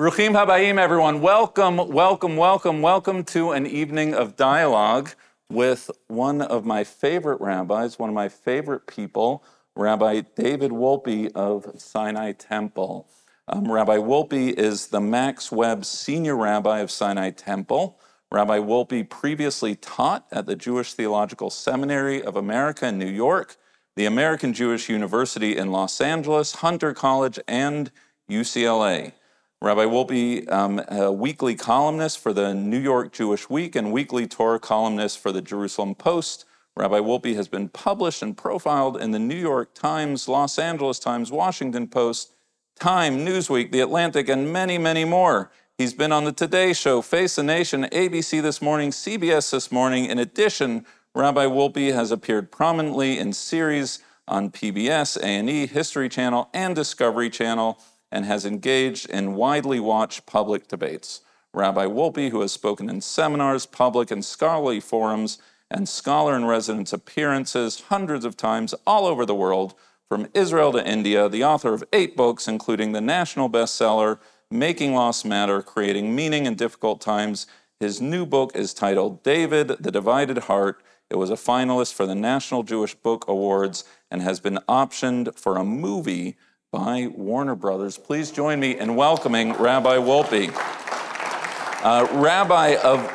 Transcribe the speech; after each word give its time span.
Bruchim 0.00 0.30
Habayim, 0.30 0.78
everyone. 0.78 1.20
Welcome, 1.20 1.76
welcome, 1.88 2.36
welcome, 2.36 2.82
welcome 2.82 3.24
to 3.24 3.50
an 3.50 3.66
evening 3.66 4.14
of 4.14 4.36
dialogue 4.36 5.10
with 5.50 5.90
one 6.06 6.40
of 6.40 6.64
my 6.64 6.84
favorite 6.84 7.40
rabbis, 7.40 7.98
one 7.98 8.08
of 8.08 8.14
my 8.14 8.28
favorite 8.28 8.86
people, 8.86 9.42
Rabbi 9.74 10.20
David 10.36 10.70
Wolpe 10.70 11.32
of 11.34 11.80
Sinai 11.80 12.30
Temple. 12.30 13.08
Um, 13.48 13.72
Rabbi 13.72 13.96
Wolpe 13.96 14.52
is 14.52 14.86
the 14.86 15.00
Max 15.00 15.50
Webb 15.50 15.84
Senior 15.84 16.36
Rabbi 16.36 16.78
of 16.78 16.92
Sinai 16.92 17.30
Temple. 17.30 17.98
Rabbi 18.30 18.58
Wolpe 18.60 19.10
previously 19.10 19.74
taught 19.74 20.28
at 20.30 20.46
the 20.46 20.54
Jewish 20.54 20.94
Theological 20.94 21.50
Seminary 21.50 22.22
of 22.22 22.36
America 22.36 22.86
in 22.86 22.98
New 22.98 23.10
York, 23.10 23.56
the 23.96 24.06
American 24.06 24.52
Jewish 24.52 24.88
University 24.88 25.56
in 25.56 25.72
Los 25.72 26.00
Angeles, 26.00 26.54
Hunter 26.54 26.94
College, 26.94 27.40
and 27.48 27.90
UCLA. 28.30 29.14
Rabbi 29.60 29.86
Wolpe, 29.86 30.48
um, 30.52 30.80
a 30.88 31.10
weekly 31.10 31.56
columnist 31.56 32.20
for 32.20 32.32
the 32.32 32.54
New 32.54 32.78
York 32.78 33.12
Jewish 33.12 33.50
Week 33.50 33.74
and 33.74 33.90
weekly 33.90 34.28
Torah 34.28 34.60
columnist 34.60 35.18
for 35.18 35.32
the 35.32 35.42
Jerusalem 35.42 35.96
Post. 35.96 36.44
Rabbi 36.76 37.00
Wolpe 37.00 37.34
has 37.34 37.48
been 37.48 37.68
published 37.68 38.22
and 38.22 38.36
profiled 38.36 38.96
in 38.96 39.10
the 39.10 39.18
New 39.18 39.34
York 39.34 39.74
Times, 39.74 40.28
Los 40.28 40.60
Angeles 40.60 41.00
Times, 41.00 41.32
Washington 41.32 41.88
Post, 41.88 42.34
Time, 42.78 43.26
Newsweek, 43.26 43.72
The 43.72 43.80
Atlantic, 43.80 44.28
and 44.28 44.52
many, 44.52 44.78
many 44.78 45.04
more. 45.04 45.50
He's 45.76 45.92
been 45.92 46.12
on 46.12 46.22
the 46.22 46.32
Today 46.32 46.72
Show, 46.72 47.02
Face 47.02 47.34
the 47.34 47.42
Nation, 47.42 47.82
ABC 47.90 48.40
this 48.40 48.62
morning, 48.62 48.90
CBS 48.90 49.50
this 49.50 49.72
morning. 49.72 50.04
In 50.04 50.20
addition, 50.20 50.86
Rabbi 51.16 51.46
Wolpe 51.46 51.92
has 51.92 52.12
appeared 52.12 52.52
prominently 52.52 53.18
in 53.18 53.32
series 53.32 54.04
on 54.28 54.52
PBS, 54.52 55.20
A&E, 55.20 55.66
History 55.66 56.08
Channel, 56.08 56.48
and 56.54 56.76
Discovery 56.76 57.28
Channel, 57.28 57.80
and 58.10 58.24
has 58.24 58.44
engaged 58.44 59.08
in 59.10 59.34
widely 59.34 59.80
watched 59.80 60.26
public 60.26 60.68
debates. 60.68 61.20
Rabbi 61.52 61.86
Wolpe, 61.86 62.30
who 62.30 62.40
has 62.40 62.52
spoken 62.52 62.88
in 62.88 63.00
seminars, 63.00 63.66
public 63.66 64.10
and 64.10 64.24
scholarly 64.24 64.80
forums, 64.80 65.38
and 65.70 65.88
scholar 65.88 66.36
in 66.36 66.44
residence 66.44 66.92
appearances 66.92 67.80
hundreds 67.88 68.24
of 68.24 68.36
times 68.36 68.74
all 68.86 69.06
over 69.06 69.26
the 69.26 69.34
world, 69.34 69.74
from 70.08 70.28
Israel 70.32 70.72
to 70.72 70.86
India, 70.86 71.28
the 71.28 71.44
author 71.44 71.74
of 71.74 71.84
eight 71.92 72.16
books, 72.16 72.48
including 72.48 72.92
the 72.92 73.00
national 73.00 73.50
bestseller, 73.50 74.18
Making 74.50 74.94
Loss 74.94 75.26
Matter 75.26 75.60
Creating 75.60 76.14
Meaning 76.14 76.46
in 76.46 76.54
Difficult 76.54 77.02
Times. 77.02 77.46
His 77.78 78.00
new 78.00 78.24
book 78.24 78.56
is 78.56 78.72
titled 78.72 79.22
David, 79.22 79.68
the 79.68 79.90
Divided 79.90 80.38
Heart. 80.38 80.82
It 81.10 81.16
was 81.16 81.28
a 81.28 81.34
finalist 81.34 81.92
for 81.92 82.06
the 82.06 82.14
National 82.14 82.62
Jewish 82.62 82.94
Book 82.94 83.26
Awards 83.28 83.84
and 84.10 84.22
has 84.22 84.40
been 84.40 84.58
optioned 84.66 85.38
for 85.38 85.56
a 85.56 85.64
movie 85.64 86.38
by 86.70 87.06
Warner 87.06 87.54
Brothers. 87.54 87.96
Please 87.96 88.30
join 88.30 88.60
me 88.60 88.78
in 88.78 88.94
welcoming 88.94 89.54
Rabbi 89.54 89.96
Wolpe. 89.96 90.50
Uh, 91.82 92.06
Rabbi, 92.20 92.76
of 92.84 93.10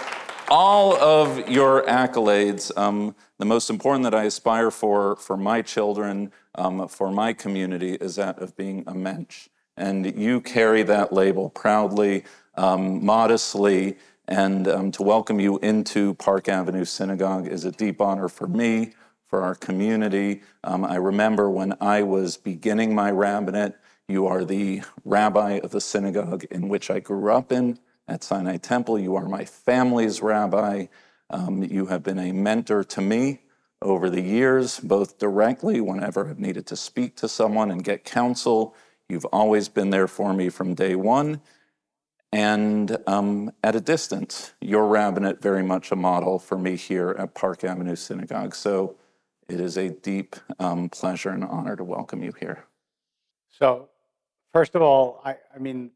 all 0.49 0.95
of 0.95 1.47
your 1.47 1.83
accolades, 1.83 2.75
um, 2.75 3.15
the 3.37 3.45
most 3.45 3.69
important 3.69 4.05
that 4.05 4.15
I 4.15 4.23
aspire 4.23 4.71
for 4.71 5.15
for 5.17 5.37
my 5.37 5.61
children, 5.61 6.31
um, 6.55 6.87
for 6.87 7.11
my 7.11 7.31
community, 7.31 7.93
is 7.93 8.15
that 8.15 8.39
of 8.39 8.57
being 8.57 8.83
a 8.87 8.95
mensch. 8.95 9.49
And 9.77 10.17
you 10.17 10.41
carry 10.41 10.81
that 10.83 11.13
label 11.13 11.51
proudly, 11.51 12.23
um, 12.55 13.05
modestly, 13.05 13.97
and 14.27 14.67
um, 14.67 14.91
to 14.93 15.03
welcome 15.03 15.39
you 15.39 15.59
into 15.59 16.15
Park 16.15 16.49
Avenue 16.49 16.85
Synagogue 16.85 17.47
is 17.47 17.65
a 17.65 17.71
deep 17.71 18.01
honor 18.01 18.29
for 18.29 18.47
me, 18.47 18.93
for 19.33 19.41
our 19.41 19.55
community. 19.55 20.43
Um, 20.63 20.85
I 20.85 20.97
remember 20.97 21.49
when 21.49 21.73
I 21.81 22.03
was 22.03 22.37
beginning 22.37 22.93
my 22.93 23.09
rabbinate, 23.09 23.73
you 24.07 24.27
are 24.27 24.45
the 24.45 24.83
rabbi 25.05 25.53
of 25.53 25.71
the 25.71 25.81
synagogue 25.81 26.45
in 26.51 26.69
which 26.69 26.91
I 26.91 26.99
grew 26.99 27.33
up 27.33 27.51
in 27.51 27.79
at 28.07 28.23
Sinai 28.23 28.57
Temple. 28.57 28.99
You 28.99 29.15
are 29.15 29.27
my 29.27 29.43
family's 29.43 30.21
rabbi. 30.21 30.85
Um, 31.31 31.63
you 31.63 31.87
have 31.87 32.03
been 32.03 32.19
a 32.19 32.31
mentor 32.31 32.83
to 32.83 33.01
me 33.01 33.39
over 33.81 34.07
the 34.07 34.21
years, 34.21 34.79
both 34.79 35.17
directly 35.17 35.81
whenever 35.81 36.29
I've 36.29 36.37
needed 36.37 36.67
to 36.67 36.75
speak 36.75 37.15
to 37.15 37.27
someone 37.27 37.71
and 37.71 37.83
get 37.83 38.03
counsel. 38.03 38.75
You've 39.09 39.25
always 39.25 39.67
been 39.67 39.89
there 39.89 40.07
for 40.07 40.31
me 40.31 40.49
from 40.49 40.75
day 40.75 40.93
one. 40.95 41.41
And 42.31 42.97
um, 43.07 43.51
at 43.63 43.75
a 43.75 43.81
distance, 43.81 44.53
your 44.61 44.85
rabbinate 44.85 45.41
very 45.41 45.63
much 45.63 45.91
a 45.91 45.95
model 45.95 46.37
for 46.37 46.59
me 46.59 46.75
here 46.75 47.15
at 47.17 47.33
Park 47.33 47.63
Avenue 47.63 47.95
Synagogue. 47.95 48.53
So 48.53 48.95
it 49.53 49.59
is 49.59 49.77
a 49.77 49.89
deep 49.89 50.35
um, 50.57 50.89
pleasure 50.89 51.29
and 51.29 51.43
honor 51.43 51.75
to 51.75 51.83
welcome 51.83 52.23
you 52.23 52.33
here. 52.39 52.65
So, 53.51 53.89
first 54.51 54.73
of 54.73 54.81
all, 54.81 55.21
I, 55.23 55.37
I 55.55 55.59
mean, 55.59 55.91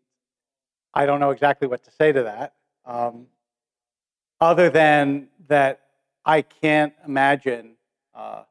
I 0.94 1.08
don't 1.08 1.20
know 1.20 1.32
exactly 1.32 1.68
what 1.68 1.84
to 1.86 1.92
say 1.92 2.12
to 2.12 2.24
that, 2.24 2.54
um, 2.86 3.26
other 4.40 4.70
than 4.70 5.30
that 5.48 5.82
I 6.24 6.44
can't 6.44 6.94
imagine. 7.06 7.72
Uh, 8.14 8.44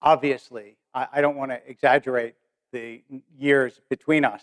obviously, 0.00 0.78
I, 0.94 1.06
I 1.12 1.20
don't 1.20 1.36
want 1.36 1.50
to 1.50 1.60
exaggerate 1.68 2.34
the 2.72 3.02
years 3.38 3.78
between 3.90 4.24
us, 4.24 4.42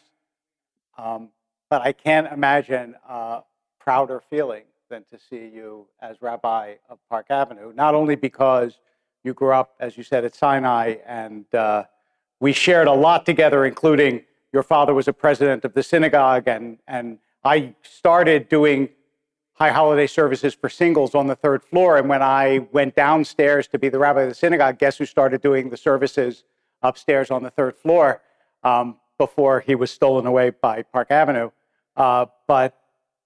um, 1.00 1.30
but 1.72 1.82
I 1.82 1.92
can't 1.92 2.32
imagine 2.32 2.96
a 3.10 3.42
prouder 3.80 4.22
feeling 4.30 4.64
than 4.94 5.04
to 5.10 5.18
see 5.18 5.50
you 5.52 5.88
as 6.04 6.22
rabbi 6.22 6.76
of 6.88 7.00
Park 7.10 7.26
Avenue. 7.32 7.74
Not 7.74 7.96
only 7.96 8.16
because 8.16 8.78
you 9.24 9.34
grew 9.34 9.52
up, 9.52 9.74
as 9.80 9.98
you 9.98 10.04
said, 10.04 10.24
at 10.24 10.36
Sinai, 10.36 10.98
and 11.08 11.46
uh, 11.56 11.86
we 12.40 12.54
shared 12.54 12.88
a 12.88 12.94
lot 12.94 13.26
together, 13.26 13.66
including 13.66 14.22
your 14.52 14.62
father 14.62 14.94
was 14.94 15.08
a 15.08 15.14
president 15.14 15.66
of 15.66 15.74
the 15.74 15.82
synagogue, 15.82 16.48
and, 16.48 16.78
and 16.88 17.18
I 17.44 17.74
started 17.82 18.50
doing 18.50 18.90
high 19.54 19.72
holiday 19.72 20.06
services 20.06 20.54
for 20.54 20.70
singles 20.70 21.16
on 21.16 21.26
the 21.26 21.36
third 21.36 21.64
floor. 21.64 21.98
And 21.98 22.08
when 22.08 22.22
I 22.22 22.60
went 22.72 22.96
downstairs 22.96 23.68
to 23.70 23.80
be 23.80 23.90
the 23.90 23.98
rabbi 23.98 24.22
of 24.22 24.30
the 24.30 24.36
synagogue, 24.36 24.78
guess 24.78 25.00
who 25.00 25.08
started 25.08 25.42
doing 25.42 25.72
the 25.72 25.78
services 25.78 26.44
upstairs 26.84 27.32
on 27.32 27.42
the 27.42 27.50
third 27.50 27.76
floor 27.76 28.22
um, 28.64 28.98
before 29.18 29.60
he 29.60 29.74
was 29.74 29.90
stolen 29.90 30.28
away 30.28 30.52
by 30.52 30.84
Park 30.84 31.10
Avenue? 31.10 31.50
Uh, 31.96 32.28
but 32.48 32.78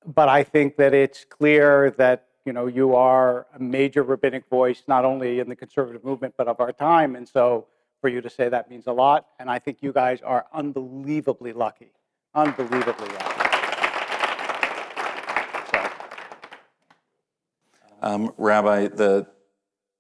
but 0.08 0.30
I 0.30 0.44
think 0.44 0.78
that 0.78 0.94
it's 0.94 1.26
clear 1.26 1.92
that 1.98 2.28
you 2.46 2.54
know 2.54 2.68
you 2.68 2.96
are 2.96 3.46
a 3.54 3.60
major 3.60 4.04
rabbinic 4.04 4.48
voice, 4.50 4.84
not 4.88 5.04
only 5.04 5.40
in 5.40 5.50
the 5.50 5.56
conservative 5.56 6.04
movement 6.04 6.34
but 6.38 6.48
of 6.48 6.60
our 6.60 6.72
time, 6.72 7.16
and 7.16 7.28
so 7.28 7.68
for 8.02 8.10
you 8.10 8.22
to 8.22 8.30
say 8.30 8.48
that 8.50 8.70
means 8.70 8.88
a 8.88 8.92
lot. 8.92 9.28
And 9.40 9.50
I 9.50 9.60
think 9.60 9.80
you 9.82 9.92
guys 9.92 10.22
are 10.22 10.46
unbelievably 10.54 11.54
lucky. 11.54 11.92
Unbelievably 12.34 13.08
lucky. 13.08 13.42
So. 15.72 15.90
Um, 18.02 18.34
Rabbi, 18.38 18.88
the 18.88 19.28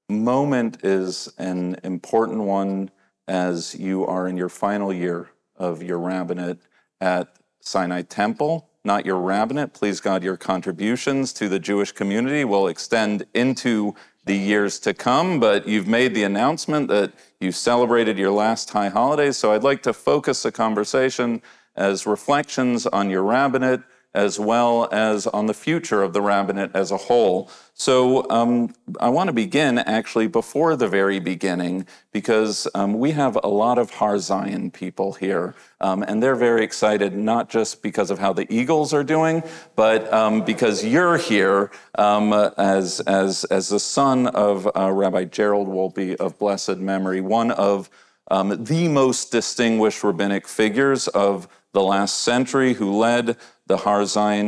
moment 0.09 0.85
is 0.85 1.27
an 1.37 1.77
important 1.83 2.43
one 2.43 2.91
as 3.27 3.75
you 3.75 4.05
are 4.05 4.27
in 4.27 4.37
your 4.37 4.49
final 4.49 4.93
year 4.93 5.29
of 5.57 5.83
your 5.83 5.99
rabbinate 5.99 6.59
at 7.01 7.35
Sinai 7.59 8.03
Temple. 8.03 8.66
Not 8.87 9.05
your 9.05 9.17
rabbinate. 9.17 9.73
Please 9.73 9.99
God, 9.99 10.23
your 10.23 10.37
contributions 10.37 11.33
to 11.33 11.49
the 11.49 11.59
Jewish 11.59 11.91
community 11.91 12.45
will 12.45 12.69
extend 12.69 13.25
into 13.33 13.93
the 14.23 14.33
years 14.33 14.79
to 14.79 14.93
come, 14.93 15.41
but 15.41 15.67
you've 15.67 15.89
made 15.89 16.15
the 16.15 16.23
announcement 16.23 16.87
that 16.87 17.11
you 17.41 17.51
celebrated 17.51 18.17
your 18.17 18.31
last 18.31 18.69
high 18.69 18.87
holidays. 18.87 19.35
So 19.35 19.51
I'd 19.51 19.61
like 19.61 19.83
to 19.83 19.91
focus 19.91 20.43
the 20.43 20.53
conversation 20.53 21.41
as 21.75 22.07
reflections 22.07 22.87
on 22.87 23.09
your 23.09 23.23
rabbinate, 23.23 23.81
as 24.17 24.39
well 24.39 24.89
as 24.91 25.27
on 25.27 25.45
the 25.45 25.53
future 25.53 26.01
of 26.01 26.11
the 26.11 26.21
rabbinate 26.21 26.71
as 26.73 26.89
a 26.89 26.97
whole. 26.97 27.51
So 27.75 28.27
um, 28.31 28.73
I 28.99 29.09
want 29.09 29.27
to 29.27 29.33
begin 29.33 29.77
actually 29.77 30.25
before 30.25 30.75
the 30.75 30.87
very 30.87 31.19
beginning 31.19 31.85
because 32.11 32.67
um, 32.73 32.97
we 32.97 33.11
have 33.11 33.37
a 33.43 33.47
lot 33.47 33.77
of 33.77 33.91
Har 33.91 34.17
Zion 34.17 34.71
people 34.71 35.13
here, 35.13 35.53
um, 35.81 36.01
and 36.01 36.21
they're 36.21 36.35
very 36.35 36.63
excited 36.63 37.15
not 37.15 37.47
just 37.47 37.83
because 37.83 38.09
of 38.09 38.17
how 38.17 38.33
the 38.33 38.51
Eagles 38.51 38.91
are 38.91 39.03
doing, 39.03 39.43
but 39.75 40.11
um, 40.11 40.43
because 40.43 40.83
you're 40.83 41.17
here 41.17 41.69
um, 41.99 42.33
as 42.57 42.99
as 43.01 43.43
as 43.45 43.69
the 43.69 43.79
son 43.79 44.25
of 44.47 44.67
uh, 44.75 44.91
Rabbi 44.91 45.25
Gerald 45.25 45.67
Wolpe 45.67 46.15
of 46.15 46.39
blessed 46.39 46.77
memory, 46.77 47.21
one 47.21 47.51
of 47.51 47.91
um, 48.31 48.63
the 48.63 48.87
most 48.87 49.31
distinguished 49.31 50.03
rabbinic 50.03 50.47
figures 50.47 51.07
of 51.09 51.47
the 51.73 51.83
last 51.83 52.23
century 52.23 52.73
who 52.73 52.91
led 52.91 53.37
the 53.67 53.77
Har 53.77 54.05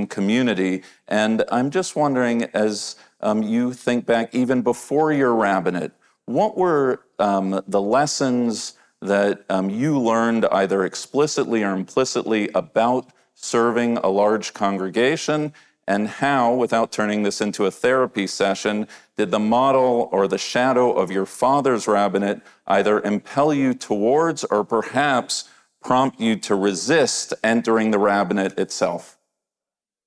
community. 0.07 0.83
And 1.07 1.44
I'm 1.51 1.69
just 1.69 1.95
wondering, 1.95 2.44
as 2.54 2.95
um, 3.21 3.44
you 3.44 3.74
think 3.74 4.06
back 4.06 4.33
even 4.33 4.62
before 4.62 5.12
your 5.13 5.36
rabbinate, 5.36 5.92
what 6.25 6.57
were 6.57 7.01
um, 7.18 7.62
the 7.68 7.81
lessons 7.81 8.74
that 9.01 9.45
um, 9.50 9.69
you 9.69 10.00
learned 10.00 10.45
either 10.51 10.86
explicitly 10.86 11.63
or 11.63 11.74
implicitly 11.74 12.50
about 12.54 13.10
serving 13.33 13.98
a 13.98 14.10
large 14.10 14.54
congregation? 14.54 15.54
And 15.88 16.07
how, 16.07 16.54
without 16.54 16.92
turning 16.92 17.24
this 17.24 17.42
into 17.42 17.66
a 17.66 17.71
therapy 17.71 18.27
session, 18.27 18.88
did 19.18 19.31
the 19.31 19.39
model 19.39 20.07
or 20.12 20.27
the 20.27 20.38
shadow 20.38 20.92
of 20.92 21.10
your 21.10 21.25
father's 21.25 21.88
rabbinate 21.88 22.42
either 22.68 23.01
impel 23.01 23.56
you 23.56 23.74
towards 23.74 24.44
or 24.44 24.63
perhaps 24.63 25.50
prompt 25.81 26.20
you 26.20 26.36
to 26.38 26.56
resist 26.56 27.34
entering 27.44 27.92
the 27.92 28.00
rabbinate 28.00 28.58
itself? 28.58 29.18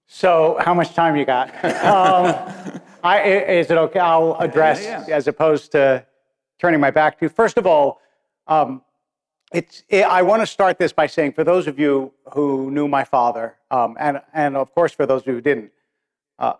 So, 0.06 0.58
how 0.60 0.74
much 0.74 0.94
time 0.94 1.16
you 1.16 1.24
got? 1.24 1.48
um, 1.84 2.80
I, 3.02 3.22
is 3.22 3.70
it 3.70 3.78
okay? 3.78 3.98
I'll 3.98 4.36
address 4.38 4.82
yeah, 4.82 5.04
yeah. 5.08 5.16
as 5.16 5.26
opposed 5.26 5.72
to 5.72 6.04
turning 6.58 6.80
my 6.80 6.90
back 6.90 7.18
to. 7.20 7.28
First 7.28 7.56
of 7.56 7.66
all, 7.66 8.00
um, 8.46 8.82
it's, 9.52 9.82
it, 9.88 10.04
I 10.04 10.22
want 10.22 10.42
to 10.42 10.46
start 10.46 10.78
this 10.78 10.92
by 10.92 11.06
saying, 11.06 11.32
for 11.32 11.44
those 11.44 11.66
of 11.66 11.78
you 11.78 12.12
who 12.32 12.70
knew 12.70 12.88
my 12.88 13.04
father, 13.04 13.56
um, 13.70 13.96
and 13.98 14.20
and 14.32 14.56
of 14.56 14.74
course 14.74 14.92
for 14.92 15.06
those 15.06 15.22
of 15.22 15.28
you 15.28 15.34
who 15.34 15.40
didn't, 15.40 15.72
uh, 16.38 16.54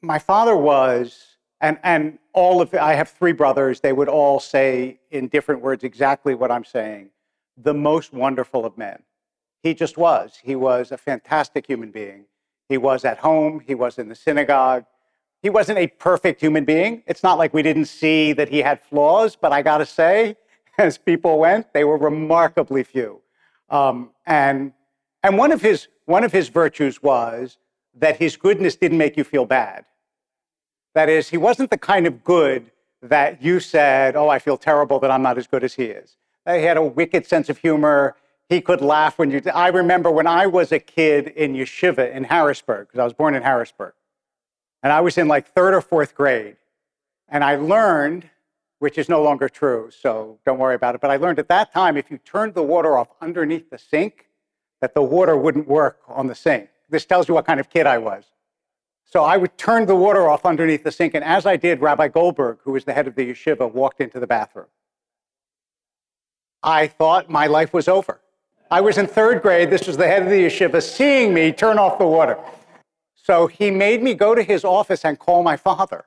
my 0.00 0.18
father 0.18 0.56
was, 0.56 1.36
and 1.60 1.78
and 1.82 2.18
all 2.32 2.60
of 2.60 2.74
I 2.74 2.94
have 2.94 3.10
three 3.10 3.32
brothers. 3.32 3.80
They 3.80 3.92
would 3.92 4.08
all 4.08 4.40
say 4.40 5.00
in 5.10 5.28
different 5.28 5.62
words 5.62 5.84
exactly 5.84 6.34
what 6.34 6.50
I'm 6.50 6.64
saying. 6.64 7.10
The 7.56 7.74
most 7.74 8.12
wonderful 8.12 8.64
of 8.64 8.76
men. 8.78 9.02
He 9.62 9.74
just 9.74 9.96
was. 9.96 10.38
He 10.42 10.56
was 10.56 10.92
a 10.92 10.98
fantastic 10.98 11.66
human 11.66 11.90
being. 11.90 12.24
He 12.68 12.78
was 12.78 13.04
at 13.04 13.18
home. 13.18 13.60
He 13.66 13.74
was 13.74 13.98
in 13.98 14.08
the 14.08 14.14
synagogue. 14.14 14.84
He 15.42 15.50
wasn't 15.50 15.78
a 15.78 15.88
perfect 15.88 16.40
human 16.40 16.64
being. 16.64 17.02
It's 17.06 17.22
not 17.22 17.36
like 17.36 17.52
we 17.52 17.62
didn't 17.62 17.86
see 17.86 18.32
that 18.32 18.48
he 18.48 18.58
had 18.58 18.80
flaws, 18.80 19.36
but 19.36 19.52
I 19.52 19.62
got 19.62 19.78
to 19.78 19.86
say, 19.86 20.36
as 20.78 20.98
people 20.98 21.38
went, 21.38 21.72
they 21.72 21.84
were 21.84 21.98
remarkably 21.98 22.82
few. 22.82 23.20
Um, 23.68 24.10
and 24.26 24.72
and 25.22 25.38
one 25.38 25.52
of 25.52 25.62
his 25.62 25.88
one 26.06 26.24
of 26.24 26.32
his 26.32 26.48
virtues 26.48 27.02
was 27.02 27.58
that 27.94 28.16
his 28.16 28.36
goodness 28.36 28.76
didn't 28.76 28.98
make 28.98 29.16
you 29.16 29.24
feel 29.24 29.44
bad. 29.44 29.84
That 30.94 31.08
is, 31.08 31.28
he 31.28 31.36
wasn't 31.36 31.70
the 31.70 31.78
kind 31.78 32.06
of 32.06 32.22
good 32.24 32.70
that 33.02 33.42
you 33.42 33.60
said, 33.60 34.16
"Oh, 34.16 34.28
I 34.28 34.38
feel 34.38 34.56
terrible 34.56 34.98
that 35.00 35.10
I'm 35.10 35.22
not 35.22 35.38
as 35.38 35.46
good 35.46 35.64
as 35.64 35.74
he 35.74 35.84
is." 35.84 36.16
He 36.46 36.62
had 36.62 36.76
a 36.76 36.82
wicked 36.82 37.26
sense 37.26 37.48
of 37.48 37.58
humor. 37.58 38.16
He 38.48 38.60
could 38.60 38.80
laugh 38.80 39.18
when 39.18 39.30
you. 39.30 39.40
I 39.54 39.68
remember 39.68 40.10
when 40.10 40.26
I 40.26 40.46
was 40.46 40.72
a 40.72 40.78
kid 40.78 41.28
in 41.28 41.54
yeshiva 41.54 42.12
in 42.12 42.24
Harrisburg, 42.24 42.88
because 42.88 43.00
I 43.00 43.04
was 43.04 43.12
born 43.12 43.34
in 43.34 43.42
Harrisburg, 43.42 43.94
and 44.82 44.92
I 44.92 45.00
was 45.00 45.16
in 45.16 45.28
like 45.28 45.48
third 45.48 45.74
or 45.74 45.80
fourth 45.80 46.14
grade, 46.14 46.56
and 47.28 47.44
I 47.44 47.56
learned, 47.56 48.28
which 48.80 48.98
is 48.98 49.08
no 49.08 49.22
longer 49.22 49.48
true, 49.48 49.90
so 49.90 50.38
don't 50.44 50.58
worry 50.58 50.74
about 50.74 50.94
it. 50.94 51.00
But 51.00 51.10
I 51.10 51.16
learned 51.16 51.38
at 51.38 51.48
that 51.48 51.72
time, 51.72 51.96
if 51.96 52.10
you 52.10 52.18
turned 52.18 52.54
the 52.54 52.62
water 52.62 52.98
off 52.98 53.08
underneath 53.20 53.70
the 53.70 53.78
sink, 53.78 54.28
that 54.80 54.94
the 54.94 55.02
water 55.02 55.36
wouldn't 55.36 55.68
work 55.68 56.00
on 56.08 56.26
the 56.26 56.34
sink. 56.34 56.68
This 56.90 57.06
tells 57.06 57.28
you 57.28 57.34
what 57.34 57.46
kind 57.46 57.60
of 57.60 57.70
kid 57.70 57.86
I 57.86 57.98
was. 57.98 58.24
So 59.04 59.22
I 59.22 59.36
would 59.36 59.56
turn 59.56 59.86
the 59.86 59.94
water 59.94 60.28
off 60.28 60.44
underneath 60.44 60.82
the 60.82 60.90
sink, 60.90 61.14
and 61.14 61.24
as 61.24 61.46
I 61.46 61.56
did, 61.56 61.80
Rabbi 61.80 62.08
Goldberg, 62.08 62.58
who 62.64 62.72
was 62.72 62.84
the 62.84 62.92
head 62.92 63.06
of 63.06 63.14
the 63.14 63.30
yeshiva, 63.30 63.72
walked 63.72 64.00
into 64.00 64.18
the 64.18 64.26
bathroom. 64.26 64.66
I 66.62 66.86
thought 66.86 67.28
my 67.28 67.46
life 67.46 67.72
was 67.72 67.88
over. 67.88 68.20
I 68.70 68.80
was 68.80 68.98
in 68.98 69.06
third 69.06 69.42
grade. 69.42 69.70
This 69.70 69.86
was 69.86 69.96
the 69.96 70.06
head 70.06 70.22
of 70.22 70.30
the 70.30 70.46
yeshiva 70.46 70.82
seeing 70.82 71.34
me 71.34 71.52
turn 71.52 71.78
off 71.78 71.98
the 71.98 72.06
water. 72.06 72.38
So 73.14 73.46
he 73.46 73.70
made 73.70 74.02
me 74.02 74.14
go 74.14 74.34
to 74.34 74.42
his 74.42 74.64
office 74.64 75.04
and 75.04 75.18
call 75.18 75.42
my 75.42 75.56
father. 75.56 76.04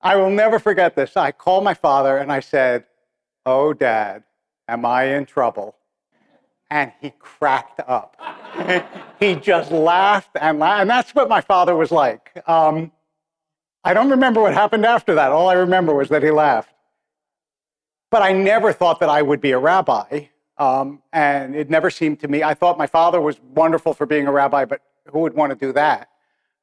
I 0.00 0.16
will 0.16 0.30
never 0.30 0.58
forget 0.58 0.94
this. 0.94 1.16
I 1.16 1.32
called 1.32 1.64
my 1.64 1.74
father 1.74 2.18
and 2.18 2.30
I 2.30 2.40
said, 2.40 2.84
Oh, 3.46 3.72
dad, 3.72 4.24
am 4.68 4.84
I 4.84 5.04
in 5.04 5.24
trouble? 5.26 5.76
And 6.70 6.92
he 7.00 7.12
cracked 7.18 7.80
up. 7.86 8.16
he 9.20 9.36
just 9.36 9.70
laughed 9.70 10.30
and 10.40 10.58
laughed. 10.58 10.80
And 10.82 10.90
that's 10.90 11.14
what 11.14 11.28
my 11.28 11.40
father 11.40 11.74
was 11.74 11.90
like. 11.90 12.42
Um, 12.46 12.92
I 13.84 13.94
don't 13.94 14.10
remember 14.10 14.42
what 14.42 14.52
happened 14.52 14.84
after 14.84 15.14
that. 15.14 15.32
All 15.32 15.48
I 15.48 15.54
remember 15.54 15.94
was 15.94 16.08
that 16.10 16.22
he 16.22 16.30
laughed. 16.30 16.74
But 18.10 18.22
I 18.22 18.32
never 18.32 18.72
thought 18.72 19.00
that 19.00 19.08
I 19.08 19.22
would 19.22 19.40
be 19.40 19.52
a 19.52 19.58
rabbi. 19.58 20.26
Um, 20.56 21.02
and 21.12 21.54
it 21.54 21.70
never 21.70 21.90
seemed 21.90 22.20
to 22.20 22.28
me, 22.28 22.42
I 22.42 22.54
thought 22.54 22.76
my 22.76 22.86
father 22.86 23.20
was 23.20 23.40
wonderful 23.54 23.94
for 23.94 24.06
being 24.06 24.26
a 24.26 24.32
rabbi, 24.32 24.64
but 24.64 24.80
who 25.12 25.20
would 25.20 25.34
want 25.34 25.50
to 25.50 25.66
do 25.66 25.72
that? 25.72 26.08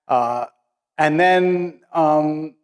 Uh, 0.08 0.48
and 0.98 1.20
then 1.20 1.80
um, 1.94 2.56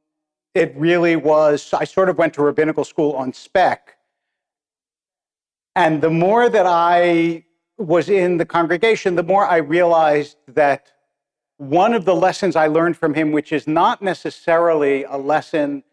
it 0.54 0.74
really 0.76 1.16
was, 1.16 1.74
I 1.74 1.86
sort 1.86 2.10
of 2.10 2.18
went 2.18 2.34
to 2.34 2.42
rabbinical 2.42 2.84
school 2.84 3.14
on 3.14 3.32
spec. 3.32 3.98
And 5.76 6.02
the 6.02 6.10
more 6.10 6.50
that 6.50 6.66
I 6.66 7.46
was 7.78 8.10
in 8.10 8.38
the 8.38 8.46
congregation, 8.46 9.16
the 9.16 9.24
more 9.24 9.46
I 9.46 9.58
realized 9.58 10.36
that 10.50 10.92
one 11.58 11.94
of 11.94 12.04
the 12.06 12.16
lessons 12.16 12.56
I 12.56 12.68
learned 12.68 12.98
from 12.98 13.14
him, 13.14 13.32
which 13.32 13.54
is 13.54 13.68
not 13.68 14.02
necessarily 14.02 15.06
a 15.06 15.16
lesson 15.16 15.84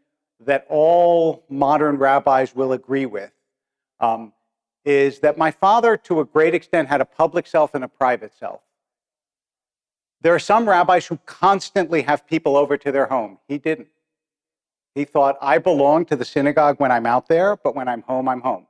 that 0.45 0.67
all 0.69 1.45
modern 1.49 1.99
rabbis 1.99 2.55
will 2.55 2.73
agree 2.73 3.07
with, 3.07 3.33
um, 4.01 4.33
is 4.85 5.19
that 5.21 5.37
my 5.37 5.51
father, 5.51 5.97
to 5.97 6.21
a 6.21 6.25
great 6.25 6.55
extent, 6.55 6.89
had 6.89 7.01
a 7.01 7.05
public 7.05 7.47
self 7.47 7.75
and 7.75 7.85
a 7.85 7.89
private 7.89 8.33
self. 8.39 8.61
There 10.21 10.35
are 10.35 10.39
some 10.39 10.69
rabbis 10.69 11.07
who 11.07 11.19
constantly 11.27 12.03
have 12.03 12.27
people 12.27 12.57
over 12.57 12.77
to 12.77 12.91
their 12.93 13.07
home. 13.07 13.39
He 13.49 13.59
didn't. 13.59 13.89
He 14.95 15.05
thought, 15.05 15.37
I 15.41 15.59
belong 15.59 16.07
to 16.07 16.17
the 16.17 16.25
synagogue 16.25 16.81
when 16.81 16.91
I'm 16.91 17.07
out 17.07 17.29
there, 17.29 17.57
but 17.57 17.77
when 17.77 17.89
I'm 17.89 18.03
home, 18.03 18.29
I'm 18.29 18.41
home. 18.41 18.67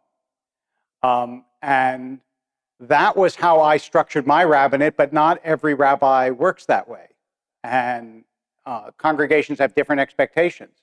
Um, 1.03 1.45
and 1.63 2.21
that 2.81 3.17
was 3.17 3.35
how 3.35 3.61
I 3.61 3.77
structured 3.77 4.27
my 4.27 4.45
rabbinate, 4.45 4.97
but 4.97 5.13
not 5.13 5.41
every 5.45 5.75
rabbi 5.75 6.31
works 6.31 6.67
that 6.67 6.89
way. 6.89 7.09
And 7.65 8.25
uh, 8.67 8.91
congregations 8.99 9.59
have 9.59 9.75
different 9.75 10.01
expectations 10.01 10.83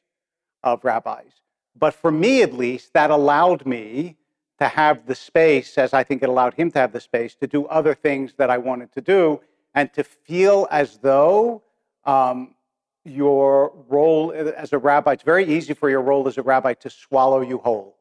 of 0.66 0.84
rabbis. 0.84 1.32
But 1.78 1.94
for 1.94 2.12
me, 2.12 2.42
at 2.42 2.54
least, 2.54 2.92
that 2.94 3.12
allowed 3.12 3.66
me 3.66 4.18
to 4.60 4.68
have 4.68 5.06
the 5.06 5.16
space, 5.16 5.78
as 5.78 5.94
I 5.94 6.04
think 6.04 6.24
it 6.24 6.30
allowed 6.30 6.54
him 6.56 6.72
to 6.72 6.80
have 6.80 6.92
the 6.92 7.00
space, 7.00 7.36
to 7.36 7.48
do 7.48 7.66
other 7.68 7.94
things 7.94 8.34
that 8.38 8.50
I 8.50 8.58
wanted 8.58 8.92
to 8.94 9.02
do 9.02 9.42
and 9.74 9.94
to 9.94 10.04
feel 10.04 10.68
as 10.72 10.98
though 10.98 11.62
um, 12.06 12.56
your 13.04 13.74
role 13.90 14.32
as 14.32 14.74
a 14.74 14.78
rabbi, 14.78 15.14
it's 15.14 15.24
very 15.24 15.46
easy 15.46 15.74
for 15.74 15.90
your 15.90 16.02
role 16.02 16.28
as 16.28 16.38
a 16.38 16.42
rabbi 16.42 16.74
to 16.74 16.90
swallow 16.90 17.42
you 17.42 17.58
whole. 17.58 17.98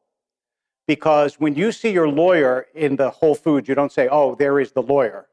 Because 0.87 1.35
when 1.35 1.55
you 1.55 1.71
see 1.71 1.91
your 1.91 2.07
lawyer 2.07 2.67
in 2.73 2.95
the 2.95 3.09
Whole 3.09 3.35
Foods, 3.35 3.67
you 3.67 3.75
don't 3.75 3.91
say, 3.91 4.07
oh, 4.09 4.35
there 4.35 4.59
is 4.59 4.71
the 4.71 4.83
lawyer. 4.83 5.27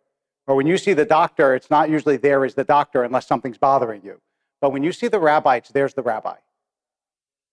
Or 0.46 0.56
when 0.56 0.66
you 0.66 0.78
see 0.78 0.94
the 0.94 1.04
doctor, 1.04 1.54
it's 1.54 1.70
not 1.70 1.90
usually 1.90 2.16
there 2.16 2.44
is 2.44 2.54
the 2.54 2.64
doctor 2.64 3.04
unless 3.04 3.26
something's 3.26 3.58
bothering 3.58 4.02
you. 4.02 4.20
But 4.60 4.72
when 4.72 4.82
you 4.82 4.92
see 4.92 5.08
the 5.08 5.20
rabbi, 5.20 5.56
it's 5.56 5.70
there's 5.70 5.94
the 5.94 6.02
rabbi. 6.02 6.36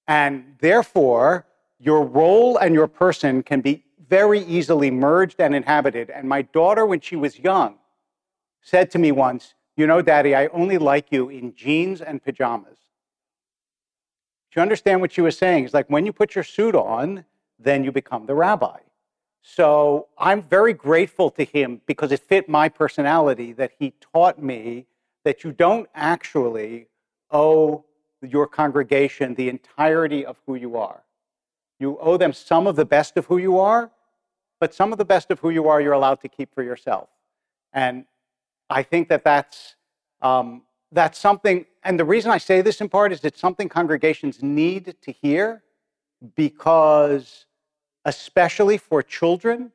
And 0.10 0.56
therefore, 0.60 1.46
your 1.80 2.04
role 2.04 2.58
and 2.58 2.74
your 2.74 2.88
person 2.88 3.44
can 3.44 3.62
be 3.62 3.86
very 4.08 4.40
easily 4.40 4.90
merged 4.90 5.40
and 5.40 5.54
inhabited. 5.54 6.10
And 6.10 6.28
my 6.28 6.42
daughter, 6.42 6.84
when 6.88 7.00
she 7.00 7.16
was 7.16 7.38
young, 7.38 7.76
said 8.60 8.90
to 8.92 8.98
me 8.98 9.12
once, 9.12 9.54
You 9.78 9.86
know, 9.86 10.02
Daddy, 10.02 10.36
I 10.36 10.48
only 10.48 10.80
like 10.80 11.12
you 11.12 11.30
in 11.30 11.54
jeans 11.54 12.02
and 12.02 12.24
pajamas. 12.24 12.80
Do 14.52 14.60
you 14.60 14.64
understand 14.64 15.00
what 15.00 15.12
she 15.12 15.22
was 15.22 15.38
saying? 15.38 15.66
It's 15.66 15.76
like 15.76 15.92
when 15.92 16.08
you 16.08 16.12
put 16.12 16.34
your 16.34 16.44
suit 16.44 16.74
on, 16.74 17.24
then 17.60 17.84
you 17.84 17.92
become 17.92 18.26
the 18.26 18.34
rabbi. 18.34 18.80
So 19.44 20.08
I'm 20.18 20.42
very 20.42 20.74
grateful 20.74 21.30
to 21.32 21.44
him 21.46 21.82
because 21.86 22.12
it 22.12 22.22
fit 22.22 22.50
my 22.50 22.68
personality 22.68 23.54
that 23.54 23.74
he 23.78 23.94
taught 24.12 24.42
me 24.42 24.88
that 25.24 25.44
you 25.44 25.52
don't 25.52 25.88
actually 25.94 26.88
owe 27.30 27.86
your 28.22 28.48
congregation 28.48 29.36
the 29.36 29.50
entirety 29.50 30.26
of 30.26 30.38
who 30.46 30.56
you 30.56 30.78
are. 30.78 31.04
You 31.80 31.98
owe 32.00 32.18
them 32.18 32.34
some 32.34 32.68
of 32.68 32.76
the 32.76 32.86
best 32.86 33.18
of 33.18 33.26
who 33.26 33.38
you 33.38 33.60
are, 33.60 33.92
but 34.60 34.74
some 34.74 34.92
of 34.92 34.98
the 34.98 35.06
best 35.06 35.32
of 35.32 35.40
who 35.40 35.50
you 35.50 35.70
are 35.70 35.80
you're 35.80 35.94
allowed 35.94 36.22
to 36.22 36.30
keep 36.30 36.54
for 36.54 36.64
yourself. 36.64 37.10
And 37.74 38.06
I 38.70 38.84
think 38.84 39.08
that 39.10 39.24
that's, 39.24 39.76
um, 40.22 40.64
that's 40.92 41.18
something, 41.18 41.66
and 41.84 42.00
the 42.00 42.06
reason 42.06 42.32
I 42.32 42.38
say 42.38 42.62
this 42.62 42.82
in 42.82 42.90
part 42.90 43.12
is 43.12 43.24
it's 43.24 43.40
something 43.40 43.70
congregations 43.70 44.44
need 44.44 44.96
to 45.02 45.12
hear 45.12 45.64
because, 46.36 47.46
especially 48.06 48.78
for 48.78 49.02
children, 49.02 49.72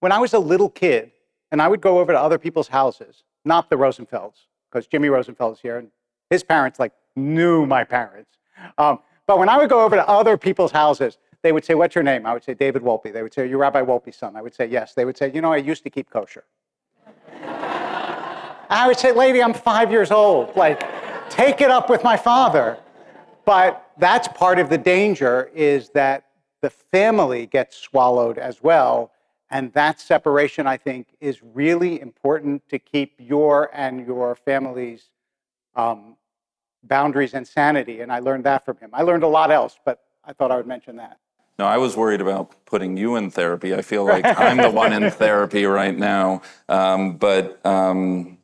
when 0.00 0.12
I 0.12 0.18
was 0.18 0.34
a 0.34 0.38
little 0.38 0.68
kid 0.68 1.12
and 1.50 1.62
I 1.62 1.68
would 1.68 1.80
go 1.80 1.98
over 1.98 2.12
to 2.12 2.20
other 2.20 2.38
people's 2.38 2.68
houses, 2.68 3.24
not 3.44 3.70
the 3.70 3.76
Rosenfelds, 3.76 4.46
because 4.70 4.86
Jimmy 4.86 5.08
Rosenfeld 5.08 5.54
is 5.54 5.60
here 5.60 5.78
and 5.78 5.90
his 6.28 6.42
parents 6.42 6.78
like 6.78 6.92
knew 7.16 7.66
my 7.66 7.84
parents. 7.84 8.30
Um, 8.78 9.00
but 9.26 9.38
when 9.38 9.48
I 9.48 9.58
would 9.58 9.70
go 9.70 9.80
over 9.80 9.96
to 9.96 10.08
other 10.08 10.36
people's 10.36 10.72
houses, 10.72 11.18
they 11.42 11.52
would 11.52 11.64
say, 11.64 11.74
What's 11.74 11.94
your 11.94 12.04
name? 12.04 12.26
I 12.26 12.32
would 12.32 12.44
say, 12.44 12.54
David 12.54 12.82
Wolpe. 12.82 13.12
They 13.12 13.22
would 13.22 13.32
say, 13.32 13.48
You're 13.48 13.58
Rabbi 13.58 13.82
Wolpe's 13.82 14.16
son. 14.16 14.36
I 14.36 14.42
would 14.42 14.54
say, 14.54 14.66
Yes. 14.66 14.94
They 14.94 15.04
would 15.04 15.16
say, 15.16 15.30
You 15.32 15.40
know, 15.40 15.52
I 15.52 15.58
used 15.58 15.82
to 15.84 15.90
keep 15.90 16.10
kosher. 16.10 16.44
I 18.72 18.84
would 18.86 18.98
say, 18.98 19.12
Lady, 19.12 19.42
I'm 19.42 19.54
five 19.54 19.90
years 19.90 20.10
old. 20.10 20.54
Like, 20.56 20.82
take 21.28 21.60
it 21.60 21.70
up 21.70 21.90
with 21.90 22.04
my 22.04 22.16
father. 22.16 22.78
But 23.44 23.90
that's 23.98 24.28
part 24.28 24.58
of 24.58 24.68
the 24.68 24.78
danger 24.78 25.50
is 25.54 25.88
that 25.90 26.26
the 26.60 26.70
family 26.70 27.46
gets 27.46 27.76
swallowed 27.76 28.38
as 28.38 28.62
well. 28.62 29.12
And 29.50 29.72
that 29.72 30.00
separation, 30.00 30.66
I 30.66 30.76
think, 30.76 31.08
is 31.20 31.42
really 31.42 32.00
important 32.00 32.68
to 32.68 32.78
keep 32.78 33.14
your 33.18 33.70
and 33.74 34.06
your 34.06 34.36
family's 34.36 35.10
um, 35.74 36.16
boundaries 36.84 37.34
and 37.34 37.46
sanity. 37.46 38.00
And 38.00 38.12
I 38.12 38.18
learned 38.20 38.44
that 38.44 38.64
from 38.64 38.76
him. 38.78 38.90
I 38.92 39.02
learned 39.02 39.22
a 39.22 39.28
lot 39.28 39.50
else, 39.50 39.78
but 39.84 40.02
I 40.24 40.32
thought 40.32 40.50
I 40.50 40.56
would 40.56 40.66
mention 40.66 40.96
that. 40.96 41.18
No, 41.58 41.66
I 41.66 41.76
was 41.76 41.96
worried 41.96 42.20
about 42.20 42.54
putting 42.64 42.96
you 42.96 43.16
in 43.16 43.30
therapy. 43.30 43.74
I 43.74 43.82
feel 43.82 44.04
like 44.14 44.24
I'm 44.24 44.56
the 44.56 44.70
one 44.70 44.92
in 44.92 45.10
therapy 45.10 45.64
right 45.64 45.96
now. 45.96 46.42
Um, 46.68 47.16
but 47.16 47.64
um, 47.66 48.38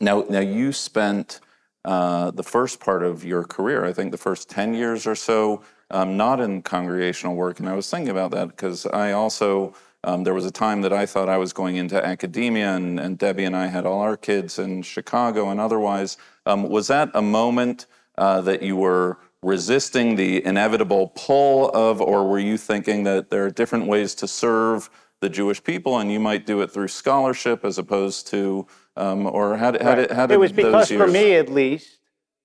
now, 0.00 0.24
now 0.28 0.40
you 0.40 0.72
spent 0.72 1.40
uh, 1.84 2.30
the 2.32 2.42
first 2.42 2.80
part 2.80 3.02
of 3.02 3.24
your 3.24 3.44
career, 3.44 3.84
I 3.84 3.92
think 3.92 4.10
the 4.10 4.18
first 4.18 4.50
10 4.50 4.74
years 4.74 5.06
or 5.06 5.14
so, 5.14 5.62
um, 5.90 6.16
not 6.16 6.40
in 6.40 6.60
congregational 6.62 7.34
work. 7.34 7.60
And 7.60 7.68
I 7.68 7.74
was 7.74 7.88
thinking 7.88 8.10
about 8.10 8.30
that 8.32 8.48
because 8.48 8.84
I 8.86 9.12
also, 9.12 9.74
um, 10.04 10.24
there 10.24 10.34
was 10.34 10.46
a 10.46 10.50
time 10.50 10.82
that 10.82 10.92
I 10.92 11.06
thought 11.06 11.28
I 11.28 11.38
was 11.38 11.52
going 11.52 11.76
into 11.76 12.04
academia, 12.04 12.74
and, 12.74 13.00
and 13.00 13.18
Debbie 13.18 13.44
and 13.44 13.56
I 13.56 13.66
had 13.66 13.84
all 13.84 14.00
our 14.00 14.16
kids 14.16 14.58
in 14.58 14.82
Chicago 14.82 15.50
and 15.50 15.60
otherwise. 15.60 16.16
Um, 16.46 16.68
was 16.68 16.86
that 16.86 17.10
a 17.14 17.22
moment 17.22 17.86
uh, 18.16 18.40
that 18.42 18.62
you 18.62 18.76
were 18.76 19.18
resisting 19.42 20.16
the 20.16 20.44
inevitable 20.44 21.08
pull 21.14 21.70
of, 21.70 22.00
or 22.00 22.28
were 22.28 22.38
you 22.38 22.56
thinking 22.56 23.04
that 23.04 23.30
there 23.30 23.44
are 23.44 23.50
different 23.50 23.86
ways 23.86 24.14
to 24.16 24.28
serve 24.28 24.90
the 25.20 25.28
Jewish 25.28 25.62
people 25.62 25.98
and 25.98 26.12
you 26.12 26.20
might 26.20 26.46
do 26.46 26.60
it 26.60 26.70
through 26.70 26.88
scholarship 26.88 27.64
as 27.64 27.78
opposed 27.78 28.28
to, 28.28 28.66
um, 28.96 29.26
or 29.26 29.56
how 29.56 29.72
did, 29.72 29.82
how 29.82 29.94
did, 29.94 30.10
how 30.10 30.26
did 30.26 30.34
it 30.34 30.38
was 30.38 30.52
because 30.52 30.90
years... 30.90 31.02
for 31.02 31.08
me 31.08 31.34
at 31.34 31.48
least, 31.48 31.98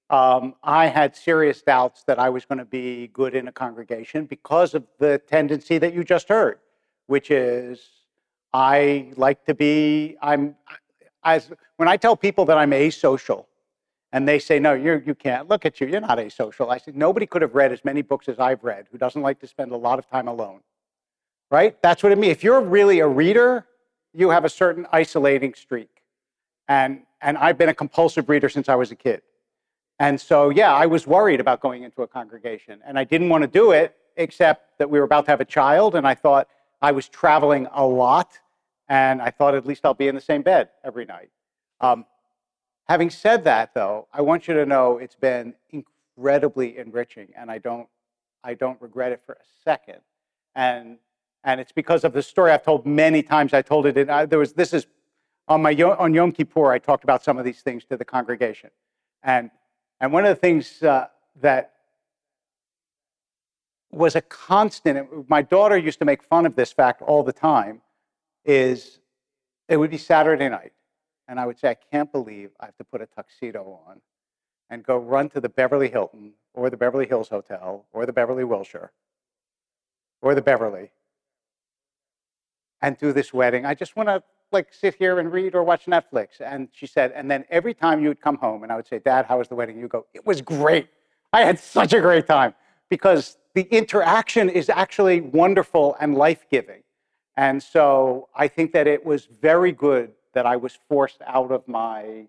um, 0.10 0.55
I 0.63 0.88
had 0.88 1.15
serious 1.15 1.62
doubts 1.62 2.03
that 2.05 2.19
I 2.19 2.29
was 2.29 2.45
going 2.45 2.60
to 2.60 2.65
be 2.65 3.07
good 3.07 3.36
in 3.36 3.48
a 3.48 3.51
congregation 3.51 4.25
because 4.25 4.74
of 4.74 4.86
the 5.00 5.19
tendency 5.27 5.77
that 5.79 5.93
you 5.93 6.03
just 6.03 6.29
heard, 6.29 6.60
which 7.07 7.31
is 7.31 7.79
I 8.53 9.12
like 9.15 9.45
to 9.45 9.53
be, 9.53 10.15
I'm, 10.22 10.55
as, 11.24 11.51
when 11.77 11.88
I 11.88 11.98
tell 11.98 12.15
people 12.15 12.45
that 12.45 12.57
I'm 12.57 12.72
asocial, 12.72 13.45
and 14.12 14.27
they 14.27 14.38
say, 14.38 14.60
no, 14.60 14.74
you're, 14.74 15.01
you 15.01 15.15
can't. 15.15 15.50
Look 15.50 15.65
at 15.65 15.81
you. 15.81 15.88
You're 15.88 16.00
not 16.00 16.19
asocial. 16.19 16.69
I 16.69 16.77
said, 16.77 16.95
nobody 16.95 17.25
could 17.25 17.41
have 17.41 17.55
read 17.55 17.72
as 17.72 17.83
many 17.83 18.03
books 18.03 18.29
as 18.29 18.39
I've 18.39 18.63
read 18.63 18.86
who 18.91 19.00
doesn't 19.00 19.24
like 19.24 19.39
to 19.39 19.48
spend 19.48 19.72
a 19.72 19.75
lot 19.75 19.98
of 19.98 20.07
time 20.07 20.27
alone. 20.27 20.60
Right? 21.50 21.81
That's 21.81 22.03
what 22.03 22.12
it 22.12 22.19
means. 22.19 22.31
If 22.31 22.43
you're 22.43 22.62
really 22.62 23.00
a 23.00 23.07
reader, 23.07 23.65
you 24.13 24.29
have 24.29 24.45
a 24.45 24.50
certain 24.50 24.86
isolating 24.91 25.55
streak. 25.55 25.89
And, 26.67 27.01
and 27.22 27.39
I've 27.39 27.57
been 27.57 27.69
a 27.69 27.74
compulsive 27.74 28.29
reader 28.29 28.50
since 28.50 28.69
I 28.69 28.75
was 28.75 28.91
a 28.91 28.95
kid. 28.95 29.24
And 30.00 30.22
so, 30.22 30.50
yeah, 30.50 30.74
I 30.74 30.86
was 30.86 31.07
worried 31.07 31.39
about 31.39 31.60
going 31.60 31.81
into 31.81 32.03
a 32.03 32.07
congregation. 32.07 32.81
And 32.86 33.00
I 33.00 33.03
didn't 33.03 33.29
want 33.29 33.41
to 33.41 33.48
do 33.48 33.72
it, 33.72 33.95
except 34.15 34.77
that 34.77 34.89
we 34.89 35.00
were 35.00 35.05
about 35.05 35.25
to 35.25 35.31
have 35.31 35.41
a 35.41 35.45
child. 35.45 35.95
And 35.95 36.07
I 36.07 36.13
thought 36.13 36.48
I 36.84 36.92
was 36.92 37.10
traveling 37.10 37.68
a 37.74 37.86
lot. 37.86 38.38
And 38.90 39.22
I 39.22 39.32
thought 39.32 39.56
at 39.56 39.66
least 39.66 39.86
I'll 39.86 39.96
be 39.96 40.08
in 40.08 40.13
the 40.13 40.22
same 40.22 40.44
bed 40.44 40.70
every 40.84 41.06
night. 41.06 41.32
Um, 41.82 42.06
Having 42.88 43.12
said 43.12 43.46
that, 43.46 43.74
though, 43.74 44.08
I 44.12 44.22
want 44.22 44.48
you 44.48 44.54
to 44.56 44.66
know 44.66 44.98
it's 44.98 45.16
been 45.16 45.54
incredibly 45.72 46.78
enriching, 46.78 47.30
and 47.38 47.50
I 47.50 47.58
don't, 47.58 47.88
I 48.44 48.56
don't 48.56 48.82
regret 48.82 49.13
it 49.13 49.22
for 49.25 49.34
a 49.34 49.46
second. 49.63 50.00
And 50.56 50.98
and 51.46 51.60
it's 51.60 51.72
because 51.72 52.04
of 52.04 52.13
the 52.13 52.22
story 52.22 52.52
I've 52.52 52.63
told 52.63 52.86
many 52.86 53.24
times. 53.24 53.54
I 53.54 53.62
told 53.62 53.86
it. 53.86 53.98
In, 53.98 54.10
I, 54.10 54.25
there 54.25 54.40
was 54.40 54.54
this 54.54 54.74
is 54.74 54.86
on 55.48 55.62
my 55.62 55.74
on 55.74 56.13
Yom 56.13 56.32
Kippur. 56.34 56.72
I 56.72 56.80
talked 56.80 57.06
about 57.06 57.24
some 57.24 57.38
of 57.38 57.46
these 57.46 57.62
things 57.62 57.86
to 57.86 57.98
the 57.98 58.06
congregation, 58.06 58.70
and 59.24 59.50
and 60.02 60.12
one 60.12 60.25
of 60.25 60.30
the 60.30 60.40
things 60.40 60.84
uh, 60.84 61.08
that 61.42 61.73
was 63.93 64.15
a 64.15 64.21
constant. 64.21 65.29
My 65.29 65.41
daughter 65.41 65.77
used 65.77 66.00
to 66.00 66.05
make 66.05 66.23
fun 66.23 66.45
of 66.45 66.55
this 66.55 66.71
fact 66.71 67.01
all 67.01 67.23
the 67.23 67.33
time. 67.33 67.81
Is 68.45 69.00
it 69.69 69.77
would 69.77 69.91
be 69.91 69.97
Saturday 69.97 70.50
night, 70.50 70.73
and 71.27 71.39
I 71.39 71.45
would 71.45 71.57
say, 71.57 71.69
I 71.69 71.75
can't 71.75 72.12
believe 72.12 72.51
I 72.59 72.65
have 72.65 72.77
to 72.77 72.83
put 72.83 73.01
a 73.01 73.05
tuxedo 73.05 73.79
on 73.88 74.01
and 74.69 74.83
go 74.83 74.97
run 74.97 75.29
to 75.29 75.39
the 75.39 75.50
Beverly 75.50 75.89
Hilton 75.89 76.33
or 76.53 76.69
the 76.69 76.77
Beverly 76.77 77.07
Hills 77.07 77.29
Hotel 77.29 77.85
or 77.93 78.05
the 78.05 78.13
Beverly 78.13 78.43
Wilshire 78.43 78.91
or 80.21 80.35
the 80.35 80.41
Beverly 80.41 80.91
and 82.81 82.97
do 82.97 83.13
this 83.13 83.33
wedding. 83.33 83.65
I 83.65 83.73
just 83.73 83.95
want 83.95 84.09
to 84.09 84.21
like 84.51 84.73
sit 84.73 84.95
here 84.95 85.19
and 85.19 85.31
read 85.31 85.55
or 85.55 85.63
watch 85.63 85.85
Netflix. 85.85 86.39
And 86.39 86.69
she 86.71 86.85
said, 86.85 87.12
and 87.15 87.29
then 87.29 87.45
every 87.50 87.73
time 87.73 88.01
you 88.01 88.09
would 88.09 88.21
come 88.21 88.38
home 88.38 88.63
and 88.63 88.71
I 88.71 88.75
would 88.75 88.88
say, 88.88 89.00
Dad, 89.00 89.25
how 89.25 89.39
was 89.39 89.47
the 89.47 89.55
wedding? 89.55 89.79
You 89.79 89.88
go, 89.88 90.05
it 90.13 90.25
was 90.25 90.41
great. 90.41 90.88
I 91.31 91.41
had 91.41 91.59
such 91.59 91.93
a 91.93 92.01
great 92.01 92.27
time 92.27 92.53
because 92.89 93.38
the 93.55 93.63
interaction 93.63 94.50
is 94.50 94.69
actually 94.69 95.22
wonderful 95.22 95.95
and 96.00 96.15
life 96.15 96.45
giving. 96.50 96.83
And 97.38 97.62
so 97.62 98.29
I 98.36 98.48
think 98.48 98.74
that 98.74 98.88
it 98.88 99.05
was 99.05 99.25
very 99.25 99.72
good 99.72 100.12
that 100.33 100.45
I 100.45 100.55
was 100.55 100.77
forced 100.89 101.22
out 101.25 101.51
of 101.51 101.67
my 101.67 102.27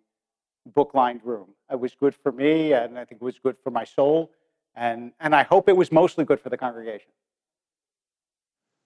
book 0.74 0.92
lined 0.94 1.20
room. 1.24 1.48
It 1.70 1.78
was 1.78 1.94
good 1.94 2.14
for 2.14 2.32
me, 2.32 2.72
and 2.72 2.98
I 2.98 3.04
think 3.04 3.20
it 3.20 3.24
was 3.24 3.38
good 3.38 3.56
for 3.62 3.70
my 3.70 3.84
soul, 3.84 4.30
and, 4.74 5.12
and 5.20 5.34
I 5.34 5.42
hope 5.42 5.68
it 5.68 5.76
was 5.76 5.90
mostly 5.92 6.24
good 6.24 6.40
for 6.40 6.48
the 6.48 6.56
congregation. 6.56 7.10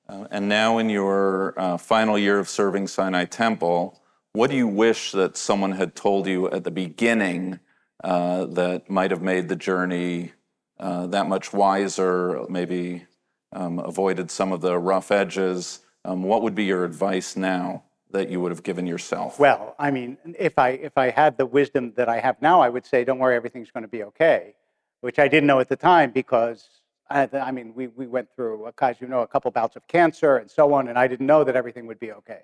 Uh, 0.09 0.27
and 0.31 0.49
now, 0.49 0.79
in 0.79 0.89
your 0.89 1.59
uh, 1.59 1.77
final 1.77 2.19
year 2.19 2.39
of 2.39 2.49
serving 2.49 2.87
Sinai 2.87 3.27
Temple, 3.27 4.01
what 4.33 4.51
do 4.51 4.57
you 4.57 4.67
wish 4.67 5.13
that 5.13 5.37
someone 5.37 5.73
had 5.73 5.95
told 5.95 6.27
you 6.27 6.49
at 6.51 6.65
the 6.65 6.71
beginning 6.71 7.61
uh, 8.03 8.47
that 8.47 8.89
might 8.89 9.11
have 9.11 9.23
made 9.23 9.49
the 9.49 9.57
journey 9.57 10.33
uh, 10.81 11.07
that 11.09 11.29
much 11.29 11.53
wiser, 11.53 12.45
maybe 12.49 13.07
um, 13.53 13.79
avoided 13.79 14.31
some 14.31 14.53
of 14.53 14.61
the 14.61 14.79
rough 14.79 15.11
edges? 15.11 15.81
Um, 16.05 16.23
what 16.23 16.43
would 16.43 16.55
be 16.55 16.65
your 16.65 16.85
advice 16.85 17.37
now? 17.37 17.85
that 18.11 18.31
you 18.31 18.41
would 18.41 18.51
have 18.51 18.63
given 18.63 18.87
yourself? 18.87 19.39
Well, 19.39 19.75
I 19.79 19.91
mean, 19.91 20.17
if 20.39 20.59
I 20.59 20.71
if 20.71 20.97
I 20.97 21.11
had 21.11 21.37
the 21.37 21.47
wisdom 21.47 21.93
that 21.97 22.09
I 22.09 22.21
have 22.21 22.41
now, 22.41 22.61
I 22.61 22.69
would 22.69 22.87
say, 22.87 23.05
"Don't 23.05 23.19
worry, 23.19 23.37
everything's 23.37 23.71
going 23.71 23.83
to 23.83 23.89
be 23.89 24.03
okay," 24.05 24.55
which 25.01 25.19
I 25.19 25.29
didn't 25.29 25.47
know 25.47 25.61
at 25.61 25.69
the 25.69 25.77
time 25.77 26.11
because 26.11 26.69
I, 27.11 27.29
I 27.33 27.51
mean, 27.51 27.75
we 27.75 27.89
we 27.89 28.07
went 28.07 28.29
through, 28.35 28.71
as 28.81 29.01
you 29.01 29.09
know, 29.09 29.21
a 29.21 29.27
couple 29.27 29.51
bouts 29.51 29.77
of 29.77 29.87
cancer 29.89 30.37
and 30.37 30.51
so 30.51 30.73
on, 30.73 30.89
and 30.89 30.99
I 30.99 31.07
didn't 31.07 31.27
know 31.27 31.45
that 31.45 31.57
everything 31.57 31.87
would 31.87 32.01
be 32.01 32.13
okay. 32.13 32.43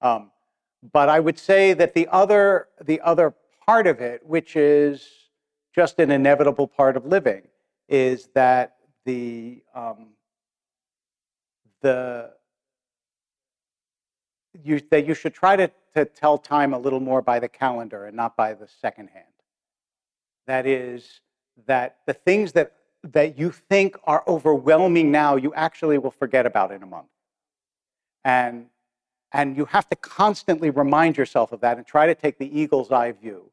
Um, 0.00 0.30
but 0.92 1.08
I 1.08 1.20
would 1.20 1.38
say 1.38 1.72
that 1.74 1.94
the 1.94 2.08
other 2.08 2.68
the 2.84 3.00
other 3.00 3.34
part 3.66 3.86
of 3.86 4.00
it, 4.00 4.24
which 4.24 4.56
is 4.56 5.08
just 5.74 5.98
an 5.98 6.10
inevitable 6.10 6.66
part 6.66 6.96
of 6.96 7.06
living, 7.06 7.42
is 7.88 8.28
that 8.34 8.76
the 9.04 9.62
um, 9.74 10.08
the 11.80 12.30
you, 14.64 14.80
that 14.90 15.06
you 15.06 15.14
should 15.14 15.34
try 15.34 15.56
to, 15.56 15.70
to 15.94 16.04
tell 16.04 16.38
time 16.38 16.74
a 16.74 16.78
little 16.78 17.00
more 17.00 17.22
by 17.22 17.38
the 17.38 17.48
calendar 17.48 18.06
and 18.06 18.16
not 18.16 18.36
by 18.36 18.54
the 18.54 18.68
second 18.80 19.08
hand. 19.08 19.24
That 20.46 20.66
is, 20.66 21.20
that 21.66 21.98
the 22.06 22.14
things 22.14 22.52
that, 22.52 22.72
that 23.04 23.38
you 23.38 23.50
think 23.50 23.96
are 24.04 24.24
overwhelming 24.26 25.10
now, 25.10 25.36
you 25.36 25.52
actually 25.54 25.98
will 25.98 26.10
forget 26.10 26.46
about 26.46 26.72
in 26.72 26.82
a 26.82 26.86
month. 26.86 27.08
And, 28.24 28.66
and 29.32 29.56
you 29.56 29.64
have 29.66 29.88
to 29.90 29.96
constantly 29.96 30.70
remind 30.70 31.16
yourself 31.16 31.52
of 31.52 31.60
that 31.60 31.76
and 31.76 31.86
try 31.86 32.06
to 32.06 32.14
take 32.14 32.38
the 32.38 32.58
eagle's 32.58 32.90
eye 32.90 33.12
view. 33.12 33.50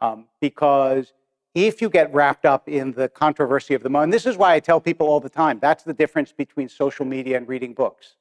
Um, 0.00 0.26
because 0.40 1.12
if 1.54 1.80
you 1.82 1.88
get 1.90 2.12
wrapped 2.12 2.44
up 2.44 2.68
in 2.68 2.92
the 2.92 3.08
controversy 3.08 3.74
of 3.74 3.82
the 3.82 3.90
moment, 3.90 4.12
this 4.12 4.26
is 4.26 4.36
why 4.36 4.54
I 4.54 4.60
tell 4.60 4.80
people 4.80 5.08
all 5.08 5.20
the 5.20 5.28
time 5.28 5.58
that's 5.60 5.84
the 5.84 5.94
difference 5.94 6.32
between 6.32 6.68
social 6.68 7.04
media 7.04 7.36
and 7.36 7.48
reading 7.48 7.74
books. 7.74 8.16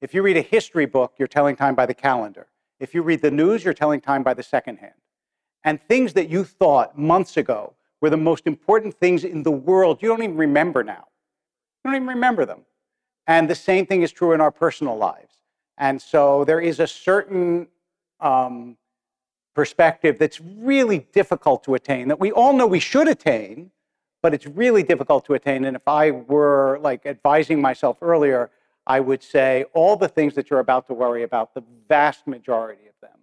If 0.00 0.14
you 0.14 0.22
read 0.22 0.36
a 0.36 0.42
history 0.42 0.86
book, 0.86 1.14
you're 1.18 1.28
telling 1.28 1.56
time 1.56 1.74
by 1.74 1.86
the 1.86 1.94
calendar. 1.94 2.48
If 2.78 2.94
you 2.94 3.02
read 3.02 3.22
the 3.22 3.30
news, 3.30 3.64
you're 3.64 3.74
telling 3.74 4.00
time 4.00 4.22
by 4.22 4.34
the 4.34 4.42
second 4.42 4.76
hand. 4.78 4.94
And 5.64 5.82
things 5.82 6.12
that 6.12 6.28
you 6.28 6.44
thought 6.44 6.96
months 6.96 7.36
ago 7.36 7.74
were 8.00 8.10
the 8.10 8.16
most 8.16 8.46
important 8.46 8.94
things 8.94 9.24
in 9.24 9.42
the 9.42 9.50
world, 9.50 9.98
you 10.00 10.08
don't 10.08 10.22
even 10.22 10.36
remember 10.36 10.84
now. 10.84 11.04
You 11.84 11.90
don't 11.90 11.96
even 11.96 12.08
remember 12.08 12.44
them. 12.44 12.60
And 13.26 13.50
the 13.50 13.54
same 13.54 13.86
thing 13.86 14.02
is 14.02 14.12
true 14.12 14.32
in 14.32 14.40
our 14.40 14.52
personal 14.52 14.96
lives. 14.96 15.34
And 15.78 16.00
so 16.00 16.44
there 16.44 16.60
is 16.60 16.80
a 16.80 16.86
certain 16.86 17.68
um, 18.20 18.76
perspective 19.54 20.18
that's 20.18 20.40
really 20.40 21.00
difficult 21.12 21.64
to 21.64 21.74
attain, 21.74 22.08
that 22.08 22.20
we 22.20 22.30
all 22.32 22.52
know 22.52 22.66
we 22.66 22.80
should 22.80 23.08
attain, 23.08 23.70
but 24.22 24.34
it's 24.34 24.46
really 24.46 24.82
difficult 24.82 25.24
to 25.26 25.34
attain. 25.34 25.64
And 25.64 25.76
if 25.76 25.86
I 25.86 26.10
were 26.10 26.78
like 26.80 27.06
advising 27.06 27.60
myself 27.60 27.98
earlier, 28.02 28.50
I 28.86 29.00
would 29.00 29.22
say 29.22 29.64
all 29.74 29.96
the 29.96 30.08
things 30.08 30.34
that 30.34 30.48
you're 30.48 30.60
about 30.60 30.86
to 30.86 30.94
worry 30.94 31.22
about, 31.22 31.54
the 31.54 31.64
vast 31.88 32.26
majority 32.26 32.86
of 32.86 32.94
them 33.00 33.18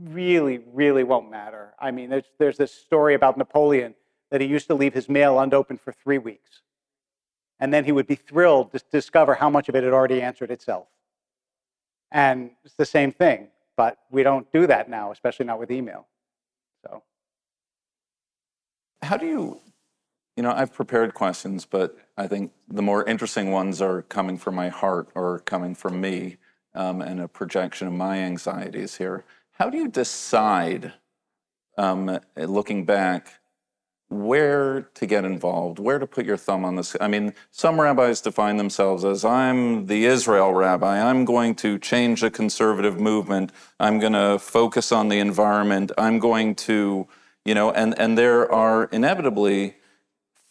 really, 0.00 0.60
really 0.72 1.04
won't 1.04 1.30
matter. 1.30 1.74
I 1.78 1.90
mean, 1.90 2.10
there's, 2.10 2.24
there's 2.38 2.56
this 2.56 2.72
story 2.72 3.14
about 3.14 3.36
Napoleon 3.36 3.94
that 4.30 4.40
he 4.40 4.46
used 4.46 4.66
to 4.68 4.74
leave 4.74 4.94
his 4.94 5.08
mail 5.08 5.38
unopened 5.38 5.80
for 5.80 5.92
three 5.92 6.18
weeks. 6.18 6.62
And 7.60 7.72
then 7.72 7.84
he 7.84 7.92
would 7.92 8.06
be 8.06 8.14
thrilled 8.14 8.72
to 8.72 8.80
discover 8.90 9.34
how 9.34 9.50
much 9.50 9.68
of 9.68 9.76
it 9.76 9.84
had 9.84 9.92
already 9.92 10.22
answered 10.22 10.50
itself. 10.50 10.88
And 12.10 12.50
it's 12.64 12.74
the 12.74 12.86
same 12.86 13.12
thing, 13.12 13.48
but 13.82 13.98
we 14.12 14.22
don't 14.22 14.46
do 14.52 14.68
that 14.68 14.88
now, 14.88 15.10
especially 15.10 15.44
not 15.44 15.58
with 15.58 15.68
email. 15.68 16.06
So, 16.84 17.02
how 19.02 19.16
do 19.16 19.26
you, 19.26 19.60
you 20.36 20.44
know, 20.44 20.52
I've 20.52 20.72
prepared 20.72 21.14
questions, 21.14 21.66
but 21.66 21.98
I 22.16 22.28
think 22.28 22.52
the 22.68 22.80
more 22.80 23.04
interesting 23.04 23.50
ones 23.50 23.82
are 23.82 24.02
coming 24.02 24.38
from 24.38 24.54
my 24.54 24.68
heart 24.68 25.08
or 25.16 25.40
coming 25.40 25.74
from 25.74 26.00
me 26.00 26.36
um, 26.76 27.02
and 27.02 27.20
a 27.20 27.26
projection 27.26 27.88
of 27.88 27.92
my 27.92 28.18
anxieties 28.18 28.98
here. 28.98 29.24
How 29.50 29.68
do 29.68 29.78
you 29.78 29.88
decide, 29.88 30.92
um, 31.76 32.20
looking 32.36 32.84
back, 32.84 33.40
where 34.12 34.82
to 34.94 35.06
get 35.06 35.24
involved, 35.24 35.78
where 35.78 35.98
to 35.98 36.06
put 36.06 36.26
your 36.26 36.36
thumb 36.36 36.64
on 36.64 36.76
this. 36.76 36.94
I 37.00 37.08
mean, 37.08 37.32
some 37.50 37.80
rabbis 37.80 38.20
define 38.20 38.58
themselves 38.58 39.04
as 39.04 39.24
I'm 39.24 39.86
the 39.86 40.04
Israel 40.04 40.52
rabbi, 40.52 41.00
I'm 41.00 41.24
going 41.24 41.54
to 41.56 41.78
change 41.78 42.20
the 42.20 42.30
conservative 42.30 43.00
movement, 43.00 43.52
I'm 43.80 43.98
going 43.98 44.12
to 44.12 44.38
focus 44.38 44.92
on 44.92 45.08
the 45.08 45.18
environment, 45.18 45.92
I'm 45.96 46.18
going 46.18 46.54
to, 46.56 47.08
you 47.44 47.54
know, 47.54 47.72
and, 47.72 47.98
and 47.98 48.18
there 48.18 48.50
are 48.52 48.84
inevitably 48.92 49.76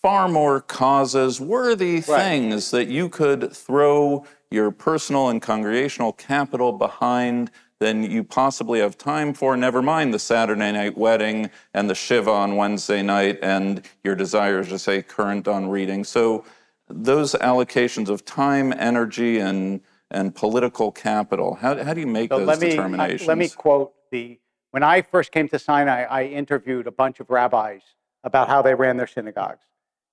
far 0.01 0.27
more 0.27 0.59
causes, 0.59 1.39
worthy 1.39 1.95
right. 1.95 2.05
things 2.05 2.71
that 2.71 2.87
you 2.87 3.07
could 3.07 3.55
throw 3.55 4.25
your 4.49 4.71
personal 4.71 5.29
and 5.29 5.41
congregational 5.41 6.13
capital 6.13 6.73
behind 6.73 7.51
than 7.81 8.03
you 8.03 8.23
possibly 8.23 8.79
have 8.79 8.95
time 8.95 9.33
for, 9.33 9.57
never 9.57 9.81
mind 9.81 10.13
the 10.13 10.19
Saturday 10.19 10.71
night 10.71 10.95
wedding 10.95 11.49
and 11.73 11.89
the 11.89 11.95
Shiva 11.95 12.29
on 12.29 12.55
Wednesday 12.55 13.01
night 13.01 13.39
and 13.41 13.81
your 14.03 14.13
desires 14.13 14.69
to 14.69 14.77
stay 14.77 15.01
current 15.01 15.47
on 15.47 15.67
reading. 15.67 16.03
So 16.03 16.45
those 16.87 17.33
allocations 17.33 18.07
of 18.07 18.23
time, 18.23 18.71
energy, 18.77 19.39
and 19.39 19.81
and 20.11 20.35
political 20.35 20.91
capital. 20.91 21.55
How, 21.55 21.83
how 21.83 21.95
do 21.95 22.01
you 22.01 22.05
make 22.05 22.31
so 22.31 22.37
those 22.37 22.47
let 22.47 22.61
me, 22.61 22.69
determinations? 22.69 23.27
let 23.27 23.37
me 23.39 23.49
quote 23.49 23.93
the 24.11 24.37
when 24.69 24.83
I 24.83 25.01
first 25.01 25.31
came 25.31 25.47
to 25.49 25.57
Sinai, 25.57 26.03
I 26.03 26.25
interviewed 26.25 26.85
a 26.85 26.91
bunch 26.91 27.19
of 27.19 27.31
rabbis 27.31 27.81
about 28.23 28.47
how 28.47 28.61
they 28.61 28.75
ran 28.75 28.95
their 28.97 29.07
synagogues. 29.07 29.65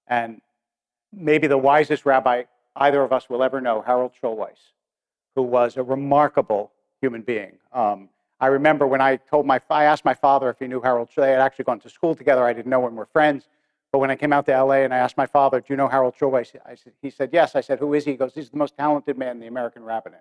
And 0.06 0.40
maybe 1.12 1.46
the 1.46 1.58
wisest 1.58 2.06
rabbi 2.06 2.44
either 2.76 3.02
of 3.02 3.12
us 3.12 3.28
will 3.28 3.42
ever 3.42 3.60
know, 3.60 3.82
Harold 3.82 4.12
Schulweis, 4.20 4.72
who 5.34 5.42
was 5.42 5.76
a 5.76 5.82
remarkable 5.82 6.72
human 7.00 7.22
being. 7.22 7.58
Um, 7.72 8.08
I 8.40 8.46
remember 8.46 8.86
when 8.86 9.00
I 9.00 9.16
told 9.16 9.46
my, 9.46 9.60
I 9.70 9.84
asked 9.84 10.04
my 10.04 10.14
father 10.14 10.48
if 10.50 10.58
he 10.58 10.66
knew 10.66 10.80
Harold. 10.80 11.08
They 11.16 11.30
had 11.30 11.40
actually 11.40 11.64
gone 11.64 11.80
to 11.80 11.90
school 11.90 12.14
together. 12.14 12.44
I 12.44 12.52
didn't 12.52 12.70
know 12.70 12.86
him. 12.86 12.94
We're 12.94 13.06
friends. 13.06 13.48
But 13.90 14.00
when 14.00 14.10
I 14.10 14.16
came 14.16 14.32
out 14.32 14.46
to 14.46 14.52
LA 14.62 14.82
and 14.84 14.92
I 14.92 14.98
asked 14.98 15.16
my 15.16 15.26
father, 15.26 15.60
"Do 15.60 15.66
you 15.70 15.76
know 15.76 15.88
Harold 15.88 16.14
Schulweis?" 16.14 16.54
I 16.66 16.74
said, 16.74 16.92
he 17.00 17.10
said, 17.10 17.30
"Yes." 17.32 17.56
I 17.56 17.62
said, 17.62 17.78
"Who 17.78 17.94
is 17.94 18.04
he?" 18.04 18.12
He 18.12 18.16
goes, 18.16 18.34
"He's 18.34 18.50
the 18.50 18.58
most 18.58 18.76
talented 18.76 19.16
man 19.16 19.32
in 19.32 19.40
the 19.40 19.46
American 19.46 19.82
rabbinate," 19.82 20.20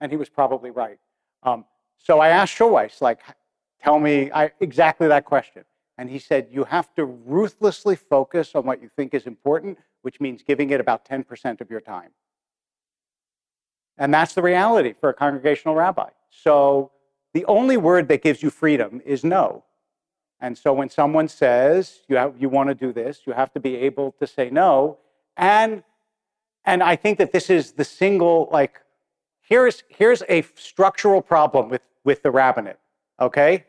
and 0.00 0.10
he 0.10 0.16
was 0.16 0.30
probably 0.30 0.70
right. 0.70 0.98
Um, 1.42 1.66
so 1.98 2.20
I 2.20 2.28
asked 2.28 2.56
Schulweis, 2.56 3.00
like, 3.02 3.20
tell 3.82 3.98
me 3.98 4.30
I, 4.32 4.50
exactly 4.60 5.08
that 5.08 5.26
question, 5.26 5.64
and 5.98 6.08
he 6.08 6.18
said, 6.18 6.48
"You 6.50 6.64
have 6.64 6.94
to 6.94 7.04
ruthlessly 7.04 7.96
focus 7.96 8.54
on 8.54 8.64
what 8.64 8.80
you 8.80 8.88
think 8.88 9.12
is 9.12 9.26
important, 9.26 9.78
which 10.00 10.18
means 10.18 10.42
giving 10.42 10.70
it 10.70 10.80
about 10.80 11.04
10% 11.04 11.60
of 11.60 11.70
your 11.70 11.82
time." 11.82 12.12
And 13.98 14.12
that's 14.12 14.34
the 14.34 14.42
reality 14.42 14.94
for 15.00 15.08
a 15.08 15.14
congregational 15.14 15.74
rabbi. 15.74 16.10
So 16.30 16.90
the 17.32 17.44
only 17.46 17.76
word 17.76 18.08
that 18.08 18.22
gives 18.22 18.42
you 18.42 18.50
freedom 18.50 19.00
is 19.04 19.24
no. 19.24 19.64
And 20.40 20.56
so 20.56 20.72
when 20.72 20.90
someone 20.90 21.28
says 21.28 22.00
you, 22.08 22.16
have, 22.16 22.34
you 22.38 22.48
want 22.48 22.68
to 22.68 22.74
do 22.74 22.92
this, 22.92 23.22
you 23.26 23.32
have 23.32 23.52
to 23.54 23.60
be 23.60 23.76
able 23.76 24.12
to 24.20 24.26
say 24.26 24.50
no. 24.50 24.98
And, 25.36 25.82
and 26.64 26.82
I 26.82 26.96
think 26.96 27.18
that 27.18 27.32
this 27.32 27.48
is 27.48 27.72
the 27.72 27.84
single, 27.84 28.48
like, 28.52 28.80
here's, 29.40 29.82
here's 29.88 30.22
a 30.28 30.42
structural 30.54 31.22
problem 31.22 31.70
with, 31.70 31.82
with 32.04 32.22
the 32.22 32.30
rabbinate, 32.30 32.78
okay? 33.18 33.64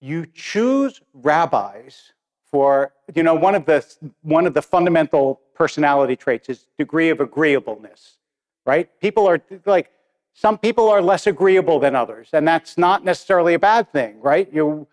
You 0.00 0.26
choose 0.26 1.00
rabbis 1.14 2.12
for, 2.50 2.92
you 3.14 3.22
know, 3.22 3.34
one 3.34 3.54
of 3.54 3.64
the, 3.64 3.84
one 4.22 4.46
of 4.46 4.52
the 4.52 4.62
fundamental 4.62 5.40
personality 5.54 6.14
traits 6.14 6.48
is 6.48 6.66
degree 6.78 7.08
of 7.08 7.20
agreeableness 7.20 8.18
right? 8.68 8.90
People 9.00 9.26
are 9.26 9.40
like, 9.64 9.90
some 10.34 10.58
people 10.58 10.90
are 10.90 11.00
less 11.00 11.26
agreeable 11.26 11.80
than 11.80 11.96
others, 11.96 12.28
and 12.34 12.46
that's 12.46 12.76
not 12.76 13.02
necessarily 13.02 13.54
a 13.54 13.58
bad 13.58 13.90
thing, 13.90 14.20
right? 14.20 14.46
You, 14.52 14.86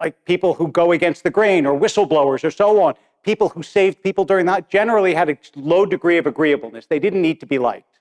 like 0.00 0.24
people 0.24 0.54
who 0.54 0.66
go 0.66 0.90
against 0.90 1.22
the 1.22 1.30
grain 1.30 1.64
or 1.64 1.78
whistleblowers 1.78 2.42
or 2.42 2.50
so 2.50 2.82
on, 2.82 2.94
people 3.22 3.50
who 3.50 3.62
saved 3.62 4.02
people 4.02 4.24
during 4.24 4.46
that 4.46 4.68
generally 4.68 5.14
had 5.14 5.30
a 5.30 5.38
low 5.54 5.86
degree 5.86 6.18
of 6.18 6.26
agreeableness. 6.26 6.86
They 6.86 6.98
didn't 6.98 7.22
need 7.22 7.38
to 7.38 7.46
be 7.46 7.58
liked, 7.58 8.00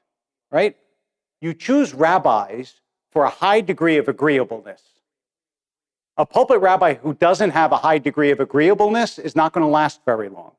right? 0.52 0.76
You 1.42 1.54
choose 1.54 1.94
rabbis 1.94 2.82
for 3.12 3.24
a 3.26 3.30
high 3.30 3.62
degree 3.62 3.98
of 3.98 4.08
agreeableness. 4.08 4.82
A 6.18 6.26
pulpit 6.26 6.60
rabbi 6.60 6.96
who 6.96 7.14
doesn't 7.14 7.52
have 7.52 7.72
a 7.72 7.78
high 7.78 8.00
degree 8.00 8.32
of 8.32 8.40
agreeableness 8.40 9.20
is 9.20 9.36
not 9.36 9.54
going 9.54 9.64
to 9.64 9.72
last 9.72 10.02
very 10.06 10.28
long. 10.28 10.54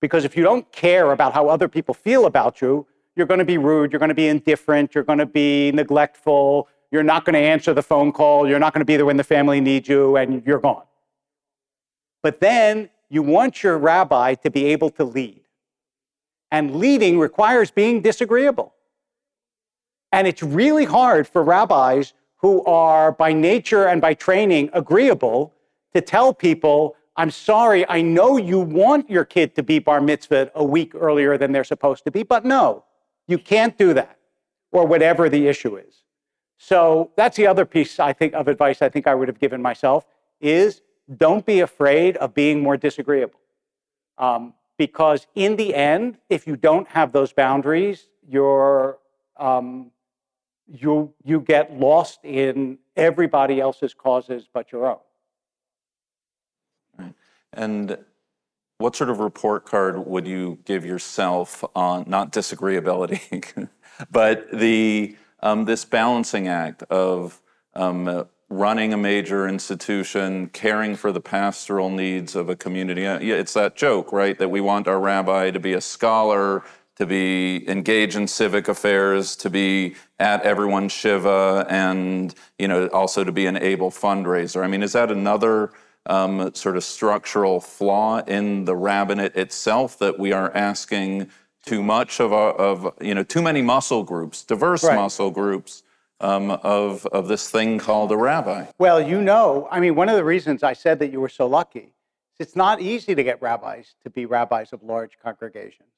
Because 0.00 0.24
if 0.24 0.36
you 0.36 0.44
don't 0.44 0.70
care 0.70 1.10
about 1.10 1.32
how 1.32 1.48
other 1.48 1.66
people 1.66 1.94
feel 1.94 2.26
about 2.26 2.60
you, 2.60 2.86
you're 3.16 3.26
going 3.26 3.38
to 3.38 3.44
be 3.44 3.58
rude, 3.58 3.92
you're 3.92 3.98
going 3.98 4.10
to 4.10 4.14
be 4.14 4.28
indifferent, 4.28 4.94
you're 4.94 5.04
going 5.04 5.18
to 5.18 5.26
be 5.26 5.72
neglectful, 5.72 6.68
you're 6.90 7.02
not 7.02 7.24
going 7.24 7.34
to 7.34 7.40
answer 7.40 7.74
the 7.74 7.82
phone 7.82 8.12
call, 8.12 8.48
you're 8.48 8.58
not 8.58 8.72
going 8.72 8.82
to 8.82 8.86
be 8.86 8.96
there 8.96 9.06
when 9.06 9.16
the 9.16 9.24
family 9.24 9.60
needs 9.60 9.88
you, 9.88 10.16
and 10.16 10.44
you're 10.46 10.60
gone. 10.60 10.84
But 12.22 12.40
then 12.40 12.90
you 13.08 13.22
want 13.22 13.62
your 13.62 13.78
rabbi 13.78 14.34
to 14.34 14.50
be 14.50 14.66
able 14.66 14.90
to 14.90 15.04
lead. 15.04 15.42
And 16.50 16.76
leading 16.76 17.18
requires 17.18 17.70
being 17.70 18.02
disagreeable. 18.02 18.74
And 20.12 20.26
it's 20.26 20.42
really 20.42 20.84
hard 20.84 21.26
for 21.26 21.42
rabbis 21.42 22.14
who 22.36 22.64
are 22.64 23.12
by 23.12 23.32
nature 23.32 23.86
and 23.88 24.00
by 24.00 24.14
training 24.14 24.70
agreeable 24.72 25.52
to 25.94 26.00
tell 26.00 26.32
people, 26.32 26.94
I'm 27.16 27.30
sorry, 27.30 27.88
I 27.88 28.02
know 28.02 28.36
you 28.36 28.60
want 28.60 29.10
your 29.10 29.24
kid 29.24 29.54
to 29.56 29.62
be 29.62 29.78
bar 29.78 30.00
mitzvah 30.00 30.52
a 30.54 30.64
week 30.64 30.94
earlier 30.94 31.38
than 31.38 31.52
they're 31.52 31.64
supposed 31.64 32.04
to 32.04 32.10
be, 32.10 32.22
but 32.22 32.44
no, 32.44 32.84
you 33.26 33.38
can't 33.38 33.76
do 33.76 33.94
that, 33.94 34.18
or 34.72 34.86
whatever 34.86 35.28
the 35.28 35.46
issue 35.46 35.76
is. 35.76 36.02
So 36.58 37.10
that's 37.16 37.36
the 37.36 37.46
other 37.46 37.64
piece 37.64 38.00
I 38.00 38.12
think 38.12 38.34
of 38.34 38.48
advice 38.48 38.82
I 38.82 38.88
think 38.88 39.06
I 39.06 39.14
would 39.14 39.28
have 39.28 39.38
given 39.38 39.60
myself 39.60 40.06
is 40.40 40.82
don't 41.16 41.44
be 41.44 41.60
afraid 41.60 42.16
of 42.16 42.34
being 42.34 42.62
more 42.62 42.76
disagreeable. 42.76 43.40
Um, 44.18 44.54
because 44.78 45.26
in 45.34 45.56
the 45.56 45.74
end, 45.74 46.18
if 46.28 46.46
you 46.46 46.56
don't 46.56 46.88
have 46.88 47.12
those 47.12 47.32
boundaries, 47.32 48.08
you're, 48.28 48.98
um, 49.36 49.90
you, 50.66 51.12
you 51.24 51.40
get 51.40 51.78
lost 51.78 52.20
in 52.24 52.78
everybody 52.96 53.60
else's 53.60 53.94
causes 53.94 54.48
but 54.52 54.72
your 54.72 54.86
own. 54.86 54.98
Right. 56.98 57.14
And 57.52 57.98
what 58.78 58.94
sort 58.94 59.10
of 59.10 59.20
report 59.20 59.64
card 59.64 60.06
would 60.06 60.26
you 60.26 60.58
give 60.64 60.84
yourself 60.84 61.64
on 61.74 62.04
not 62.06 62.32
disagreeability, 62.32 63.68
but 64.10 64.50
the 64.52 65.16
um, 65.40 65.64
this 65.64 65.84
balancing 65.84 66.48
act 66.48 66.82
of 66.84 67.40
um, 67.74 68.26
running 68.48 68.92
a 68.92 68.96
major 68.96 69.48
institution, 69.48 70.48
caring 70.48 70.94
for 70.94 71.12
the 71.12 71.20
pastoral 71.20 71.90
needs 71.90 72.34
of 72.34 72.48
a 72.48 72.56
community? 72.56 73.06
Uh, 73.06 73.18
it's 73.20 73.54
that 73.54 73.76
joke, 73.76 74.12
right? 74.12 74.38
That 74.38 74.50
we 74.50 74.60
want 74.60 74.88
our 74.88 75.00
rabbi 75.00 75.50
to 75.50 75.60
be 75.60 75.72
a 75.72 75.80
scholar, 75.80 76.62
to 76.96 77.06
be 77.06 77.68
engaged 77.68 78.16
in 78.16 78.26
civic 78.26 78.68
affairs, 78.68 79.36
to 79.36 79.50
be 79.50 79.94
at 80.18 80.42
everyone's 80.42 80.92
shiva, 80.92 81.66
and 81.70 82.34
you 82.58 82.68
know 82.68 82.88
also 82.88 83.24
to 83.24 83.32
be 83.32 83.46
an 83.46 83.56
able 83.56 83.90
fundraiser. 83.90 84.62
I 84.62 84.66
mean, 84.66 84.82
is 84.82 84.92
that 84.92 85.10
another? 85.10 85.72
Um, 86.06 86.52
sort 86.54 86.76
of 86.76 86.84
structural 86.84 87.60
flaw 87.60 88.18
in 88.20 88.64
the 88.64 88.76
rabbinate 88.76 89.36
itself 89.36 89.98
that 89.98 90.18
we 90.18 90.32
are 90.32 90.54
asking 90.54 91.30
too 91.64 91.82
much 91.82 92.20
of, 92.20 92.32
a, 92.32 92.34
of 92.34 92.94
you 93.00 93.14
know 93.14 93.22
too 93.22 93.42
many 93.42 93.62
muscle 93.62 94.02
groups, 94.02 94.44
diverse 94.44 94.84
right. 94.84 94.94
muscle 94.94 95.30
groups 95.30 95.82
um, 96.20 96.50
of 96.50 97.04
of 97.06 97.28
this 97.28 97.50
thing 97.50 97.78
called 97.78 98.12
a 98.12 98.16
rabbi. 98.16 98.66
Well, 98.78 99.00
you 99.00 99.20
know, 99.20 99.68
I 99.70 99.80
mean, 99.80 99.94
one 99.94 100.08
of 100.08 100.16
the 100.16 100.24
reasons 100.24 100.62
I 100.62 100.72
said 100.72 100.98
that 101.00 101.10
you 101.10 101.20
were 101.20 101.28
so 101.28 101.46
lucky, 101.46 101.92
is 102.38 102.46
it's 102.46 102.56
not 102.56 102.80
easy 102.80 103.14
to 103.14 103.22
get 103.22 103.42
rabbis 103.42 103.94
to 104.02 104.10
be 104.10 104.26
rabbis 104.26 104.72
of 104.72 104.82
large 104.82 105.18
congregations 105.22 105.88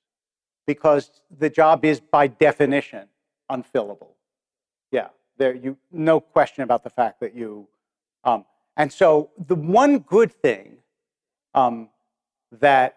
because 0.67 1.21
the 1.39 1.51
job 1.51 1.85
is 1.85 2.01
by 2.01 2.27
definition 2.27 3.09
unfillable. 3.51 4.11
Yeah, 4.91 5.09
There, 5.37 5.55
you 5.55 5.77
no 5.93 6.21
question 6.21 6.63
about 6.63 6.83
the 6.83 6.91
fact 6.91 7.21
that 7.21 7.35
you. 7.35 7.69
Um, 8.25 8.45
and 8.79 8.93
so 8.93 9.31
the 9.47 9.55
one 9.55 9.99
good 9.99 10.33
thing 10.33 10.79
um, 11.55 11.91
that 12.53 12.97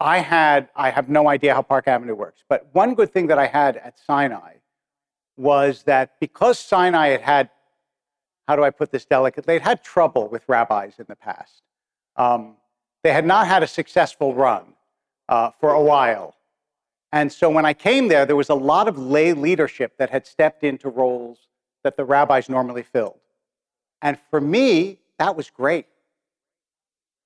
I 0.00 0.18
had, 0.18 0.68
I 0.76 0.90
have 0.90 1.08
no 1.08 1.28
idea 1.28 1.54
how 1.54 1.62
Park 1.62 1.88
Avenue 1.88 2.14
works, 2.14 2.44
but 2.48 2.68
one 2.72 2.94
good 2.94 3.12
thing 3.12 3.28
that 3.28 3.38
I 3.38 3.46
had 3.46 3.76
at 3.78 3.98
Sinai 3.98 4.54
was 5.36 5.84
that 5.84 6.14
because 6.20 6.58
Sinai 6.58 7.08
had 7.08 7.22
had, 7.22 7.50
how 8.46 8.56
do 8.56 8.64
I 8.64 8.70
put 8.70 8.90
this 8.90 9.04
delicately, 9.04 9.54
they'd 9.54 9.62
had 9.62 9.82
trouble 9.82 10.28
with 10.28 10.42
rabbis 10.48 10.98
in 10.98 11.06
the 11.08 11.16
past. 11.16 11.62
Um, 12.16 12.56
they 13.04 13.12
had 13.12 13.24
not 13.24 13.46
had 13.46 13.62
a 13.62 13.66
successful 13.66 14.34
run 14.34 14.74
uh, 15.28 15.50
for 15.60 15.70
a 15.70 15.82
while. 15.82 16.34
And 17.12 17.32
so 17.32 17.48
when 17.48 17.64
I 17.64 17.72
came 17.72 18.08
there, 18.08 18.26
there 18.26 18.36
was 18.36 18.48
a 18.48 18.54
lot 18.54 18.88
of 18.88 18.98
lay 18.98 19.32
leadership 19.32 19.96
that 19.98 20.10
had 20.10 20.26
stepped 20.26 20.64
into 20.64 20.88
roles 20.88 21.48
that 21.84 21.96
the 21.96 22.04
rabbis 22.04 22.48
normally 22.48 22.82
filled. 22.82 23.17
And 24.02 24.18
for 24.30 24.40
me, 24.40 24.98
that 25.18 25.36
was 25.36 25.50
great 25.50 25.86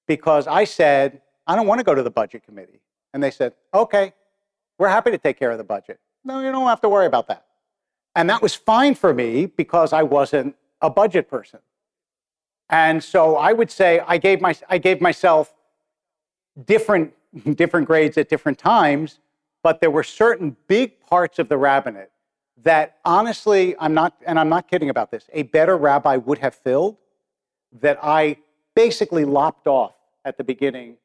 because 0.06 0.46
I 0.46 0.64
said, 0.64 1.20
I 1.46 1.56
don't 1.56 1.66
want 1.66 1.78
to 1.80 1.84
go 1.84 1.94
to 1.94 2.02
the 2.02 2.10
budget 2.10 2.44
committee. 2.44 2.80
And 3.12 3.22
they 3.22 3.30
said, 3.30 3.52
okay, 3.74 4.14
we're 4.78 4.88
happy 4.88 5.10
to 5.10 5.18
take 5.18 5.38
care 5.38 5.50
of 5.50 5.58
the 5.58 5.64
budget. 5.64 6.00
No, 6.24 6.40
you 6.40 6.50
don't 6.50 6.66
have 6.66 6.80
to 6.82 6.88
worry 6.88 7.06
about 7.06 7.28
that. 7.28 7.46
And 8.14 8.28
that 8.30 8.42
was 8.42 8.54
fine 8.54 8.94
for 8.94 9.12
me 9.12 9.46
because 9.46 9.92
I 9.92 10.02
wasn't 10.02 10.54
a 10.80 10.90
budget 10.90 11.28
person. 11.28 11.60
And 12.68 13.02
so 13.02 13.36
I 13.36 13.52
would 13.52 13.70
say 13.70 14.00
I 14.06 14.18
gave, 14.18 14.40
my, 14.40 14.54
I 14.68 14.78
gave 14.78 15.00
myself 15.00 15.54
different, 16.64 17.12
different 17.54 17.86
grades 17.86 18.16
at 18.18 18.28
different 18.28 18.58
times, 18.58 19.18
but 19.62 19.80
there 19.80 19.90
were 19.90 20.02
certain 20.02 20.56
big 20.68 21.00
parts 21.00 21.38
of 21.38 21.48
the 21.48 21.56
rabbinate 21.56 22.10
that 22.64 22.98
honestly, 23.04 23.74
I'm 23.78 23.94
not, 23.94 24.14
and 24.26 24.38
I'm 24.38 24.48
not 24.48 24.68
kidding 24.68 24.90
about 24.90 25.10
this, 25.10 25.28
a 25.32 25.42
better 25.42 25.76
rabbi 25.76 26.16
would 26.16 26.38
have 26.38 26.54
filled 26.54 26.96
that 27.80 27.98
I 28.02 28.36
basically 28.74 29.24
lopped 29.24 29.66
off 29.66 29.94
at 30.24 30.36
the 30.36 30.44
beginning 30.44 30.96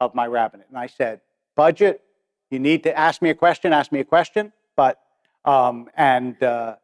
of 0.00 0.14
my 0.14 0.26
rabbinate. 0.26 0.68
And 0.68 0.78
I 0.78 0.86
said, 0.86 1.20
budget, 1.54 2.02
you 2.50 2.58
need 2.58 2.82
to 2.84 2.96
ask 2.96 3.20
me 3.22 3.30
a 3.30 3.34
question, 3.34 3.72
ask 3.72 3.92
me 3.92 4.00
a 4.00 4.04
question. 4.04 4.52
But, 4.76 5.00
um, 5.44 5.88
and, 5.96 6.40
uh, 6.42 6.76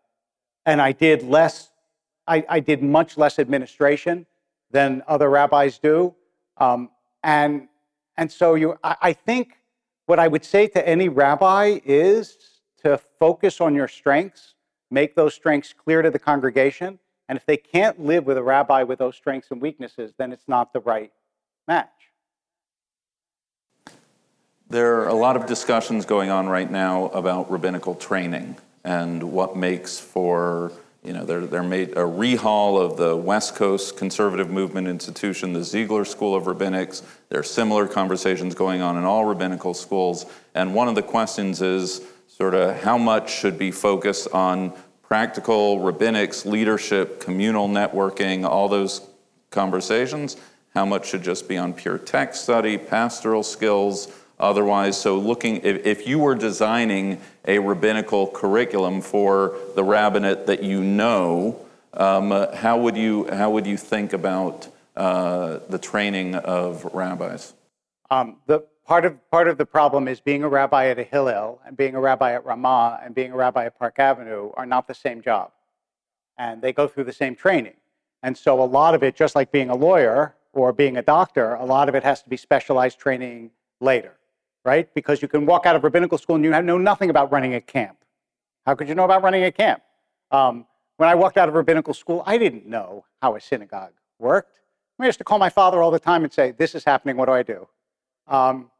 and 0.66 0.80
I 0.80 0.92
did 0.92 1.22
less, 1.22 1.70
I, 2.26 2.44
I, 2.48 2.60
did 2.60 2.82
much 2.82 3.16
less 3.16 3.38
administration 3.38 4.26
than 4.70 5.02
other 5.08 5.30
rabbis 5.30 5.78
do. 5.78 6.14
Um, 6.58 6.90
and, 7.22 7.68
and 8.16 8.30
so 8.30 8.54
you, 8.54 8.78
I, 8.84 8.96
I 9.00 9.12
think 9.12 9.56
what 10.06 10.18
I 10.18 10.28
would 10.28 10.44
say 10.44 10.66
to 10.68 10.88
any 10.88 11.08
rabbi 11.08 11.80
is 11.84 12.59
to 12.80 12.98
focus 13.18 13.60
on 13.60 13.74
your 13.74 13.88
strengths, 13.88 14.54
make 14.90 15.14
those 15.14 15.34
strengths 15.34 15.72
clear 15.72 16.02
to 16.02 16.10
the 16.10 16.18
congregation. 16.18 16.98
And 17.28 17.36
if 17.36 17.46
they 17.46 17.56
can't 17.56 18.00
live 18.00 18.26
with 18.26 18.36
a 18.36 18.42
rabbi 18.42 18.82
with 18.82 18.98
those 18.98 19.16
strengths 19.16 19.50
and 19.50 19.60
weaknesses, 19.60 20.12
then 20.18 20.32
it's 20.32 20.48
not 20.48 20.72
the 20.72 20.80
right 20.80 21.12
match. 21.68 21.88
There 24.68 25.00
are 25.00 25.08
a 25.08 25.14
lot 25.14 25.36
of 25.36 25.46
discussions 25.46 26.06
going 26.06 26.30
on 26.30 26.48
right 26.48 26.70
now 26.70 27.06
about 27.06 27.50
rabbinical 27.50 27.94
training 27.96 28.56
and 28.84 29.22
what 29.32 29.56
makes 29.56 29.98
for, 29.98 30.72
you 31.02 31.12
know, 31.12 31.24
they're, 31.24 31.62
made 31.62 31.90
a 31.90 32.02
rehaul 32.02 32.80
of 32.80 32.96
the 32.96 33.16
West 33.16 33.56
Coast 33.56 33.96
conservative 33.96 34.48
movement 34.48 34.86
institution, 34.86 35.52
the 35.52 35.64
Ziegler 35.64 36.04
School 36.04 36.34
of 36.34 36.44
Rabbinics. 36.44 37.02
There 37.28 37.40
are 37.40 37.44
similar 37.44 37.86
conversations 37.86 38.54
going 38.54 38.80
on 38.80 38.96
in 38.96 39.04
all 39.04 39.24
rabbinical 39.24 39.74
schools. 39.74 40.26
And 40.54 40.74
one 40.74 40.88
of 40.88 40.94
the 40.94 41.02
questions 41.02 41.60
is 41.60 42.02
sort 42.40 42.54
of 42.54 42.74
how 42.80 42.96
much 42.96 43.30
should 43.30 43.58
be 43.58 43.70
focused 43.70 44.26
on 44.32 44.72
practical 45.02 45.78
rabbinics, 45.80 46.46
leadership, 46.46 47.20
communal 47.20 47.68
networking, 47.68 48.48
all 48.48 48.66
those 48.66 49.06
conversations. 49.50 50.38
How 50.74 50.86
much 50.86 51.06
should 51.06 51.22
just 51.22 51.50
be 51.50 51.58
on 51.58 51.74
pure 51.74 51.98
text 51.98 52.44
study, 52.44 52.78
pastoral 52.78 53.42
skills, 53.42 54.10
otherwise. 54.38 54.98
So, 54.98 55.18
looking, 55.18 55.56
if, 55.56 55.84
if 55.84 56.08
you 56.08 56.18
were 56.18 56.34
designing 56.34 57.20
a 57.46 57.58
rabbinical 57.58 58.28
curriculum 58.28 59.02
for 59.02 59.54
the 59.74 59.84
rabbinate 59.84 60.46
that 60.46 60.62
you 60.62 60.82
know, 60.82 61.60
um, 61.92 62.30
how, 62.54 62.78
would 62.78 62.96
you, 62.96 63.28
how 63.30 63.50
would 63.50 63.66
you 63.66 63.76
think 63.76 64.14
about 64.14 64.66
uh, 64.96 65.58
the 65.68 65.78
training 65.78 66.36
of 66.36 66.86
rabbis? 66.94 67.52
Um, 68.10 68.38
the 68.46 68.64
part 68.90 69.04
of 69.04 69.30
part 69.30 69.46
of 69.46 69.56
the 69.56 69.64
problem 69.64 70.08
is 70.08 70.20
being 70.20 70.42
a 70.42 70.48
rabbi 70.48 70.88
at 70.88 70.98
a 70.98 71.04
Hillel 71.04 71.60
and 71.64 71.76
being 71.76 71.94
a 71.94 72.00
rabbi 72.00 72.32
at 72.32 72.44
Ramah 72.44 73.00
and 73.04 73.14
being 73.14 73.30
a 73.30 73.36
rabbi 73.36 73.66
at 73.66 73.78
Park 73.78 74.00
Avenue 74.00 74.50
are 74.54 74.66
not 74.66 74.88
the 74.88 74.94
same 74.94 75.22
job, 75.22 75.52
and 76.36 76.60
they 76.60 76.72
go 76.72 76.88
through 76.88 77.04
the 77.04 77.12
same 77.12 77.36
training. 77.36 77.76
And 78.24 78.36
so 78.36 78.60
a 78.60 78.68
lot 78.78 78.96
of 78.96 79.04
it, 79.04 79.14
just 79.14 79.36
like 79.36 79.52
being 79.52 79.70
a 79.70 79.76
lawyer 79.76 80.34
or 80.52 80.72
being 80.72 80.96
a 80.96 81.02
doctor, 81.02 81.54
a 81.54 81.64
lot 81.64 81.88
of 81.88 81.94
it 81.94 82.02
has 82.02 82.22
to 82.24 82.28
be 82.28 82.36
specialized 82.36 82.98
training 82.98 83.50
later 83.80 84.16
right? 84.64 84.92
Because 84.94 85.22
you 85.22 85.28
can 85.28 85.46
walk 85.46 85.66
out 85.66 85.76
of 85.76 85.84
rabbinical 85.84 86.18
school 86.18 86.36
and 86.36 86.44
you 86.44 86.50
know 86.50 86.78
nothing 86.78 87.10
about 87.10 87.32
running 87.32 87.54
a 87.54 87.60
camp. 87.60 87.96
How 88.66 88.74
could 88.74 88.88
you 88.88 88.94
know 88.94 89.04
about 89.04 89.22
running 89.22 89.44
a 89.44 89.52
camp? 89.52 89.82
Um, 90.30 90.66
when 90.96 91.08
I 91.08 91.14
walked 91.14 91.38
out 91.38 91.48
of 91.48 91.54
rabbinical 91.54 91.94
school, 91.94 92.22
I 92.26 92.36
didn't 92.36 92.66
know 92.66 93.04
how 93.22 93.36
a 93.36 93.40
synagogue 93.40 93.94
worked. 94.18 94.60
I 94.98 95.06
used 95.06 95.18
to 95.18 95.24
call 95.24 95.38
my 95.38 95.48
father 95.48 95.82
all 95.82 95.90
the 95.90 95.98
time 95.98 96.24
and 96.24 96.32
say, 96.32 96.50
"This 96.50 96.74
is 96.74 96.84
happening. 96.84 97.16
What 97.16 97.24
do 97.24 97.32
I 97.32 97.42
do?" 97.42 97.66
Um, 98.26 98.70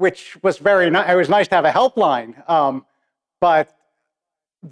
which 0.00 0.36
was 0.42 0.58
very 0.58 0.90
nice. 0.90 1.10
It 1.10 1.16
was 1.16 1.28
nice 1.28 1.48
to 1.48 1.54
have 1.56 1.64
a 1.64 1.70
helpline, 1.70 2.48
um, 2.48 2.86
but 3.40 3.76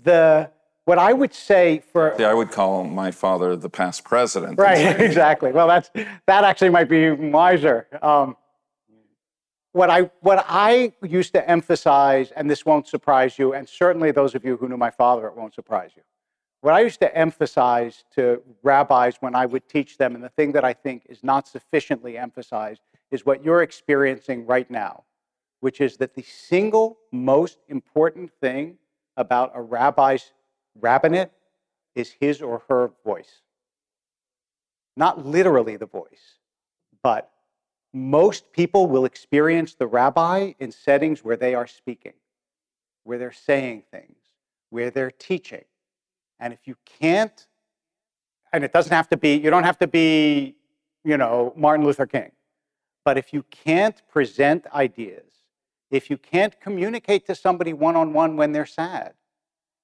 the 0.04 0.50
what 0.84 0.98
I 0.98 1.12
would 1.12 1.34
say 1.34 1.80
for 1.92 2.16
yeah, 2.18 2.30
I 2.30 2.34
would 2.34 2.50
call 2.50 2.84
my 2.84 3.10
father 3.10 3.56
the 3.56 3.68
past 3.68 4.04
president. 4.04 4.58
Right, 4.58 4.98
exactly. 5.00 5.52
Well, 5.52 5.68
that's 5.68 5.90
that 5.94 6.44
actually 6.44 6.70
might 6.70 6.88
be 6.88 7.10
wiser. 7.10 7.86
Um, 8.02 8.36
what 9.72 9.90
I, 9.90 10.10
what 10.20 10.44
I 10.48 10.92
used 11.02 11.34
to 11.34 11.48
emphasize, 11.48 12.32
and 12.32 12.50
this 12.50 12.64
won't 12.64 12.88
surprise 12.88 13.38
you, 13.38 13.52
and 13.52 13.68
certainly 13.68 14.10
those 14.10 14.34
of 14.34 14.44
you 14.44 14.56
who 14.56 14.68
knew 14.68 14.76
my 14.76 14.90
father, 14.90 15.26
it 15.28 15.36
won't 15.36 15.54
surprise 15.54 15.90
you. 15.94 16.02
What 16.62 16.74
I 16.74 16.80
used 16.80 16.98
to 17.00 17.16
emphasize 17.16 18.02
to 18.16 18.42
rabbis 18.62 19.18
when 19.20 19.36
I 19.36 19.46
would 19.46 19.68
teach 19.68 19.96
them, 19.98 20.16
and 20.16 20.24
the 20.24 20.30
thing 20.30 20.52
that 20.52 20.64
I 20.64 20.72
think 20.72 21.04
is 21.08 21.22
not 21.22 21.46
sufficiently 21.46 22.18
emphasized, 22.18 22.80
is 23.10 23.24
what 23.24 23.44
you're 23.44 23.62
experiencing 23.62 24.46
right 24.46 24.68
now, 24.70 25.04
which 25.60 25.80
is 25.80 25.96
that 25.96 26.14
the 26.14 26.22
single 26.22 26.98
most 27.12 27.58
important 27.68 28.30
thing 28.40 28.76
about 29.16 29.52
a 29.54 29.62
rabbi's 29.62 30.32
rabbinate 30.80 31.30
is 31.94 32.14
his 32.20 32.40
or 32.40 32.62
her 32.68 32.92
voice. 33.04 33.42
Not 34.96 35.26
literally 35.26 35.76
the 35.76 35.86
voice, 35.86 36.38
but 37.02 37.30
most 37.92 38.52
people 38.52 38.86
will 38.86 39.04
experience 39.04 39.74
the 39.74 39.86
rabbi 39.86 40.52
in 40.58 40.70
settings 40.70 41.24
where 41.24 41.36
they 41.36 41.54
are 41.54 41.66
speaking, 41.66 42.12
where 43.04 43.18
they're 43.18 43.32
saying 43.32 43.82
things, 43.90 44.16
where 44.70 44.90
they're 44.90 45.10
teaching. 45.10 45.64
And 46.38 46.52
if 46.52 46.60
you 46.66 46.76
can't, 47.00 47.46
and 48.52 48.62
it 48.62 48.72
doesn't 48.72 48.92
have 48.92 49.08
to 49.08 49.16
be, 49.16 49.34
you 49.34 49.50
don't 49.50 49.64
have 49.64 49.78
to 49.78 49.86
be, 49.86 50.54
you 51.04 51.16
know, 51.16 51.52
Martin 51.56 51.84
Luther 51.84 52.06
King, 52.06 52.30
but 53.04 53.18
if 53.18 53.32
you 53.32 53.42
can't 53.44 54.00
present 54.08 54.66
ideas, 54.72 55.27
if 55.90 56.10
you 56.10 56.18
can't 56.18 56.60
communicate 56.60 57.26
to 57.26 57.34
somebody 57.34 57.72
one 57.72 57.96
on 57.96 58.12
one 58.12 58.36
when 58.36 58.52
they're 58.52 58.66
sad, 58.66 59.14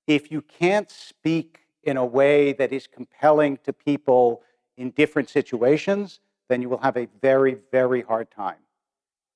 if 0.07 0.31
you 0.31 0.43
can't 0.43 0.91
speak 0.91 1.61
in 1.83 1.97
a 1.97 2.05
way 2.05 2.53
that 2.53 2.73
is 2.73 2.87
compelling 2.87 3.59
to 3.65 3.73
people 3.73 4.43
in 4.77 4.91
different 4.91 5.29
situations, 5.29 6.21
then 6.49 6.61
you 6.61 6.69
will 6.69 6.79
have 6.79 6.97
a 6.97 7.09
very, 7.23 7.57
very 7.71 8.03
hard 8.03 8.31
time. 8.31 8.57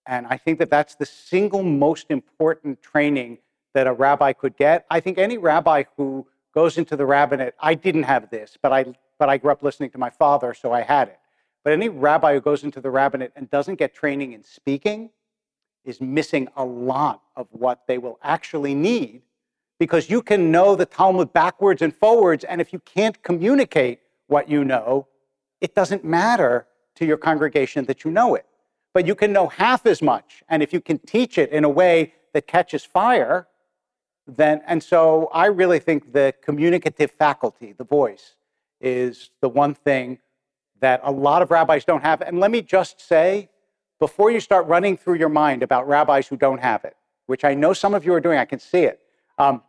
And 0.06 0.26
I 0.26 0.36
think 0.36 0.58
that 0.58 0.70
that's 0.70 0.94
the 0.94 1.06
single 1.06 1.62
most 1.62 2.06
important 2.10 2.82
training 2.82 3.38
that 3.74 3.86
a 3.86 3.92
rabbi 3.92 4.32
could 4.32 4.56
get. 4.56 4.86
I 4.90 5.00
think 5.00 5.18
any 5.18 5.38
rabbi 5.38 5.84
who 5.96 6.26
goes 6.54 6.78
into 6.78 6.96
the 6.96 7.06
rabbinate, 7.06 7.54
I 7.60 7.74
didn't 7.74 8.04
have 8.04 8.30
this, 8.30 8.56
but 8.60 8.72
I, 8.72 8.86
but 9.18 9.28
I 9.28 9.36
grew 9.36 9.52
up 9.52 9.62
listening 9.62 9.90
to 9.90 9.98
my 9.98 10.10
father, 10.10 10.54
so 10.54 10.72
I 10.72 10.80
had 10.80 11.08
it. 11.08 11.18
But 11.62 11.74
any 11.74 11.88
rabbi 11.88 12.34
who 12.34 12.40
goes 12.40 12.64
into 12.64 12.80
the 12.80 12.90
rabbinate 12.90 13.32
and 13.36 13.50
doesn't 13.50 13.76
get 13.76 13.94
training 13.94 14.32
in 14.32 14.44
speaking 14.44 15.10
is 15.84 16.00
missing 16.00 16.48
a 16.56 16.64
lot 16.64 17.22
of 17.36 17.46
what 17.50 17.86
they 17.86 17.98
will 17.98 18.18
actually 18.22 18.74
need 18.74 19.22
because 19.78 20.10
you 20.10 20.22
can 20.22 20.50
know 20.50 20.74
the 20.74 20.86
Talmud 20.86 21.32
backwards 21.32 21.82
and 21.82 21.94
forwards, 21.94 22.44
and 22.44 22.60
if 22.60 22.72
you 22.72 22.80
can't 22.80 23.22
communicate 23.22 24.00
what 24.26 24.48
you 24.48 24.64
know, 24.64 25.06
it 25.60 25.74
doesn't 25.74 26.04
matter 26.04 26.66
to 26.96 27.06
your 27.06 27.16
congregation 27.16 27.84
that 27.84 28.04
you 28.04 28.10
know 28.10 28.34
it. 28.34 28.44
But 28.92 29.06
you 29.06 29.14
can 29.14 29.32
know 29.32 29.46
half 29.46 29.86
as 29.86 30.02
much. 30.02 30.42
And 30.48 30.62
if 30.62 30.72
you 30.72 30.80
can 30.80 30.98
teach 30.98 31.38
it 31.38 31.50
in 31.50 31.64
a 31.64 31.68
way 31.68 32.14
that 32.32 32.46
catches 32.46 32.84
fire, 32.84 33.46
then, 34.26 34.62
and 34.66 34.82
so 34.82 35.30
I 35.32 35.46
really 35.46 35.78
think 35.78 36.12
the 36.12 36.34
communicative 36.42 37.12
faculty, 37.12 37.72
the 37.72 37.84
voice, 37.84 38.34
is 38.80 39.30
the 39.40 39.48
one 39.48 39.74
thing 39.74 40.18
that 40.80 41.00
a 41.02 41.10
lot 41.10 41.42
of 41.42 41.50
rabbis 41.50 41.84
don't 41.84 42.02
have. 42.02 42.20
And 42.20 42.40
let 42.40 42.50
me 42.50 42.62
just 42.62 43.00
say, 43.00 43.48
before 43.98 44.30
you 44.30 44.40
start 44.40 44.66
running 44.66 44.96
through 44.96 45.14
your 45.14 45.28
mind 45.28 45.62
about 45.62 45.88
rabbis 45.88 46.28
who 46.28 46.36
don't 46.36 46.60
have 46.60 46.84
it, 46.84 46.96
which 47.26 47.44
I 47.44 47.54
know 47.54 47.72
some 47.72 47.94
of 47.94 48.04
you 48.04 48.12
are 48.14 48.20
doing, 48.20 48.38
I 48.38 48.44
can 48.44 48.58
see 48.58 48.82
it. 48.82 49.00
Um, 49.38 49.62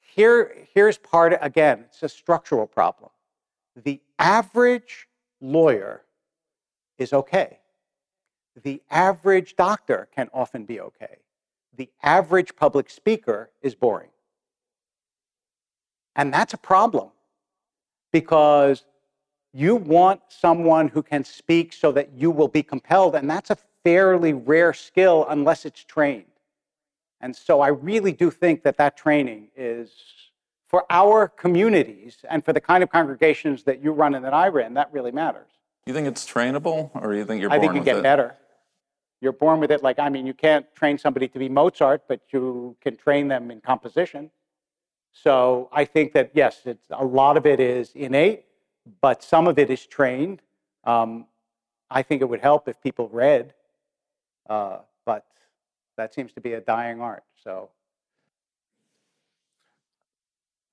here, 0.00 0.66
here's 0.74 0.98
part, 0.98 1.36
again, 1.40 1.84
it's 1.88 2.02
a 2.02 2.08
structural 2.08 2.66
problem. 2.66 3.10
The 3.76 4.00
average 4.18 5.08
lawyer 5.40 6.02
is 6.98 7.12
okay. 7.12 7.58
The 8.62 8.82
average 8.90 9.56
doctor 9.56 10.08
can 10.14 10.28
often 10.34 10.64
be 10.64 10.80
okay. 10.80 11.18
The 11.76 11.88
average 12.02 12.56
public 12.56 12.90
speaker 12.90 13.50
is 13.62 13.74
boring. 13.74 14.10
And 16.16 16.34
that's 16.34 16.52
a 16.52 16.58
problem 16.58 17.10
because 18.12 18.84
you 19.52 19.76
want 19.76 20.20
someone 20.28 20.88
who 20.88 21.02
can 21.02 21.24
speak 21.24 21.72
so 21.72 21.90
that 21.92 22.12
you 22.12 22.30
will 22.30 22.48
be 22.48 22.62
compelled, 22.62 23.14
and 23.14 23.28
that's 23.28 23.50
a 23.50 23.56
fairly 23.84 24.32
rare 24.32 24.72
skill 24.72 25.26
unless 25.28 25.64
it's 25.64 25.82
trained. 25.84 26.24
And 27.20 27.34
so 27.34 27.60
I 27.60 27.68
really 27.68 28.12
do 28.12 28.30
think 28.30 28.62
that 28.62 28.76
that 28.78 28.96
training 28.96 29.48
is 29.56 29.90
for 30.68 30.84
our 30.88 31.28
communities 31.28 32.18
and 32.28 32.44
for 32.44 32.52
the 32.52 32.60
kind 32.60 32.82
of 32.82 32.90
congregations 32.90 33.64
that 33.64 33.82
you 33.82 33.92
run 33.92 34.14
and 34.14 34.24
that 34.24 34.32
I 34.32 34.48
ran, 34.48 34.74
that 34.74 34.92
really 34.92 35.10
matters. 35.10 35.50
You 35.86 35.92
think 35.92 36.06
it's 36.06 36.24
trainable, 36.24 36.90
or 36.94 37.14
you 37.14 37.24
think 37.24 37.42
you're 37.42 37.50
I 37.50 37.58
think 37.58 37.74
you 37.74 37.82
get 37.82 37.96
it? 37.96 38.02
better. 38.02 38.36
You're 39.20 39.32
born 39.32 39.60
with 39.60 39.70
it. 39.70 39.82
Like, 39.82 39.98
I 39.98 40.08
mean, 40.08 40.26
you 40.26 40.32
can't 40.32 40.64
train 40.74 40.96
somebody 40.96 41.28
to 41.28 41.38
be 41.38 41.48
Mozart, 41.48 42.04
but 42.08 42.20
you 42.30 42.76
can 42.80 42.96
train 42.96 43.28
them 43.28 43.50
in 43.50 43.60
composition. 43.60 44.30
So 45.12 45.68
I 45.72 45.84
think 45.84 46.12
that, 46.12 46.30
yes, 46.34 46.60
it's, 46.64 46.86
a 46.90 47.04
lot 47.04 47.36
of 47.36 47.44
it 47.44 47.58
is 47.60 47.90
innate, 47.94 48.44
but 49.00 49.22
some 49.22 49.46
of 49.46 49.58
it 49.58 49.70
is 49.70 49.86
trained. 49.86 50.42
Um, 50.84 51.26
I 51.90 52.02
think 52.02 52.22
it 52.22 52.28
would 52.28 52.40
help 52.40 52.68
if 52.68 52.80
people 52.80 53.08
read, 53.08 53.52
uh, 54.48 54.78
but 55.04 55.26
that 55.96 56.14
seems 56.14 56.32
to 56.32 56.40
be 56.40 56.54
a 56.54 56.60
dying 56.60 57.00
art. 57.00 57.24
So 57.42 57.70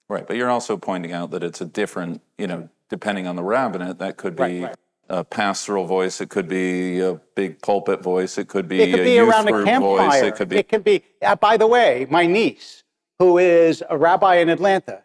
Right, 0.10 0.26
but 0.26 0.38
you're 0.38 0.50
also 0.50 0.78
pointing 0.78 1.12
out 1.12 1.32
that 1.32 1.43
it's 1.43 1.60
a 1.60 1.65
different, 1.65 2.22
you 2.38 2.48
know, 2.48 2.70
depending 2.89 3.28
on 3.28 3.36
the 3.36 3.43
rabbinate, 3.43 4.00
that 4.00 4.15
could 4.15 4.38
be 4.38 4.62
right. 4.62 4.76
a 5.10 5.24
pastoral 5.26 5.86
voice, 5.86 6.22
it 6.22 6.30
could 6.30 6.48
be 6.48 7.02
a 7.02 7.15
big 7.36 7.62
pulpit 7.62 8.02
voice, 8.02 8.38
it 8.38 8.48
could 8.48 8.70
be 8.70 8.82
it 8.82 8.91
could 8.91 9.02
a 9.02 9.04
be 9.04 9.15
youth 9.15 9.30
around 9.30 9.50
a 9.50 9.63
campfire. 9.65 10.10
voice, 10.10 10.22
it 10.22 10.36
could 10.36 10.48
be. 10.48 10.58
It 10.58 10.70
could 10.70 10.84
be. 10.86 11.04
Uh, 11.22 11.36
by 11.36 11.58
the 11.58 11.67
way, 11.67 12.08
my 12.10 12.26
niece, 12.26 12.84
who 13.20 13.38
is 13.38 13.84
a 13.89 13.98
rabbi 13.98 14.36
in 14.36 14.48
Atlanta, 14.48 15.04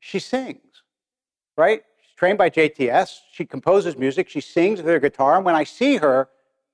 she 0.00 0.18
sings, 0.18 0.58
right? 1.60 1.82
She's 2.00 2.14
trained 2.16 2.38
by 2.38 2.50
JTS. 2.50 3.18
She 3.30 3.44
composes 3.44 3.96
music. 3.96 4.28
She 4.28 4.40
sings 4.40 4.78
with 4.78 4.86
her 4.86 4.98
guitar. 4.98 5.36
And 5.36 5.44
when 5.44 5.54
I 5.54 5.64
see 5.64 5.96
her, 5.98 6.28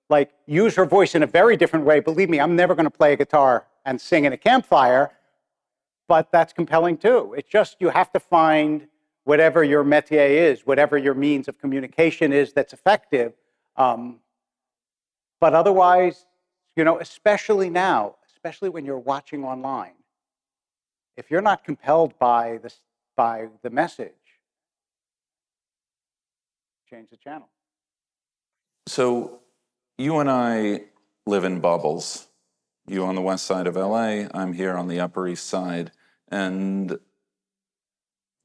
like 0.08 0.30
use 0.46 0.76
her 0.76 0.86
voice 0.86 1.14
in 1.16 1.22
a 1.24 1.26
very 1.26 1.56
different 1.56 1.84
way, 1.84 1.98
believe 2.00 2.30
me, 2.30 2.38
I'm 2.40 2.54
never 2.54 2.74
going 2.74 2.84
to 2.84 2.98
play 2.98 3.12
a 3.12 3.16
guitar 3.16 3.66
and 3.84 4.00
sing 4.00 4.24
in 4.24 4.32
a 4.32 4.36
campfire. 4.36 5.10
But 6.08 6.30
that's 6.30 6.52
compelling 6.52 6.98
too. 6.98 7.34
It's 7.36 7.48
just 7.48 7.76
you 7.80 7.88
have 7.88 8.12
to 8.12 8.20
find 8.20 8.86
whatever 9.24 9.64
your 9.64 9.82
métier 9.82 10.28
is, 10.30 10.64
whatever 10.64 10.96
your 10.96 11.14
means 11.14 11.48
of 11.48 11.58
communication 11.58 12.32
is 12.32 12.52
that's 12.52 12.72
effective. 12.72 13.32
Um, 13.76 14.20
but 15.40 15.52
otherwise, 15.52 16.26
you 16.76 16.84
know, 16.84 17.00
especially 17.00 17.68
now, 17.68 18.14
especially 18.32 18.68
when 18.68 18.84
you're 18.84 18.98
watching 18.98 19.44
online, 19.44 19.94
if 21.16 21.28
you're 21.30 21.42
not 21.42 21.64
compelled 21.64 22.16
by 22.20 22.58
the, 22.62 22.72
by 23.16 23.48
the 23.62 23.70
message, 23.70 24.12
change 26.88 27.10
the 27.10 27.16
channel. 27.16 27.48
So 28.86 29.40
you 29.98 30.18
and 30.18 30.30
I 30.30 30.82
live 31.26 31.44
in 31.44 31.60
bubbles. 31.60 32.28
You 32.86 33.04
on 33.04 33.16
the 33.16 33.22
west 33.22 33.46
side 33.46 33.66
of 33.66 33.74
LA, 33.74 34.26
I'm 34.32 34.52
here 34.52 34.76
on 34.76 34.86
the 34.86 35.00
Upper 35.00 35.26
East 35.26 35.46
Side. 35.46 35.90
And 36.28 36.96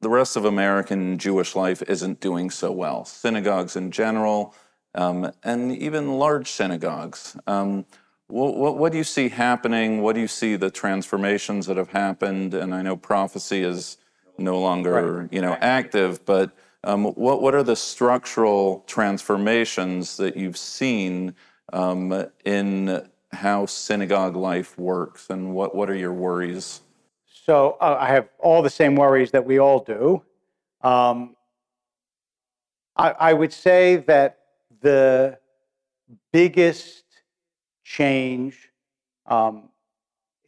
the 0.02 0.10
rest 0.10 0.36
of 0.36 0.46
American 0.46 1.20
Jewish 1.20 1.56
life 1.56 1.84
isn't 1.84 2.20
doing 2.20 2.50
so 2.50 2.72
well. 2.72 3.06
Synagogues 3.06 3.76
in 3.76 3.92
general, 3.92 4.56
um, 4.96 5.32
and 5.44 5.78
even 5.78 6.18
large 6.18 6.50
synagogues. 6.50 7.38
Um, 7.46 7.86
what, 8.26 8.56
what, 8.58 8.78
what 8.78 8.92
do 8.92 8.98
you 8.98 9.04
see 9.04 9.30
happening? 9.30 10.02
What 10.02 10.16
do 10.16 10.22
you 10.22 10.28
see 10.28 10.56
the 10.56 10.72
transformations 10.72 11.68
that 11.68 11.78
have 11.78 11.92
happened? 11.92 12.56
And 12.56 12.74
I 12.74 12.82
know 12.82 12.98
prophecy 12.98 13.62
is 13.62 13.98
no 14.40 14.60
longer, 14.60 15.30
you 15.32 15.42
know, 15.42 15.56
active, 15.62 16.26
but 16.26 16.52
um, 16.84 17.04
what, 17.04 17.42
what 17.42 17.54
are 17.54 17.64
the 17.64 17.76
structural 17.76 18.84
transformations 18.88 20.18
that 20.18 20.36
you've 20.36 20.58
seen 20.58 21.36
um, 21.74 22.26
in 22.44 23.08
how 23.32 23.66
synagogue 23.66 24.36
life 24.36 24.78
works, 24.78 25.30
and 25.30 25.54
what, 25.54 25.74
what 25.76 25.90
are 25.90 25.96
your 25.96 26.14
worries? 26.14 26.82
So 27.26 27.78
uh, 27.80 27.98
I 28.00 28.08
have 28.10 28.30
all 28.40 28.62
the 28.62 28.70
same 28.70 28.96
worries 28.96 29.32
that 29.32 29.46
we 29.46 29.60
all 29.60 29.80
do. 29.80 30.22
Um, 30.82 31.36
I, 32.96 33.12
I 33.12 33.34
would 33.34 33.54
say 33.54 33.98
that 34.08 34.40
the 34.82 35.38
biggest 36.34 37.04
change 37.84 38.70
um, 39.26 39.70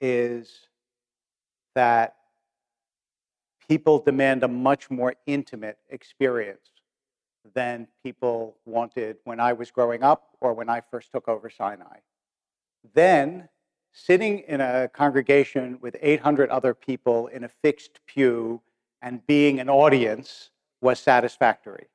is 0.01 0.67
that 1.75 2.15
people 3.67 3.99
demand 3.99 4.43
a 4.43 4.47
much 4.47 4.89
more 4.89 5.15
intimate 5.25 5.77
experience 5.89 6.69
than 7.53 7.87
people 8.03 8.55
wanted 8.65 9.17
when 9.25 9.39
I 9.39 9.53
was 9.53 9.71
growing 9.71 10.03
up 10.03 10.29
or 10.41 10.53
when 10.53 10.69
I 10.69 10.81
first 10.81 11.11
took 11.11 11.27
over 11.27 11.49
Sinai. 11.49 11.97
Then, 12.93 13.49
sitting 13.91 14.39
in 14.39 14.61
a 14.61 14.89
congregation 14.93 15.77
with 15.81 15.95
800 16.01 16.49
other 16.49 16.73
people 16.73 17.27
in 17.27 17.43
a 17.43 17.49
fixed 17.49 17.99
pew 18.07 18.61
and 19.01 19.25
being 19.27 19.59
an 19.59 19.69
audience 19.69 20.49
was 20.81 20.99
satisfactory. 20.99 21.87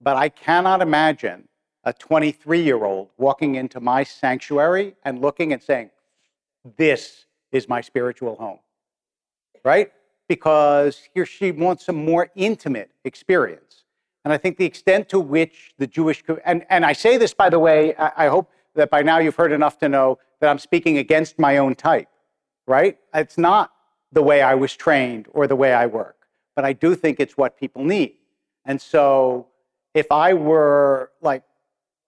But 0.00 0.16
I 0.16 0.28
cannot 0.28 0.82
imagine 0.82 1.48
a 1.84 1.92
23 1.92 2.62
year 2.62 2.84
old 2.84 3.08
walking 3.18 3.56
into 3.56 3.80
my 3.80 4.04
sanctuary 4.04 4.94
and 5.04 5.20
looking 5.20 5.52
and 5.52 5.62
saying, 5.62 5.90
This 6.76 7.26
is 7.50 7.68
my 7.68 7.80
spiritual 7.80 8.36
home, 8.36 8.58
right? 9.64 9.92
Because 10.28 11.08
he 11.12 11.20
or 11.20 11.26
she 11.26 11.50
wants 11.52 11.88
a 11.88 11.92
more 11.92 12.30
intimate 12.34 12.90
experience. 13.04 13.84
And 14.24 14.32
I 14.32 14.38
think 14.38 14.56
the 14.56 14.64
extent 14.64 15.08
to 15.10 15.20
which 15.20 15.74
the 15.78 15.86
Jewish, 15.86 16.22
and, 16.44 16.64
and 16.70 16.84
I 16.84 16.92
say 16.92 17.16
this, 17.16 17.34
by 17.34 17.50
the 17.50 17.58
way, 17.58 17.94
I, 17.96 18.26
I 18.26 18.28
hope 18.28 18.50
that 18.74 18.90
by 18.90 19.02
now 19.02 19.18
you've 19.18 19.36
heard 19.36 19.52
enough 19.52 19.78
to 19.78 19.88
know 19.88 20.18
that 20.40 20.48
I'm 20.48 20.58
speaking 20.58 20.98
against 20.98 21.38
my 21.38 21.58
own 21.58 21.74
type, 21.74 22.08
right? 22.66 22.98
It's 23.14 23.36
not 23.36 23.72
the 24.12 24.22
way 24.22 24.42
I 24.42 24.54
was 24.54 24.74
trained 24.74 25.26
or 25.32 25.46
the 25.46 25.56
way 25.56 25.72
I 25.72 25.86
work, 25.86 26.16
but 26.54 26.64
I 26.64 26.72
do 26.72 26.94
think 26.94 27.18
it's 27.20 27.36
what 27.36 27.58
people 27.58 27.84
need. 27.84 28.14
And 28.64 28.80
so 28.80 29.48
if 29.94 30.10
I 30.10 30.34
were 30.34 31.10
like, 31.20 31.42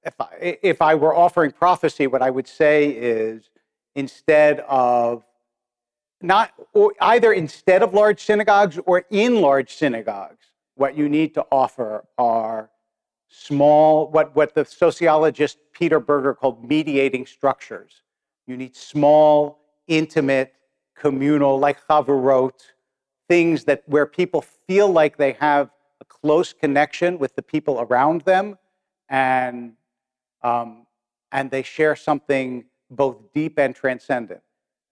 if 0.05 0.21
I, 0.21 0.59
if 0.63 0.83
I 0.83 0.95
were 0.95 1.15
offering 1.15 1.51
prophecy, 1.51 2.07
what 2.07 2.23
I 2.23 2.31
would 2.31 2.47
say 2.47 2.91
is 2.91 3.51
instead 3.95 4.61
of 4.61 5.25
not 6.25 6.55
either 7.01 7.33
instead 7.33 7.83
of 7.83 7.93
large 7.93 8.25
synagogues 8.25 8.79
or 8.87 9.05
in 9.11 9.41
large 9.41 9.75
synagogues, 9.75 10.47
what 10.75 10.97
you 10.97 11.09
need 11.09 11.35
to 11.35 11.45
offer 11.53 12.07
are 12.17 12.71
small, 13.29 14.11
what, 14.11 14.35
what 14.35 14.55
the 14.55 14.65
sociologist 14.65 15.59
Peter 15.73 16.01
Berger 16.01 16.35
called 16.35 16.67
mediating 16.67 17.27
structures. 17.27 18.03
You 18.47 18.57
need 18.57 18.75
small, 18.75 19.61
intimate, 19.87 20.55
communal, 20.97 21.59
like 21.59 21.87
Chavurot, 21.87 22.59
things 23.29 23.65
that 23.65 23.83
where 23.87 24.07
people 24.07 24.43
feel 24.67 24.89
like 24.89 25.17
they 25.19 25.33
have 25.33 25.71
a 26.01 26.05
close 26.07 26.53
connection 26.53 27.19
with 27.19 27.35
the 27.37 27.43
people 27.43 27.81
around 27.81 28.23
them 28.23 28.57
and, 29.11 29.75
um, 30.43 30.87
and 31.33 31.51
they 31.51 31.63
share 31.63 31.97
something 31.97 32.65
both 32.91 33.33
deep 33.35 33.59
and 33.59 33.75
transcendent. 33.75 34.41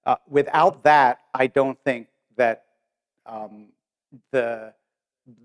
Uh, 0.05 0.17
without 0.29 0.83
that, 0.83 1.21
I 1.35 1.47
don't 1.47 1.79
think 1.85 2.09
that 2.37 2.65
um, 3.27 3.67
the, 4.31 4.75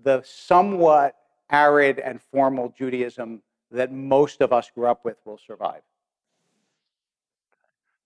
the 0.02 0.22
somewhat 0.24 1.14
arid 1.50 1.98
and 1.98 2.20
formal 2.20 2.74
Judaism 2.76 3.42
that 3.70 3.92
most 3.92 4.40
of 4.40 4.52
us 4.52 4.70
grew 4.74 4.86
up 4.86 5.04
with 5.04 5.16
will 5.24 5.38
survive. 5.38 5.82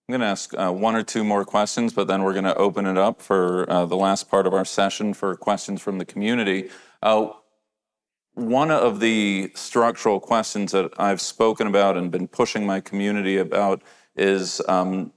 I'm 0.07 0.13
going 0.13 0.21
to 0.21 0.27
ask 0.27 0.53
uh, 0.57 0.71
one 0.71 0.95
or 0.95 1.03
two 1.03 1.23
more 1.23 1.45
questions, 1.45 1.93
but 1.93 2.07
then 2.07 2.23
we're 2.23 2.33
going 2.33 2.43
to 2.43 2.55
open 2.55 2.85
it 2.85 2.97
up 2.97 3.21
for 3.21 3.69
uh, 3.71 3.85
the 3.85 3.95
last 3.95 4.29
part 4.29 4.45
of 4.45 4.53
our 4.53 4.65
session 4.65 5.13
for 5.13 5.33
questions 5.35 5.81
from 5.81 5.97
the 5.97 6.05
community. 6.05 6.69
Uh, 7.01 7.29
one 8.33 8.69
of 8.69 8.99
the 8.99 9.51
structural 9.55 10.19
questions 10.19 10.73
that 10.73 10.91
I've 10.97 11.21
spoken 11.21 11.67
about 11.67 11.95
and 11.97 12.11
been 12.11 12.27
pushing 12.27 12.65
my 12.65 12.81
community 12.81 13.37
about 13.37 13.81
is 14.15 14.61
um, 14.67 15.13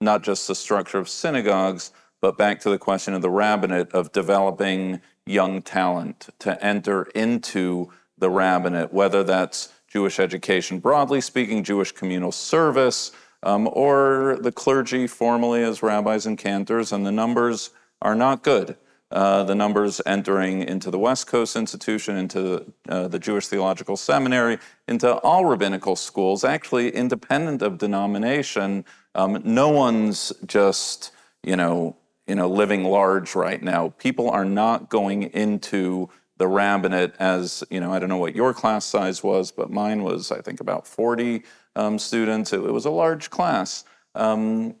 not 0.00 0.22
just 0.22 0.46
the 0.48 0.54
structure 0.54 0.98
of 0.98 1.08
synagogues, 1.08 1.92
but 2.20 2.38
back 2.38 2.60
to 2.60 2.70
the 2.70 2.78
question 2.78 3.14
of 3.14 3.22
the 3.22 3.30
rabbinate 3.30 3.90
of 3.92 4.12
developing 4.12 5.00
young 5.26 5.62
talent 5.62 6.28
to 6.38 6.62
enter 6.64 7.04
into 7.14 7.90
the 8.18 8.30
rabbinate, 8.30 8.92
whether 8.92 9.22
that's 9.22 9.72
Jewish 9.88 10.18
education 10.18 10.78
broadly 10.78 11.20
speaking, 11.20 11.64
Jewish 11.64 11.92
communal 11.92 12.32
service, 12.32 13.12
um, 13.42 13.68
or 13.72 14.38
the 14.40 14.52
clergy 14.52 15.06
formally 15.06 15.62
as 15.62 15.82
rabbis 15.82 16.26
and 16.26 16.38
cantors, 16.38 16.92
and 16.92 17.06
the 17.06 17.12
numbers 17.12 17.70
are 18.02 18.14
not 18.14 18.42
good. 18.42 18.76
Uh, 19.12 19.44
the 19.44 19.54
numbers 19.54 20.00
entering 20.04 20.62
into 20.62 20.90
the 20.90 20.98
West 20.98 21.28
Coast 21.28 21.54
Institution, 21.54 22.16
into 22.16 22.72
uh, 22.88 23.06
the 23.06 23.20
Jewish 23.20 23.46
Theological 23.46 23.96
Seminary, 23.96 24.58
into 24.88 25.14
all 25.18 25.44
rabbinical 25.44 25.94
schools, 25.94 26.42
actually 26.42 26.90
independent 26.90 27.62
of 27.62 27.78
denomination. 27.78 28.84
Um, 29.16 29.40
no 29.44 29.70
one's 29.70 30.30
just, 30.46 31.10
you 31.42 31.56
know, 31.56 31.96
you 32.26 32.34
know, 32.34 32.48
living 32.48 32.84
large 32.84 33.34
right 33.34 33.62
now. 33.62 33.94
People 33.98 34.28
are 34.28 34.44
not 34.44 34.90
going 34.90 35.22
into 35.22 36.10
the 36.36 36.46
rabbinate 36.46 37.14
as, 37.18 37.64
you 37.70 37.80
know, 37.80 37.92
I 37.92 37.98
don't 37.98 38.10
know 38.10 38.18
what 38.18 38.36
your 38.36 38.52
class 38.52 38.84
size 38.84 39.22
was, 39.22 39.50
but 39.50 39.70
mine 39.70 40.02
was, 40.02 40.30
I 40.30 40.42
think, 40.42 40.60
about 40.60 40.86
40 40.86 41.42
um, 41.76 41.98
students. 41.98 42.52
It, 42.52 42.60
it, 42.60 42.72
was 42.72 42.84
a 42.84 42.90
large 42.90 43.30
class. 43.30 43.84
Um, 44.14 44.74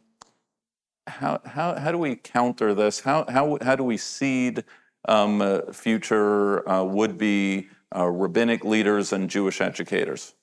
how, 1.06 1.40
how, 1.46 1.78
how 1.78 1.90
do 1.90 1.98
we 1.98 2.16
counter 2.16 2.74
this? 2.74 3.00
How, 3.00 3.24
how, 3.28 3.56
how 3.62 3.74
do 3.74 3.84
we 3.84 3.96
seed 3.96 4.64
um, 5.08 5.40
uh, 5.40 5.72
future 5.72 6.68
uh, 6.68 6.82
would 6.82 7.16
be 7.16 7.68
uh, 7.94 8.06
rabbinic 8.06 8.66
leaders 8.66 9.14
and 9.14 9.30
Jewish 9.30 9.62
educators? 9.62 10.34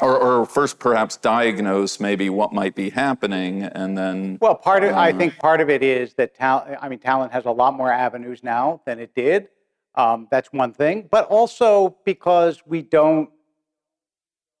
Or, 0.00 0.18
or, 0.18 0.44
first, 0.44 0.80
perhaps 0.80 1.16
diagnose 1.16 2.00
maybe 2.00 2.28
what 2.28 2.52
might 2.52 2.74
be 2.74 2.90
happening, 2.90 3.62
and 3.62 3.96
then. 3.96 4.38
Well, 4.40 4.56
part 4.56 4.82
of 4.82 4.92
I 4.92 5.12
uh, 5.12 5.16
think 5.16 5.38
part 5.38 5.60
of 5.60 5.70
it 5.70 5.84
is 5.84 6.14
that 6.14 6.34
talent. 6.34 6.78
I 6.82 6.88
mean, 6.88 6.98
talent 6.98 7.30
has 7.30 7.44
a 7.44 7.50
lot 7.52 7.74
more 7.74 7.92
avenues 7.92 8.42
now 8.42 8.80
than 8.86 8.98
it 8.98 9.14
did. 9.14 9.48
Um, 9.94 10.26
that's 10.32 10.52
one 10.52 10.72
thing, 10.72 11.08
but 11.12 11.26
also 11.26 11.96
because 12.04 12.62
we 12.66 12.82
don't 12.82 13.30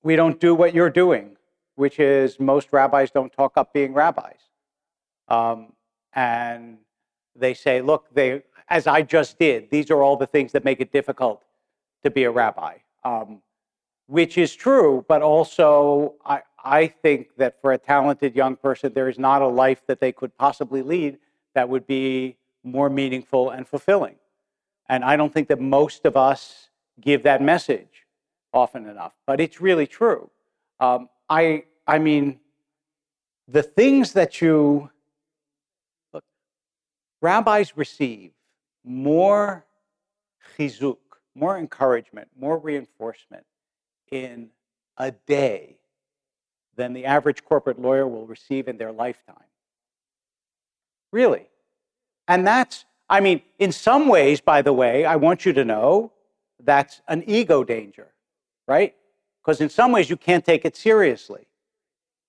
we 0.04 0.14
don't 0.14 0.38
do 0.38 0.54
what 0.54 0.72
you're 0.72 0.90
doing, 0.90 1.36
which 1.74 1.98
is 1.98 2.38
most 2.38 2.68
rabbis 2.72 3.10
don't 3.10 3.32
talk 3.32 3.56
up 3.56 3.72
being 3.72 3.92
rabbis. 3.92 4.38
Um, 5.26 5.72
and 6.12 6.78
they 7.34 7.54
say, 7.54 7.80
look, 7.80 8.14
they, 8.14 8.42
as 8.68 8.86
I 8.86 9.02
just 9.02 9.38
did, 9.38 9.70
these 9.70 9.90
are 9.90 10.02
all 10.02 10.16
the 10.16 10.26
things 10.26 10.52
that 10.52 10.64
make 10.64 10.80
it 10.80 10.92
difficult 10.92 11.42
to 12.04 12.10
be 12.10 12.24
a 12.24 12.30
rabbi, 12.30 12.76
um, 13.02 13.40
which 14.06 14.36
is 14.38 14.54
true, 14.54 15.04
but 15.08 15.22
also 15.22 16.14
I, 16.24 16.42
I 16.62 16.86
think 16.86 17.36
that 17.36 17.60
for 17.60 17.72
a 17.72 17.78
talented 17.78 18.34
young 18.34 18.56
person, 18.56 18.92
there 18.92 19.08
is 19.08 19.18
not 19.18 19.42
a 19.42 19.46
life 19.46 19.82
that 19.86 20.00
they 20.00 20.12
could 20.12 20.36
possibly 20.36 20.82
lead 20.82 21.18
that 21.54 21.68
would 21.68 21.86
be 21.86 22.36
more 22.62 22.90
meaningful 22.90 23.50
and 23.50 23.66
fulfilling. 23.66 24.16
And 24.88 25.04
I 25.04 25.16
don't 25.16 25.32
think 25.32 25.48
that 25.48 25.60
most 25.60 26.04
of 26.04 26.16
us 26.16 26.68
give 27.00 27.22
that 27.24 27.42
message 27.42 28.06
often 28.52 28.86
enough, 28.88 29.12
but 29.26 29.40
it's 29.40 29.60
really 29.60 29.86
true. 29.86 30.30
Um, 30.80 31.08
I, 31.28 31.64
I 31.86 31.98
mean, 31.98 32.40
the 33.48 33.62
things 33.62 34.12
that 34.12 34.40
you 34.40 34.90
look, 36.12 36.24
rabbis 37.20 37.76
receive 37.76 38.32
more 38.84 39.66
chizuk, 40.56 40.98
more 41.34 41.58
encouragement, 41.58 42.28
more 42.38 42.58
reinforcement 42.58 43.44
in 44.10 44.50
a 44.96 45.10
day 45.10 45.76
than 46.76 46.92
the 46.92 47.04
average 47.04 47.44
corporate 47.44 47.80
lawyer 47.80 48.06
will 48.06 48.26
receive 48.26 48.68
in 48.68 48.76
their 48.76 48.92
lifetime. 48.92 49.36
Really. 51.12 51.48
And 52.26 52.46
that's, 52.46 52.84
I 53.08 53.20
mean, 53.20 53.42
in 53.58 53.70
some 53.70 54.08
ways, 54.08 54.40
by 54.40 54.62
the 54.62 54.72
way, 54.72 55.04
I 55.04 55.16
want 55.16 55.44
you 55.44 55.52
to 55.52 55.64
know 55.64 56.12
that's 56.62 57.00
an 57.08 57.22
ego 57.26 57.62
danger, 57.62 58.08
right? 58.66 58.94
Because 59.42 59.60
in 59.60 59.68
some 59.68 59.92
ways, 59.92 60.08
you 60.08 60.16
can't 60.16 60.44
take 60.44 60.64
it 60.64 60.76
seriously. 60.76 61.46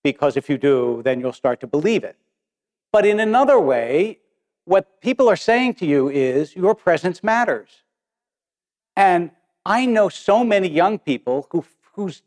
Because 0.04 0.38
if 0.38 0.50
you 0.50 0.58
do, 0.58 1.02
then 1.04 1.20
you'll 1.20 1.34
start 1.34 1.60
to 1.62 1.68
believe 1.68 2.04
it. 2.04 2.18
But 2.92 3.06
in 3.06 3.20
another 3.20 3.60
way, 3.60 4.20
what 4.66 5.02
people 5.02 5.30
are 5.30 5.36
saying 5.36 5.76
to 5.76 5.86
you 5.86 6.10
is 6.10 6.56
your 6.56 6.76
presence 6.76 7.24
matters. 7.24 7.70
And 8.96 9.32
I 9.66 9.86
know 9.86 10.10
so 10.10 10.44
many 10.44 10.70
young 10.70 11.00
people 11.00 11.48
who, 11.52 11.66
whose 11.94 12.22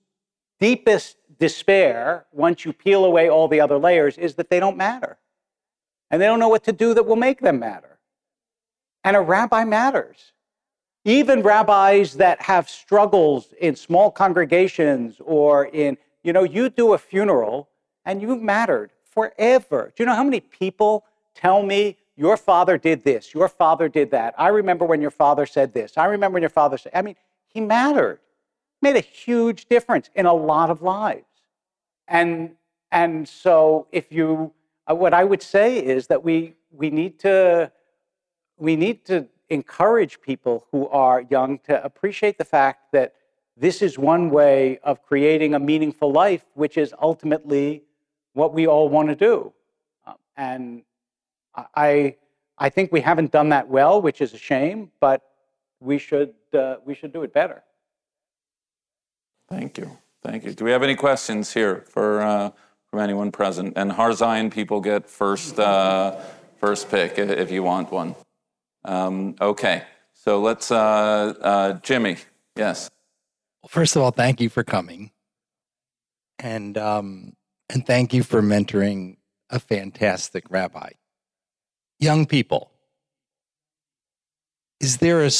deepest 0.58 1.16
despair, 1.38 2.26
once 2.32 2.64
you 2.64 2.72
peel 2.72 3.04
away 3.04 3.28
all 3.28 3.46
the 3.46 3.60
other 3.60 3.78
layers, 3.78 4.18
is 4.18 4.34
that 4.34 4.50
they 4.50 4.58
don't 4.58 4.76
matter. 4.76 5.18
And 6.10 6.20
they 6.20 6.26
don't 6.26 6.40
know 6.40 6.48
what 6.48 6.64
to 6.64 6.72
do 6.72 6.94
that 6.94 7.06
will 7.06 7.16
make 7.16 7.40
them 7.40 7.60
matter. 7.60 7.98
And 9.04 9.16
a 9.16 9.20
rabbi 9.20 9.64
matters. 9.64 10.32
Even 11.04 11.42
rabbis 11.42 12.14
that 12.14 12.42
have 12.42 12.68
struggles 12.68 13.54
in 13.60 13.76
small 13.76 14.10
congregations 14.10 15.16
or 15.20 15.66
in, 15.66 15.96
you 16.24 16.32
know, 16.32 16.42
you 16.42 16.68
do 16.68 16.94
a 16.94 16.98
funeral 16.98 17.68
and 18.04 18.20
you've 18.20 18.42
mattered 18.42 18.90
forever. 19.04 19.92
Do 19.94 20.02
you 20.02 20.06
know 20.06 20.14
how 20.14 20.24
many 20.24 20.40
people 20.40 21.04
tell 21.34 21.62
me 21.62 21.96
your 22.18 22.36
father 22.36 22.76
did 22.76 23.04
this. 23.04 23.32
Your 23.32 23.48
father 23.48 23.88
did 23.88 24.10
that. 24.10 24.34
I 24.36 24.48
remember 24.48 24.84
when 24.84 25.00
your 25.00 25.12
father 25.12 25.46
said 25.46 25.72
this. 25.72 25.96
I 25.96 26.06
remember 26.06 26.34
when 26.34 26.42
your 26.42 26.50
father 26.50 26.76
said, 26.76 26.90
I 26.92 27.00
mean, 27.00 27.14
he 27.48 27.60
mattered, 27.60 28.20
made 28.80 28.96
a 28.96 29.00
huge 29.00 29.66
difference 29.66 30.10
in 30.14 30.26
a 30.26 30.32
lot 30.32 30.70
of 30.70 30.82
lives. 30.82 31.24
And, 32.06 32.52
and 32.92 33.28
so 33.28 33.86
if 33.92 34.12
you, 34.12 34.52
uh, 34.88 34.94
what 34.94 35.12
I 35.12 35.24
would 35.24 35.42
say 35.42 35.78
is 35.84 36.06
that 36.06 36.22
we, 36.22 36.54
we 36.70 36.90
need 36.90 37.18
to, 37.20 37.72
we 38.56 38.76
need 38.76 39.04
to 39.06 39.26
encourage 39.50 40.20
people 40.20 40.66
who 40.70 40.88
are 40.88 41.22
young 41.22 41.58
to 41.60 41.82
appreciate 41.84 42.38
the 42.38 42.44
fact 42.44 42.92
that 42.92 43.14
this 43.56 43.82
is 43.82 43.98
one 43.98 44.30
way 44.30 44.78
of 44.84 45.02
creating 45.02 45.54
a 45.54 45.58
meaningful 45.58 46.12
life, 46.12 46.44
which 46.54 46.78
is 46.78 46.94
ultimately 47.00 47.82
what 48.34 48.54
we 48.54 48.66
all 48.66 48.88
want 48.88 49.08
to 49.08 49.16
do. 49.16 49.52
Um, 50.06 50.14
and 50.36 50.82
I, 51.74 52.16
I 52.56 52.68
think 52.68 52.92
we 52.92 53.00
haven't 53.00 53.32
done 53.32 53.48
that 53.48 53.68
well, 53.68 54.00
which 54.00 54.20
is 54.20 54.32
a 54.32 54.38
shame, 54.38 54.90
but 55.00 55.22
we 55.80 55.98
should, 55.98 56.34
uh, 56.54 56.76
we 56.84 56.94
should 56.94 57.12
do 57.12 57.22
it 57.22 57.32
better. 57.32 57.62
Thank 59.48 59.78
you. 59.78 59.98
Thank 60.22 60.44
you. 60.44 60.52
Do 60.52 60.64
we 60.64 60.70
have 60.72 60.82
any 60.82 60.94
questions 60.94 61.52
here 61.52 61.84
for, 61.88 62.20
uh, 62.20 62.50
from 62.90 63.00
anyone 63.00 63.30
present? 63.30 63.74
And 63.76 63.92
Har 63.92 64.12
Zion 64.12 64.50
people 64.50 64.80
get 64.80 65.08
first, 65.08 65.58
uh, 65.58 66.16
first 66.58 66.90
pick 66.90 67.18
if 67.18 67.50
you 67.50 67.62
want 67.62 67.90
one. 67.90 68.14
Um, 68.84 69.34
okay, 69.40 69.84
so 70.12 70.40
let's, 70.40 70.70
uh, 70.70 71.34
uh, 71.40 71.72
Jimmy, 71.74 72.16
yes. 72.56 72.90
Well, 73.62 73.68
first 73.68 73.96
of 73.96 74.02
all, 74.02 74.10
thank 74.10 74.40
you 74.40 74.48
for 74.48 74.64
coming. 74.64 75.12
And, 76.38 76.76
um, 76.78 77.34
and 77.70 77.86
thank 77.86 78.12
you 78.12 78.22
for 78.22 78.42
mentoring 78.42 79.16
a 79.50 79.58
fantastic 79.58 80.44
rabbi 80.50 80.90
young 81.98 82.26
people, 82.26 82.70
is 84.80 84.98
there 84.98 85.24
a, 85.24 85.30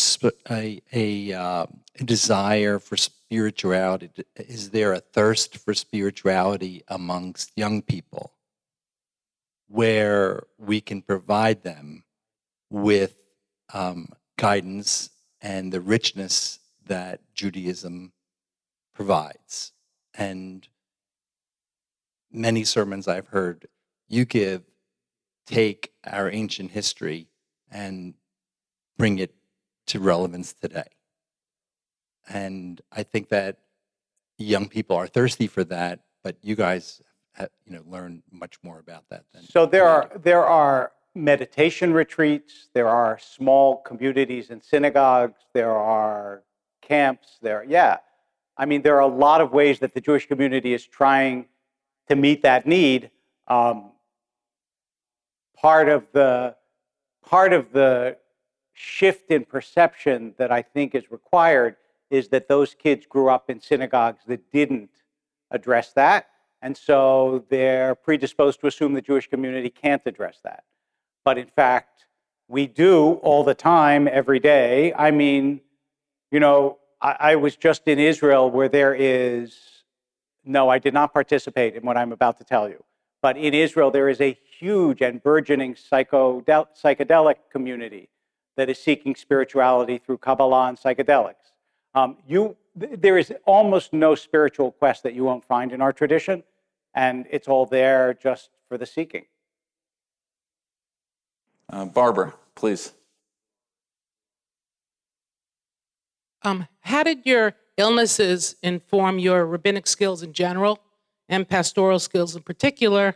a, 0.50 0.82
a, 0.92 1.32
uh, 1.32 1.66
desire 2.04 2.78
for 2.78 2.96
spirituality? 2.96 4.10
Is 4.36 4.70
there 4.70 4.92
a 4.92 5.00
thirst 5.00 5.58
for 5.58 5.74
spirituality 5.74 6.82
amongst 6.88 7.52
young 7.56 7.82
people 7.82 8.32
where 9.68 10.44
we 10.58 10.80
can 10.80 11.02
provide 11.02 11.62
them 11.62 12.04
with 12.70 13.16
um, 13.72 14.08
guidance 14.36 15.10
and 15.40 15.72
the 15.72 15.80
richness 15.80 16.58
that 16.86 17.20
Judaism 17.34 18.12
provides? 18.94 19.72
And 20.14 20.66
many 22.32 22.64
sermons 22.64 23.06
I've 23.06 23.28
heard 23.28 23.68
you 24.08 24.24
give 24.24 24.62
take 25.46 25.92
our 26.04 26.30
ancient 26.30 26.72
history 26.72 27.28
and 27.70 28.14
bring 28.98 29.18
it 29.18 29.34
to 29.86 30.00
relevance 30.00 30.52
today. 30.52 30.90
And 32.28 32.80
I 32.92 33.04
think 33.04 33.30
that 33.30 33.58
young 34.36 34.68
people 34.68 34.96
are 34.96 35.06
thirsty 35.06 35.46
for 35.46 35.64
that, 35.64 36.00
but 36.22 36.36
you 36.42 36.54
guys 36.54 37.00
have, 37.32 37.48
you 37.64 37.72
know, 37.72 37.82
learn 37.86 38.22
much 38.30 38.58
more 38.62 38.78
about 38.78 39.04
that 39.08 39.24
than 39.32 39.44
So 39.44 39.64
there 39.64 39.88
are 39.88 40.10
there 40.22 40.44
are 40.44 40.92
meditation 41.14 41.92
retreats, 41.92 42.68
there 42.74 42.88
are 42.88 43.18
small 43.18 43.78
communities 43.78 44.50
and 44.50 44.62
synagogues, 44.62 45.40
there 45.54 45.74
are 45.74 46.42
camps, 46.82 47.38
there 47.40 47.64
yeah. 47.66 47.98
I 48.56 48.66
mean, 48.66 48.82
there 48.82 48.96
are 48.96 49.02
a 49.02 49.06
lot 49.06 49.40
of 49.40 49.52
ways 49.52 49.78
that 49.78 49.94
the 49.94 50.00
Jewish 50.00 50.26
community 50.26 50.74
is 50.74 50.84
trying 50.84 51.46
to 52.08 52.16
meet 52.16 52.42
that 52.42 52.66
need. 52.66 53.10
Um, 53.46 53.92
part 55.56 55.88
of 55.88 56.06
the 56.12 56.56
part 57.22 57.52
of 57.52 57.72
the 57.72 58.16
shift 58.78 59.32
in 59.32 59.44
perception 59.44 60.34
that 60.38 60.52
I 60.52 60.62
think 60.62 60.94
is 60.94 61.10
required 61.10 61.74
is 62.10 62.28
that 62.28 62.46
those 62.46 62.74
kids 62.74 63.06
grew 63.06 63.28
up 63.28 63.50
in 63.50 63.60
synagogues 63.60 64.20
that 64.28 64.52
didn't 64.52 64.90
address 65.50 65.92
that. 65.94 66.28
And 66.62 66.76
so 66.76 67.44
they're 67.50 67.96
predisposed 67.96 68.60
to 68.60 68.68
assume 68.68 68.94
the 68.94 69.02
Jewish 69.02 69.28
community 69.28 69.68
can't 69.68 70.02
address 70.06 70.38
that. 70.44 70.62
But 71.24 71.38
in 71.38 71.48
fact, 71.48 72.06
we 72.46 72.68
do 72.68 73.14
all 73.14 73.42
the 73.42 73.54
time, 73.54 74.08
every 74.08 74.38
day. 74.38 74.94
I 74.94 75.10
mean, 75.10 75.60
you 76.30 76.38
know, 76.38 76.78
I, 77.00 77.16
I 77.18 77.36
was 77.36 77.56
just 77.56 77.88
in 77.88 77.98
Israel 77.98 78.48
where 78.48 78.68
there 78.68 78.94
is, 78.94 79.58
no, 80.44 80.68
I 80.68 80.78
did 80.78 80.94
not 80.94 81.12
participate 81.12 81.74
in 81.74 81.82
what 81.82 81.96
I'm 81.96 82.12
about 82.12 82.38
to 82.38 82.44
tell 82.44 82.68
you. 82.68 82.84
But 83.22 83.36
in 83.36 83.54
Israel, 83.54 83.90
there 83.90 84.08
is 84.08 84.20
a 84.20 84.38
huge 84.58 85.02
and 85.02 85.20
burgeoning 85.20 85.74
psychedelic 85.74 87.36
community 87.50 88.08
that 88.58 88.68
is 88.68 88.76
seeking 88.76 89.14
spirituality 89.14 89.98
through 89.98 90.18
Kabbalah 90.18 90.68
and 90.68 90.76
psychedelics. 90.76 91.52
Um, 91.94 92.16
you, 92.26 92.56
there 92.74 93.16
is 93.16 93.32
almost 93.46 93.92
no 93.92 94.16
spiritual 94.16 94.72
quest 94.72 95.04
that 95.04 95.14
you 95.14 95.22
won't 95.22 95.44
find 95.44 95.70
in 95.70 95.80
our 95.80 95.92
tradition, 95.92 96.42
and 96.92 97.24
it's 97.30 97.46
all 97.46 97.66
there 97.66 98.14
just 98.14 98.50
for 98.68 98.76
the 98.76 98.84
seeking. 98.84 99.26
Uh, 101.72 101.84
Barbara, 101.84 102.34
please. 102.56 102.92
Um, 106.42 106.66
how 106.80 107.04
did 107.04 107.24
your 107.24 107.54
illnesses 107.76 108.56
inform 108.60 109.20
your 109.20 109.46
rabbinic 109.46 109.86
skills 109.86 110.24
in 110.24 110.32
general 110.32 110.80
and 111.28 111.48
pastoral 111.48 112.00
skills 112.00 112.34
in 112.34 112.42
particular? 112.42 113.14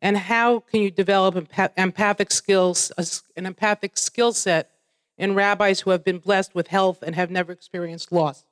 And 0.00 0.16
how 0.16 0.60
can 0.60 0.80
you 0.80 0.90
develop 0.90 1.48
empathic 1.76 2.30
skills, 2.30 2.92
an 3.36 3.46
empathic 3.46 3.96
skill 3.96 4.32
set 4.32 4.70
in 5.16 5.34
rabbis 5.34 5.80
who 5.80 5.90
have 5.90 6.04
been 6.04 6.18
blessed 6.18 6.54
with 6.54 6.68
health 6.68 7.02
and 7.02 7.16
have 7.16 7.30
never 7.30 7.50
experienced 7.50 8.12
loss? 8.12 8.44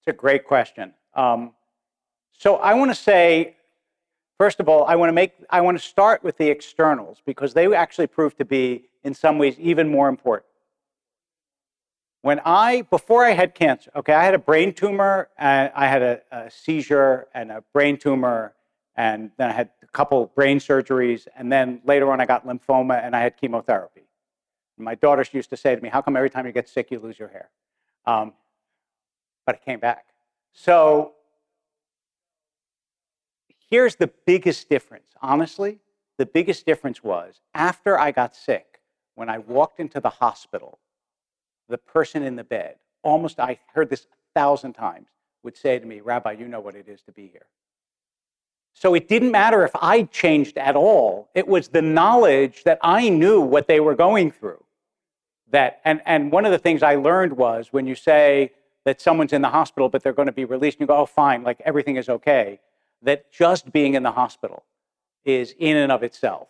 It's 0.00 0.08
a 0.08 0.12
great 0.12 0.44
question. 0.44 0.94
Um, 1.14 1.52
so 2.32 2.56
I 2.56 2.74
want 2.74 2.90
to 2.90 2.94
say, 2.94 3.56
first 4.38 4.60
of 4.60 4.68
all, 4.68 4.84
I 4.86 4.96
want 4.96 5.10
to 5.10 5.12
make, 5.12 5.32
I 5.50 5.60
want 5.60 5.78
to 5.78 5.84
start 5.84 6.22
with 6.24 6.38
the 6.38 6.48
externals 6.48 7.20
because 7.26 7.52
they 7.52 7.72
actually 7.74 8.06
prove 8.06 8.36
to 8.38 8.44
be, 8.44 8.88
in 9.04 9.12
some 9.12 9.38
ways, 9.38 9.58
even 9.58 9.88
more 9.90 10.08
important. 10.08 10.46
When 12.22 12.40
I, 12.44 12.82
before 12.82 13.24
I 13.24 13.30
had 13.30 13.54
cancer, 13.54 13.90
okay, 13.94 14.12
I 14.12 14.24
had 14.24 14.34
a 14.34 14.38
brain 14.38 14.72
tumor, 14.72 15.28
I 15.38 15.86
had 15.86 16.02
a, 16.02 16.20
a 16.32 16.50
seizure 16.50 17.28
and 17.34 17.52
a 17.52 17.62
brain 17.72 17.96
tumor, 17.96 18.54
and 18.98 19.30
then 19.38 19.48
I 19.48 19.52
had 19.52 19.70
a 19.80 19.86
couple 19.86 20.26
brain 20.34 20.58
surgeries, 20.58 21.28
and 21.36 21.52
then 21.52 21.80
later 21.84 22.10
on 22.10 22.20
I 22.20 22.26
got 22.26 22.44
lymphoma 22.44 23.02
and 23.02 23.14
I 23.14 23.20
had 23.20 23.36
chemotherapy. 23.36 24.02
And 24.76 24.84
my 24.84 24.96
daughter 24.96 25.24
used 25.30 25.50
to 25.50 25.56
say 25.56 25.74
to 25.76 25.80
me, 25.80 25.88
How 25.88 26.02
come 26.02 26.16
every 26.16 26.28
time 26.28 26.46
you 26.46 26.52
get 26.52 26.68
sick 26.68 26.90
you 26.90 26.98
lose 26.98 27.16
your 27.16 27.28
hair? 27.28 27.48
Um, 28.06 28.32
but 29.46 29.54
it 29.54 29.64
came 29.64 29.78
back. 29.78 30.06
So 30.52 31.12
here's 33.70 33.94
the 33.94 34.10
biggest 34.26 34.68
difference. 34.68 35.06
Honestly, 35.22 35.78
the 36.16 36.26
biggest 36.26 36.66
difference 36.66 37.02
was 37.02 37.40
after 37.54 37.96
I 38.00 38.10
got 38.10 38.34
sick, 38.34 38.80
when 39.14 39.28
I 39.28 39.38
walked 39.38 39.78
into 39.78 40.00
the 40.00 40.10
hospital, 40.10 40.80
the 41.68 41.78
person 41.78 42.24
in 42.24 42.34
the 42.34 42.44
bed, 42.44 42.76
almost, 43.04 43.38
I 43.38 43.60
heard 43.74 43.90
this 43.90 44.02
a 44.02 44.40
thousand 44.40 44.72
times, 44.72 45.06
would 45.44 45.56
say 45.56 45.78
to 45.78 45.86
me, 45.86 46.00
Rabbi, 46.00 46.32
you 46.32 46.48
know 46.48 46.60
what 46.60 46.74
it 46.74 46.88
is 46.88 47.00
to 47.02 47.12
be 47.12 47.28
here. 47.28 47.46
So 48.80 48.94
it 48.94 49.08
didn't 49.08 49.32
matter 49.32 49.64
if 49.64 49.72
I 49.74 50.04
changed 50.04 50.56
at 50.56 50.76
all. 50.76 51.30
It 51.34 51.48
was 51.48 51.66
the 51.66 51.82
knowledge 51.82 52.62
that 52.62 52.78
I 52.80 53.08
knew 53.08 53.40
what 53.40 53.66
they 53.66 53.80
were 53.80 53.96
going 53.96 54.30
through. 54.30 54.62
That, 55.50 55.80
and, 55.84 56.00
and 56.06 56.30
one 56.30 56.44
of 56.44 56.52
the 56.52 56.60
things 56.60 56.84
I 56.84 56.94
learned 56.94 57.32
was 57.32 57.72
when 57.72 57.88
you 57.88 57.96
say 57.96 58.52
that 58.84 59.00
someone's 59.00 59.32
in 59.32 59.42
the 59.42 59.48
hospital 59.48 59.88
but 59.88 60.04
they're 60.04 60.12
going 60.12 60.26
to 60.26 60.32
be 60.32 60.44
released, 60.44 60.76
and 60.76 60.82
you 60.82 60.86
go, 60.86 60.96
oh, 60.96 61.06
fine, 61.06 61.42
like 61.42 61.60
everything 61.64 61.96
is 61.96 62.08
okay, 62.08 62.60
that 63.02 63.32
just 63.32 63.72
being 63.72 63.94
in 63.94 64.04
the 64.04 64.12
hospital 64.12 64.62
is 65.24 65.56
in 65.58 65.76
and 65.76 65.90
of 65.90 66.04
itself 66.04 66.46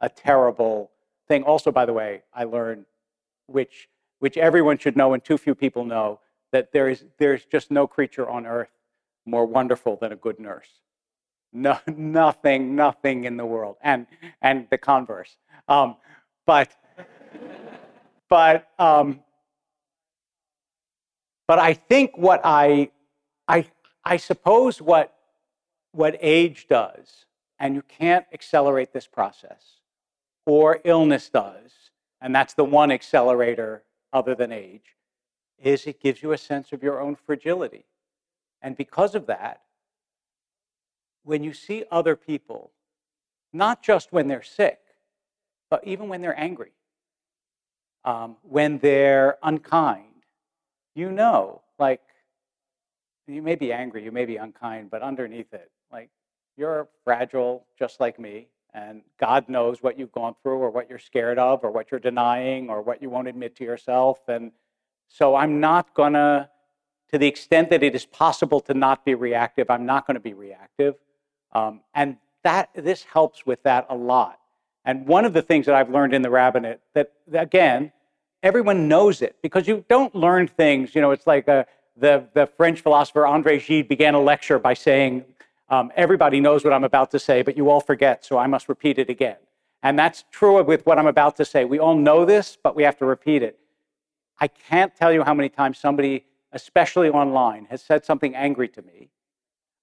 a 0.00 0.08
terrible 0.08 0.92
thing. 1.26 1.42
Also, 1.42 1.72
by 1.72 1.84
the 1.84 1.92
way, 1.92 2.22
I 2.32 2.44
learned, 2.44 2.86
which 3.46 3.88
which 4.20 4.36
everyone 4.36 4.78
should 4.78 4.96
know 4.96 5.14
and 5.14 5.24
too 5.24 5.36
few 5.36 5.56
people 5.56 5.84
know, 5.84 6.20
that 6.52 6.70
there 6.70 6.88
is 6.88 7.04
there's 7.18 7.44
just 7.44 7.72
no 7.72 7.88
creature 7.88 8.28
on 8.30 8.46
earth 8.46 8.70
more 9.26 9.46
wonderful 9.46 9.96
than 9.96 10.12
a 10.12 10.16
good 10.16 10.38
nurse. 10.38 10.68
No, 11.52 11.78
nothing, 11.86 12.74
nothing 12.74 13.24
in 13.24 13.36
the 13.36 13.44
world, 13.44 13.76
and 13.82 14.06
and 14.40 14.66
the 14.70 14.78
converse. 14.78 15.36
Um, 15.68 15.96
but 16.46 16.72
but 18.28 18.68
um, 18.78 19.20
but 21.46 21.58
I 21.58 21.74
think 21.74 22.16
what 22.16 22.40
I 22.42 22.90
I 23.48 23.66
I 24.04 24.16
suppose 24.16 24.80
what 24.80 25.14
what 25.92 26.16
age 26.20 26.68
does, 26.68 27.26
and 27.58 27.74
you 27.74 27.82
can't 27.82 28.24
accelerate 28.32 28.92
this 28.92 29.06
process, 29.06 29.80
or 30.46 30.80
illness 30.84 31.28
does, 31.28 31.72
and 32.22 32.34
that's 32.34 32.54
the 32.54 32.64
one 32.64 32.90
accelerator 32.90 33.82
other 34.12 34.34
than 34.34 34.52
age, 34.52 34.96
is 35.58 35.86
it 35.86 36.00
gives 36.00 36.22
you 36.22 36.32
a 36.32 36.38
sense 36.38 36.72
of 36.72 36.82
your 36.82 37.00
own 37.00 37.14
fragility. 37.14 37.84
And 38.62 38.76
because 38.76 39.14
of 39.14 39.26
that, 39.26 39.60
when 41.24 41.42
you 41.42 41.52
see 41.52 41.84
other 41.90 42.16
people, 42.16 42.70
not 43.52 43.82
just 43.82 44.12
when 44.12 44.28
they're 44.28 44.42
sick, 44.42 44.78
but 45.70 45.86
even 45.86 46.08
when 46.08 46.20
they're 46.20 46.38
angry, 46.38 46.72
um, 48.04 48.36
when 48.42 48.78
they're 48.78 49.38
unkind, 49.42 50.24
you 50.94 51.10
know, 51.10 51.62
like, 51.78 52.00
you 53.26 53.40
may 53.40 53.54
be 53.54 53.72
angry, 53.72 54.04
you 54.04 54.12
may 54.12 54.24
be 54.24 54.36
unkind, 54.36 54.90
but 54.90 55.02
underneath 55.02 55.52
it, 55.54 55.70
like, 55.92 56.10
you're 56.56 56.88
fragile 57.04 57.64
just 57.78 58.00
like 58.00 58.18
me. 58.18 58.48
And 58.74 59.02
God 59.20 59.48
knows 59.48 59.82
what 59.82 59.98
you've 59.98 60.12
gone 60.12 60.34
through 60.42 60.58
or 60.58 60.70
what 60.70 60.88
you're 60.88 60.98
scared 60.98 61.38
of 61.38 61.62
or 61.62 61.70
what 61.70 61.90
you're 61.90 62.00
denying 62.00 62.70
or 62.70 62.80
what 62.80 63.02
you 63.02 63.10
won't 63.10 63.28
admit 63.28 63.54
to 63.56 63.64
yourself. 63.64 64.18
And 64.28 64.50
so 65.08 65.34
I'm 65.34 65.60
not 65.60 65.94
going 65.94 66.14
to, 66.14 66.48
to 67.10 67.18
the 67.18 67.26
extent 67.26 67.68
that 67.70 67.82
it 67.82 67.94
is 67.94 68.06
possible 68.06 68.60
to 68.60 68.74
not 68.74 69.04
be 69.04 69.14
reactive, 69.14 69.70
I'm 69.70 69.84
not 69.84 70.06
going 70.06 70.14
to 70.14 70.20
be 70.20 70.32
reactive. 70.32 70.94
Um, 71.52 71.80
and 71.94 72.16
that 72.44 72.70
this 72.74 73.04
helps 73.04 73.46
with 73.46 73.62
that 73.62 73.86
a 73.88 73.94
lot. 73.94 74.38
And 74.84 75.06
one 75.06 75.24
of 75.24 75.32
the 75.32 75.42
things 75.42 75.66
that 75.66 75.74
I've 75.74 75.90
learned 75.90 76.12
in 76.14 76.22
the 76.22 76.30
rabbinate 76.30 76.80
that, 76.94 77.12
again, 77.32 77.92
everyone 78.42 78.88
knows 78.88 79.22
it 79.22 79.36
because 79.42 79.68
you 79.68 79.84
don't 79.88 80.14
learn 80.14 80.48
things. 80.48 80.94
You 80.94 81.00
know, 81.00 81.12
it's 81.12 81.26
like 81.26 81.46
a, 81.48 81.52
uh, 81.52 81.64
the, 81.96 82.26
the 82.34 82.46
French 82.46 82.80
philosopher 82.80 83.26
Andre 83.26 83.60
Gide 83.60 83.86
began 83.86 84.14
a 84.14 84.20
lecture 84.20 84.58
by 84.58 84.72
saying, 84.74 85.24
um, 85.68 85.92
everybody 85.94 86.40
knows 86.40 86.64
what 86.64 86.72
I'm 86.72 86.84
about 86.84 87.10
to 87.10 87.18
say, 87.18 87.42
but 87.42 87.56
you 87.56 87.70
all 87.70 87.80
forget, 87.80 88.24
so 88.24 88.38
I 88.38 88.46
must 88.46 88.68
repeat 88.68 88.98
it 88.98 89.10
again. 89.10 89.36
And 89.82 89.98
that's 89.98 90.24
true 90.30 90.62
with 90.62 90.86
what 90.86 90.98
I'm 90.98 91.06
about 91.06 91.36
to 91.36 91.44
say. 91.44 91.64
We 91.64 91.78
all 91.78 91.94
know 91.94 92.24
this, 92.24 92.56
but 92.62 92.74
we 92.74 92.82
have 92.82 92.96
to 92.98 93.04
repeat 93.04 93.42
it. 93.42 93.58
I 94.40 94.48
can't 94.48 94.94
tell 94.96 95.12
you 95.12 95.22
how 95.22 95.34
many 95.34 95.48
times 95.48 95.78
somebody, 95.78 96.24
especially 96.52 97.10
online, 97.10 97.66
has 97.66 97.82
said 97.82 98.04
something 98.04 98.34
angry 98.34 98.68
to 98.68 98.82
me. 98.82 99.10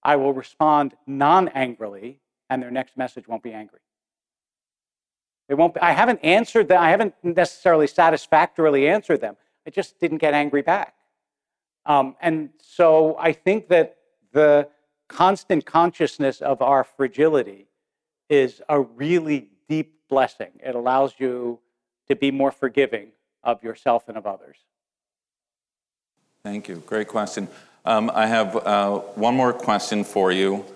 I 0.02 0.16
will 0.16 0.32
respond 0.32 0.94
non 1.06 1.48
angrily, 1.48 2.20
and 2.48 2.62
their 2.62 2.70
next 2.70 2.96
message 2.96 3.28
won't 3.28 3.42
be 3.42 3.52
angry. 3.52 3.80
It 5.48 5.54
won't 5.54 5.74
be, 5.74 5.80
I 5.80 5.92
haven't 5.92 6.20
answered 6.22 6.68
them, 6.68 6.80
I 6.80 6.90
haven't 6.90 7.14
necessarily 7.22 7.86
satisfactorily 7.86 8.88
answered 8.88 9.20
them. 9.20 9.36
I 9.66 9.70
just 9.70 9.98
didn't 9.98 10.18
get 10.18 10.32
angry 10.32 10.62
back. 10.62 10.94
Um, 11.86 12.14
and 12.20 12.50
so 12.60 13.16
I 13.18 13.32
think 13.32 13.68
that 13.68 13.96
the 14.32 14.68
constant 15.08 15.66
consciousness 15.66 16.40
of 16.40 16.62
our 16.62 16.84
fragility 16.84 17.66
is 18.28 18.62
a 18.68 18.80
really 18.80 19.48
deep 19.68 19.94
blessing. 20.08 20.52
It 20.64 20.74
allows 20.76 21.14
you 21.18 21.58
to 22.08 22.16
be 22.16 22.30
more 22.30 22.52
forgiving 22.52 23.08
of 23.42 23.62
yourself 23.62 24.08
and 24.08 24.16
of 24.16 24.26
others. 24.26 24.56
Thank 26.44 26.68
you. 26.68 26.76
Great 26.86 27.08
question. 27.08 27.48
Um, 27.84 28.10
I 28.14 28.26
have 28.26 28.56
uh, 28.56 28.98
one 29.14 29.34
more 29.34 29.54
question 29.54 30.04
for 30.04 30.30
you 30.30 30.66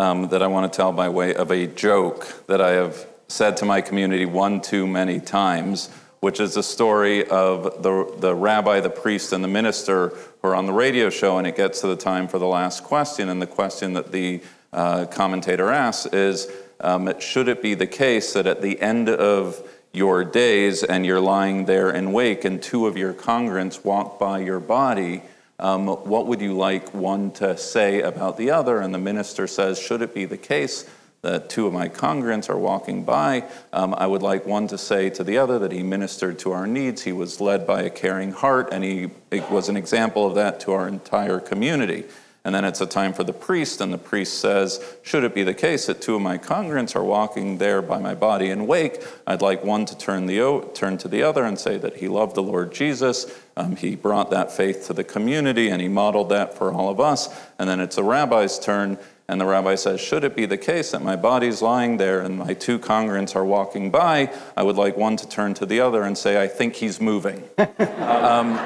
um, 0.00 0.28
that 0.28 0.42
I 0.42 0.46
want 0.46 0.72
to 0.72 0.74
tell 0.74 0.92
by 0.92 1.10
way 1.10 1.34
of 1.34 1.50
a 1.50 1.66
joke 1.66 2.46
that 2.46 2.62
I 2.62 2.70
have 2.70 3.06
said 3.28 3.58
to 3.58 3.66
my 3.66 3.82
community 3.82 4.24
one 4.24 4.62
too 4.62 4.86
many 4.86 5.20
times, 5.20 5.90
which 6.20 6.40
is 6.40 6.54
the 6.54 6.62
story 6.62 7.28
of 7.28 7.82
the, 7.82 8.14
the 8.18 8.34
rabbi, 8.34 8.80
the 8.80 8.88
priest, 8.88 9.34
and 9.34 9.44
the 9.44 9.48
minister 9.48 10.08
who 10.40 10.48
are 10.48 10.54
on 10.54 10.64
the 10.64 10.72
radio 10.72 11.10
show, 11.10 11.36
and 11.36 11.46
it 11.46 11.54
gets 11.54 11.82
to 11.82 11.86
the 11.86 11.96
time 11.96 12.26
for 12.26 12.38
the 12.38 12.46
last 12.46 12.82
question. 12.82 13.28
And 13.28 13.42
the 13.42 13.46
question 13.46 13.92
that 13.92 14.10
the 14.10 14.40
uh, 14.72 15.04
commentator 15.04 15.70
asks 15.70 16.06
is 16.14 16.50
um, 16.80 17.12
Should 17.20 17.48
it 17.48 17.60
be 17.60 17.74
the 17.74 17.86
case 17.86 18.32
that 18.32 18.46
at 18.46 18.62
the 18.62 18.80
end 18.80 19.10
of 19.10 19.62
your 19.92 20.24
days 20.24 20.82
and 20.82 21.04
you're 21.04 21.20
lying 21.20 21.66
there 21.66 21.90
in 21.90 22.10
wake, 22.12 22.46
and 22.46 22.62
two 22.62 22.86
of 22.86 22.96
your 22.96 23.12
congregants 23.12 23.84
walk 23.84 24.18
by 24.18 24.38
your 24.38 24.60
body? 24.60 25.20
Um, 25.60 25.88
what 25.88 26.26
would 26.26 26.40
you 26.40 26.56
like 26.56 26.94
one 26.94 27.32
to 27.32 27.56
say 27.56 28.00
about 28.02 28.36
the 28.36 28.50
other? 28.50 28.80
And 28.80 28.94
the 28.94 28.98
minister 28.98 29.46
says, 29.46 29.78
Should 29.78 30.02
it 30.02 30.14
be 30.14 30.24
the 30.24 30.36
case 30.36 30.88
that 31.22 31.50
two 31.50 31.66
of 31.66 31.72
my 31.72 31.88
congregants 31.88 32.48
are 32.48 32.58
walking 32.58 33.02
by. 33.02 33.44
Um, 33.72 33.94
I 33.94 34.06
would 34.06 34.22
like 34.22 34.46
one 34.46 34.68
to 34.68 34.78
say 34.78 35.10
to 35.10 35.24
the 35.24 35.38
other 35.38 35.58
that 35.58 35.72
he 35.72 35.82
ministered 35.82 36.38
to 36.40 36.52
our 36.52 36.66
needs. 36.66 37.02
He 37.02 37.12
was 37.12 37.40
led 37.40 37.66
by 37.66 37.82
a 37.82 37.90
caring 37.90 38.32
heart, 38.32 38.68
and 38.72 38.84
he 38.84 39.10
was 39.50 39.68
an 39.68 39.76
example 39.76 40.26
of 40.26 40.36
that 40.36 40.60
to 40.60 40.72
our 40.72 40.86
entire 40.86 41.40
community. 41.40 42.04
And 42.44 42.54
then 42.54 42.64
it's 42.64 42.80
a 42.80 42.86
time 42.86 43.12
for 43.12 43.24
the 43.24 43.32
priest, 43.32 43.80
and 43.80 43.92
the 43.92 43.98
priest 43.98 44.40
says, 44.40 44.82
Should 45.02 45.24
it 45.24 45.34
be 45.34 45.42
the 45.42 45.54
case 45.54 45.86
that 45.86 46.00
two 46.00 46.14
of 46.14 46.22
my 46.22 46.38
congregants 46.38 46.94
are 46.94 47.04
walking 47.04 47.58
there 47.58 47.82
by 47.82 47.98
my 47.98 48.14
body 48.14 48.50
in 48.50 48.66
wake, 48.68 49.04
I'd 49.26 49.42
like 49.42 49.64
one 49.64 49.84
to 49.86 49.98
turn, 49.98 50.26
the, 50.26 50.70
turn 50.72 50.98
to 50.98 51.08
the 51.08 51.24
other 51.24 51.44
and 51.44 51.58
say 51.58 51.78
that 51.78 51.96
he 51.96 52.06
loved 52.06 52.36
the 52.36 52.42
Lord 52.42 52.72
Jesus. 52.72 53.26
Um, 53.58 53.74
he 53.74 53.96
brought 53.96 54.30
that 54.30 54.52
faith 54.52 54.86
to 54.86 54.92
the 54.92 55.02
community, 55.02 55.68
and 55.68 55.82
he 55.82 55.88
modeled 55.88 56.28
that 56.28 56.54
for 56.54 56.72
all 56.72 56.88
of 56.88 57.00
us. 57.00 57.28
And 57.58 57.68
then 57.68 57.80
it's 57.80 57.98
a 57.98 58.04
rabbi's 58.04 58.56
turn, 58.56 58.98
And 59.28 59.40
the 59.40 59.46
rabbi 59.46 59.74
says, 59.74 60.00
Should 60.00 60.22
it 60.22 60.36
be 60.36 60.46
the 60.46 60.56
case 60.56 60.92
that 60.92 61.02
my 61.02 61.16
body's 61.16 61.60
lying 61.60 61.96
there 61.96 62.20
and 62.20 62.38
my 62.38 62.54
two 62.54 62.78
congregants 62.78 63.34
are 63.34 63.44
walking 63.44 63.90
by, 63.90 64.32
I 64.56 64.62
would 64.62 64.76
like 64.76 64.96
one 64.96 65.16
to 65.16 65.28
turn 65.28 65.54
to 65.54 65.66
the 65.66 65.80
other 65.80 66.04
and 66.04 66.16
say, 66.16 66.40
I 66.40 66.46
think 66.46 66.76
he's 66.76 67.00
moving. 67.00 67.42
um, 67.98 68.58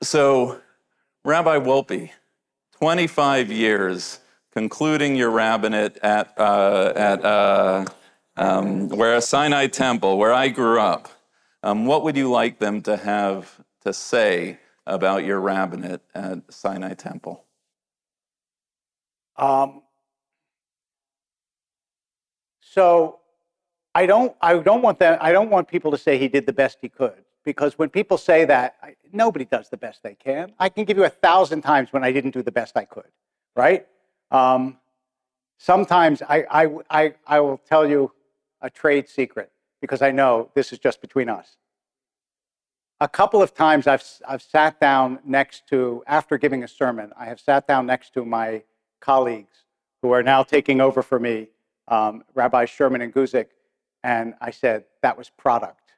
so, 0.00 0.60
Rabbi 1.26 1.58
Wolpe, 1.58 2.10
25 2.78 3.52
years 3.52 4.18
concluding 4.50 5.14
your 5.14 5.30
rabbinate 5.30 5.98
at, 5.98 6.32
uh, 6.38 6.92
at 6.96 7.22
uh, 7.22 7.84
um, 8.38 8.88
where 8.88 9.20
Sinai 9.20 9.66
Temple, 9.66 10.16
where 10.16 10.32
I 10.32 10.48
grew 10.48 10.80
up. 10.80 11.10
Um, 11.64 11.86
what 11.86 12.04
would 12.04 12.14
you 12.14 12.30
like 12.30 12.58
them 12.58 12.82
to 12.82 12.94
have 12.94 13.58
to 13.86 13.94
say 13.94 14.58
about 14.86 15.24
your 15.24 15.40
rabbinate 15.40 16.02
at 16.14 16.52
Sinai 16.52 16.92
Temple? 16.92 17.42
Um, 19.36 19.80
so 22.60 23.20
I 23.94 24.04
don't, 24.04 24.36
I 24.42 24.58
don't 24.58 24.82
want 24.82 24.98
that. 24.98 25.22
I 25.22 25.32
don't 25.32 25.48
want 25.48 25.66
people 25.66 25.90
to 25.92 25.96
say 25.96 26.18
he 26.18 26.28
did 26.28 26.44
the 26.44 26.52
best 26.52 26.76
he 26.82 26.90
could 26.90 27.24
because 27.46 27.78
when 27.78 27.88
people 27.88 28.18
say 28.18 28.44
that, 28.44 28.76
I, 28.82 28.96
nobody 29.10 29.46
does 29.46 29.70
the 29.70 29.78
best 29.78 30.02
they 30.02 30.16
can. 30.16 30.52
I 30.58 30.68
can 30.68 30.84
give 30.84 30.98
you 30.98 31.04
a 31.04 31.08
thousand 31.08 31.62
times 31.62 31.94
when 31.94 32.04
I 32.04 32.12
didn't 32.12 32.32
do 32.32 32.42
the 32.42 32.52
best 32.52 32.76
I 32.76 32.84
could, 32.84 33.10
right? 33.56 33.86
Um, 34.30 34.76
sometimes 35.56 36.20
I, 36.20 36.44
I, 36.50 36.76
I, 36.90 37.14
I 37.26 37.40
will 37.40 37.56
tell 37.56 37.88
you 37.88 38.12
a 38.60 38.68
trade 38.68 39.08
secret 39.08 39.50
because 39.80 40.02
I 40.02 40.10
know 40.10 40.50
this 40.54 40.72
is 40.72 40.78
just 40.78 41.00
between 41.00 41.28
us. 41.28 41.56
A 43.00 43.08
couple 43.08 43.42
of 43.42 43.54
times 43.54 43.86
I've, 43.86 44.04
I've 44.26 44.42
sat 44.42 44.80
down 44.80 45.18
next 45.24 45.66
to, 45.68 46.02
after 46.06 46.38
giving 46.38 46.62
a 46.62 46.68
sermon, 46.68 47.12
I 47.18 47.26
have 47.26 47.40
sat 47.40 47.66
down 47.66 47.86
next 47.86 48.14
to 48.14 48.24
my 48.24 48.62
colleagues 49.00 49.52
who 50.00 50.12
are 50.12 50.22
now 50.22 50.42
taking 50.42 50.80
over 50.80 51.02
for 51.02 51.18
me, 51.18 51.48
um, 51.88 52.24
Rabbi 52.34 52.64
Sherman 52.66 53.02
and 53.02 53.12
Guzik, 53.12 53.48
and 54.02 54.34
I 54.40 54.50
said, 54.50 54.84
that 55.02 55.18
was 55.18 55.28
product. 55.30 55.92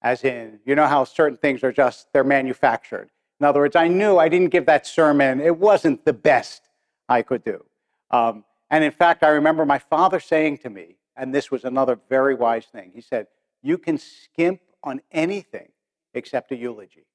As 0.00 0.24
in, 0.24 0.60
you 0.64 0.74
know 0.74 0.86
how 0.86 1.04
certain 1.04 1.36
things 1.36 1.62
are 1.62 1.72
just, 1.72 2.12
they're 2.12 2.24
manufactured. 2.24 3.10
In 3.40 3.46
other 3.46 3.60
words, 3.60 3.76
I 3.76 3.88
knew 3.88 4.16
I 4.16 4.28
didn't 4.28 4.50
give 4.50 4.66
that 4.66 4.86
sermon, 4.86 5.40
it 5.40 5.56
wasn't 5.56 6.04
the 6.04 6.12
best 6.12 6.62
I 7.08 7.22
could 7.22 7.44
do. 7.44 7.64
Um, 8.10 8.44
and 8.70 8.84
in 8.84 8.92
fact, 8.92 9.22
I 9.22 9.28
remember 9.28 9.64
my 9.64 9.78
father 9.78 10.20
saying 10.20 10.58
to 10.58 10.70
me, 10.70 10.96
and 11.18 11.34
this 11.34 11.50
was 11.50 11.64
another 11.64 11.98
very 12.08 12.34
wise 12.34 12.66
thing, 12.66 12.92
he 12.94 13.00
said, 13.00 13.26
You 13.62 13.76
can 13.76 13.98
skimp 13.98 14.60
on 14.82 15.00
anything 15.10 15.68
except 16.14 16.52
a 16.52 16.56
eulogy. 16.56 17.06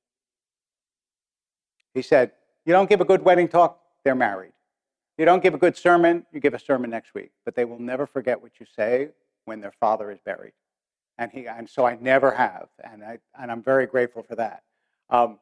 He 1.93 2.01
said, 2.01 2.32
You 2.66 2.74
don't 2.74 2.89
give 2.89 3.01
a 3.01 3.06
good 3.06 3.24
wedding 3.24 3.47
talk, 3.47 3.80
they're 4.04 4.16
married. 4.16 4.51
You 5.18 5.26
don't 5.26 5.43
give 5.43 5.54
a 5.54 5.58
good 5.58 5.78
sermon, 5.78 6.26
you 6.32 6.39
give 6.39 6.54
a 6.54 6.60
sermon 6.60 6.89
next 6.89 7.14
week. 7.14 7.32
But 7.45 7.56
they 7.56 7.66
will 7.66 7.80
never 7.80 8.06
forget 8.06 8.41
what 8.41 8.51
you 8.60 8.66
say 8.76 9.10
when 9.45 9.62
their 9.62 9.74
father 9.80 10.12
is 10.12 10.20
buried. 10.20 10.54
And, 11.18 11.32
he, 11.32 11.47
and 11.47 11.70
so 11.70 11.86
I 11.86 11.95
never 12.01 12.32
have, 12.32 12.70
and, 12.84 13.04
I, 13.04 13.20
and 13.39 13.51
I'm 13.51 13.62
very 13.62 13.86
grateful 13.86 14.24
for 14.24 14.36
that. 14.36 14.64
Um, 15.12 15.39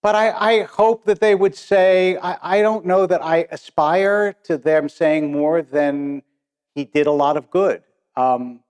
but 0.00 0.14
I, 0.14 0.30
I, 0.30 0.62
hope 0.62 1.04
that 1.04 1.20
they 1.20 1.34
would 1.34 1.56
say, 1.56 2.16
I, 2.18 2.58
I, 2.58 2.62
don't 2.62 2.84
know 2.84 3.06
that 3.06 3.24
I 3.24 3.46
aspire 3.50 4.32
to 4.44 4.58
them 4.58 4.88
saying 4.88 5.32
more 5.32 5.62
than 5.62 6.22
he 6.74 6.84
did 6.84 7.06
a 7.06 7.12
lot 7.12 7.36
of 7.36 7.50
good. 7.50 7.82
Um, 8.16 8.60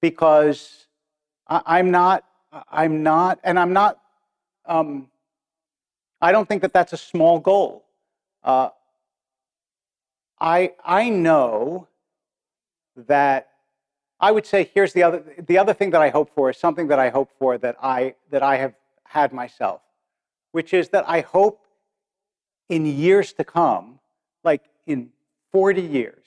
because 0.00 0.86
I, 1.46 1.78
am 1.78 1.90
not, 1.90 2.24
I'm 2.70 3.02
not, 3.02 3.40
and 3.42 3.58
I'm 3.58 3.72
not, 3.72 3.98
um, 4.66 5.08
I 6.20 6.32
don't 6.32 6.48
think 6.48 6.62
that 6.62 6.72
that's 6.72 6.92
a 6.92 6.96
small 6.96 7.38
goal. 7.40 7.84
Uh, 8.44 8.68
I, 10.40 10.72
I 10.84 11.08
know 11.08 11.88
that 13.08 13.48
I 14.20 14.30
would 14.30 14.46
say 14.46 14.70
here's 14.72 14.92
the 14.92 15.02
other, 15.02 15.22
the 15.46 15.58
other 15.58 15.74
thing 15.74 15.90
that 15.90 16.00
I 16.00 16.10
hope 16.10 16.30
for 16.34 16.50
is 16.50 16.56
something 16.56 16.88
that 16.88 16.98
I 16.98 17.10
hope 17.10 17.30
for 17.38 17.58
that 17.58 17.76
I, 17.82 18.14
that 18.30 18.42
I 18.42 18.56
have 18.56 18.74
had 19.04 19.32
myself 19.32 19.80
which 20.52 20.74
is 20.74 20.88
that 20.90 21.08
I 21.08 21.20
hope 21.20 21.64
in 22.68 22.86
years 22.86 23.32
to 23.34 23.44
come, 23.44 23.98
like 24.44 24.62
in 24.86 25.10
40 25.52 25.82
years, 25.82 26.24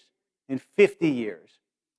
in 0.52 0.60
50 0.60 1.08
years, 1.08 1.50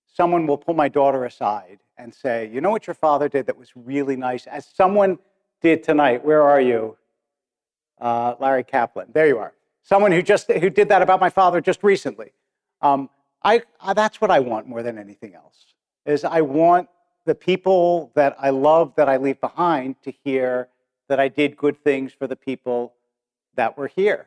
someone 0.06 0.46
will 0.46 0.58
pull 0.58 0.74
my 0.74 0.88
daughter 0.88 1.24
aside 1.24 1.78
and 1.96 2.14
say, 2.14 2.50
You 2.52 2.60
know 2.60 2.70
what 2.70 2.86
your 2.86 2.94
father 2.94 3.28
did 3.28 3.46
that 3.46 3.56
was 3.56 3.70
really 3.74 4.14
nice? 4.14 4.46
As 4.46 4.66
someone 4.66 5.18
did 5.62 5.82
tonight, 5.82 6.22
where 6.22 6.42
are 6.42 6.60
you? 6.60 6.98
Uh, 7.98 8.34
Larry 8.38 8.62
Kaplan. 8.62 9.08
There 9.14 9.26
you 9.26 9.38
are. 9.38 9.54
Someone 9.82 10.12
who 10.12 10.22
just 10.22 10.50
who 10.50 10.68
did 10.68 10.90
that 10.90 11.00
about 11.00 11.18
my 11.18 11.30
father 11.30 11.60
just 11.62 11.82
recently. 11.82 12.32
Um, 12.82 13.08
I, 13.42 13.62
I, 13.80 13.94
that's 13.94 14.20
what 14.20 14.30
I 14.30 14.40
want 14.40 14.68
more 14.68 14.82
than 14.82 14.98
anything 14.98 15.34
else. 15.34 15.74
Is 16.04 16.22
I 16.22 16.42
want 16.42 16.88
the 17.24 17.34
people 17.34 18.12
that 18.14 18.36
I 18.38 18.50
love 18.50 18.92
that 18.96 19.08
I 19.08 19.16
leave 19.16 19.40
behind 19.40 19.96
to 20.02 20.12
hear 20.24 20.68
that 21.08 21.18
I 21.18 21.28
did 21.28 21.56
good 21.56 21.82
things 21.82 22.12
for 22.12 22.26
the 22.26 22.36
people 22.36 22.92
that 23.54 23.78
were 23.78 23.88
here. 23.88 24.26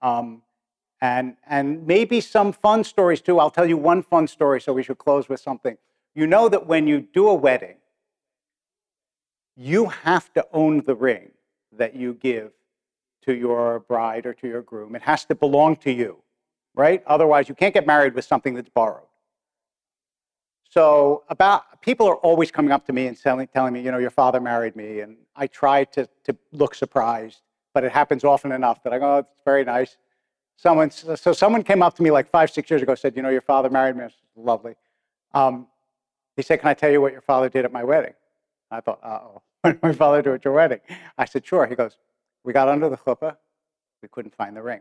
Um, 0.00 0.42
and, 1.00 1.36
and 1.46 1.86
maybe 1.86 2.20
some 2.20 2.52
fun 2.52 2.84
stories 2.84 3.20
too. 3.20 3.38
I'll 3.38 3.50
tell 3.50 3.66
you 3.66 3.76
one 3.76 4.02
fun 4.02 4.26
story, 4.26 4.60
so 4.60 4.72
we 4.72 4.82
should 4.82 4.98
close 4.98 5.28
with 5.28 5.40
something. 5.40 5.76
You 6.14 6.26
know 6.26 6.48
that 6.48 6.66
when 6.66 6.86
you 6.86 7.00
do 7.00 7.28
a 7.28 7.34
wedding, 7.34 7.76
you 9.56 9.86
have 9.86 10.32
to 10.34 10.46
own 10.52 10.82
the 10.86 10.94
ring 10.94 11.30
that 11.72 11.94
you 11.94 12.14
give 12.14 12.52
to 13.22 13.34
your 13.34 13.80
bride 13.80 14.26
or 14.26 14.34
to 14.34 14.48
your 14.48 14.62
groom. 14.62 14.94
It 14.94 15.02
has 15.02 15.24
to 15.26 15.34
belong 15.34 15.76
to 15.76 15.92
you, 15.92 16.18
right? 16.74 17.02
Otherwise, 17.06 17.48
you 17.48 17.54
can't 17.54 17.74
get 17.74 17.86
married 17.86 18.14
with 18.14 18.24
something 18.24 18.54
that's 18.54 18.68
borrowed. 18.68 19.02
So 20.68 21.24
about 21.28 21.80
people 21.80 22.06
are 22.06 22.16
always 22.16 22.50
coming 22.50 22.72
up 22.72 22.86
to 22.86 22.92
me 22.92 23.06
and 23.06 23.20
telling, 23.20 23.46
telling 23.48 23.72
me, 23.72 23.80
you 23.80 23.90
know, 23.90 23.98
your 23.98 24.10
father 24.10 24.40
married 24.40 24.76
me, 24.76 25.00
and 25.00 25.16
I 25.34 25.46
try 25.46 25.84
to 25.84 26.08
to 26.24 26.36
look 26.52 26.74
surprised, 26.74 27.42
but 27.72 27.84
it 27.84 27.92
happens 27.92 28.24
often 28.24 28.52
enough 28.52 28.82
that 28.82 28.92
I 28.92 28.98
go, 28.98 29.14
oh, 29.14 29.18
it's 29.18 29.28
very 29.44 29.64
nice. 29.64 29.96
Someone, 30.56 30.90
so 30.90 31.32
someone 31.32 31.62
came 31.62 31.82
up 31.82 31.94
to 31.96 32.02
me 32.02 32.10
like 32.10 32.30
five, 32.30 32.50
six 32.50 32.70
years 32.70 32.82
ago, 32.82 32.94
said, 32.94 33.14
you 33.14 33.22
know, 33.22 33.28
your 33.28 33.42
father 33.42 33.68
married 33.68 33.96
me. 33.96 34.04
I 34.04 34.08
said, 34.08 34.14
lovely. 34.36 34.74
Um, 35.34 35.66
he 36.34 36.42
said, 36.42 36.60
can 36.60 36.68
I 36.68 36.74
tell 36.74 36.90
you 36.90 37.00
what 37.00 37.12
your 37.12 37.20
father 37.20 37.48
did 37.48 37.64
at 37.64 37.72
my 37.72 37.84
wedding? 37.84 38.14
I 38.70 38.80
thought, 38.80 39.00
uh 39.02 39.20
oh, 39.22 39.42
what 39.62 39.72
did 39.72 39.82
my 39.82 39.92
father 39.92 40.22
do 40.22 40.34
at 40.34 40.44
your 40.44 40.54
wedding? 40.54 40.80
I 41.18 41.26
said, 41.26 41.46
sure. 41.46 41.66
He 41.66 41.74
goes, 41.74 41.98
we 42.42 42.52
got 42.52 42.68
under 42.68 42.88
the 42.88 42.96
chuppah, 42.96 43.36
we 44.02 44.08
couldn't 44.08 44.34
find 44.34 44.56
the 44.56 44.62
ring. 44.62 44.80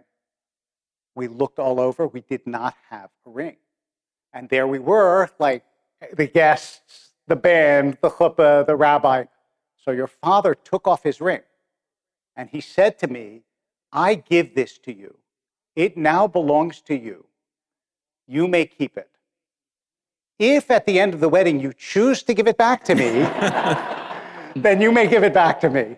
We 1.14 1.28
looked 1.28 1.60
all 1.60 1.80
over, 1.80 2.08
we 2.08 2.22
did 2.22 2.46
not 2.46 2.76
have 2.90 3.10
a 3.26 3.30
ring. 3.30 3.58
And 4.34 4.50
there 4.50 4.68
we 4.68 4.80
were, 4.80 5.30
like 5.40 5.64
the 6.14 6.28
guests, 6.28 7.12
the 7.28 7.36
band, 7.36 7.98
the 8.02 8.10
chuppah, 8.10 8.66
the 8.66 8.76
rabbi. 8.76 9.26
So 9.78 9.92
your 9.92 10.08
father 10.08 10.56
took 10.56 10.88
off 10.88 11.04
his 11.04 11.22
ring 11.22 11.42
and 12.36 12.50
he 12.50 12.62
said 12.62 13.00
to 13.00 13.08
me, 13.08 13.44
I 13.92 14.16
give 14.16 14.56
this 14.56 14.78
to 14.80 14.94
you. 14.94 15.18
It 15.76 15.98
now 15.98 16.28
belongs 16.28 16.82
to 16.82 16.96
you. 16.96 17.26
You 18.28 18.48
may 18.48 18.66
keep 18.66 18.98
it. 18.98 19.10
If 20.40 20.70
at 20.72 20.86
the 20.86 21.00
end 21.00 21.14
of 21.14 21.20
the 21.20 21.30
wedding 21.30 21.60
you 21.60 21.74
choose 21.78 22.24
to 22.24 22.34
give 22.34 22.48
it 22.48 22.58
back 22.58 22.84
to 22.86 22.96
me, 22.96 23.10
then 24.62 24.82
you 24.82 24.92
may 24.92 25.08
give 25.08 25.24
it 25.24 25.34
back 25.34 25.60
to 25.62 25.70
me. 25.70 25.98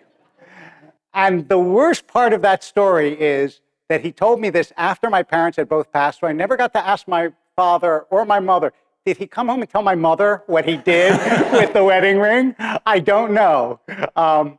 And 1.14 1.48
the 1.48 1.58
worst 1.58 2.06
part 2.06 2.32
of 2.32 2.42
that 2.42 2.62
story 2.62 3.20
is 3.20 3.60
that 3.88 4.02
he 4.02 4.12
told 4.12 4.40
me 4.40 4.50
this 4.50 4.72
after 4.76 5.10
my 5.10 5.22
parents 5.22 5.56
had 5.56 5.68
both 5.68 5.90
passed, 5.90 6.20
so 6.20 6.26
I 6.26 6.32
never 6.32 6.56
got 6.56 6.72
to 6.74 6.86
ask 6.86 7.08
my 7.08 7.32
father 7.56 8.00
or 8.10 8.24
my 8.24 8.38
mother, 8.38 8.72
did 9.04 9.16
he 9.16 9.26
come 9.26 9.48
home 9.48 9.62
and 9.62 9.70
tell 9.70 9.82
my 9.82 9.94
mother 9.94 10.42
what 10.46 10.64
he 10.64 10.76
did 10.76 11.12
with 11.52 11.72
the 11.72 11.82
wedding 11.82 12.18
ring? 12.18 12.54
I 12.84 13.00
don't 13.00 13.32
know. 13.32 13.80
Um, 14.14 14.58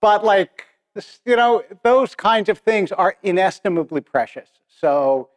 but 0.00 0.24
like, 0.24 0.64
you 1.24 1.36
know, 1.36 1.62
those 1.82 2.14
kinds 2.14 2.48
of 2.48 2.58
things 2.58 2.92
are 2.92 3.16
inestimably 3.22 4.00
precious. 4.00 4.48
So 4.68 5.30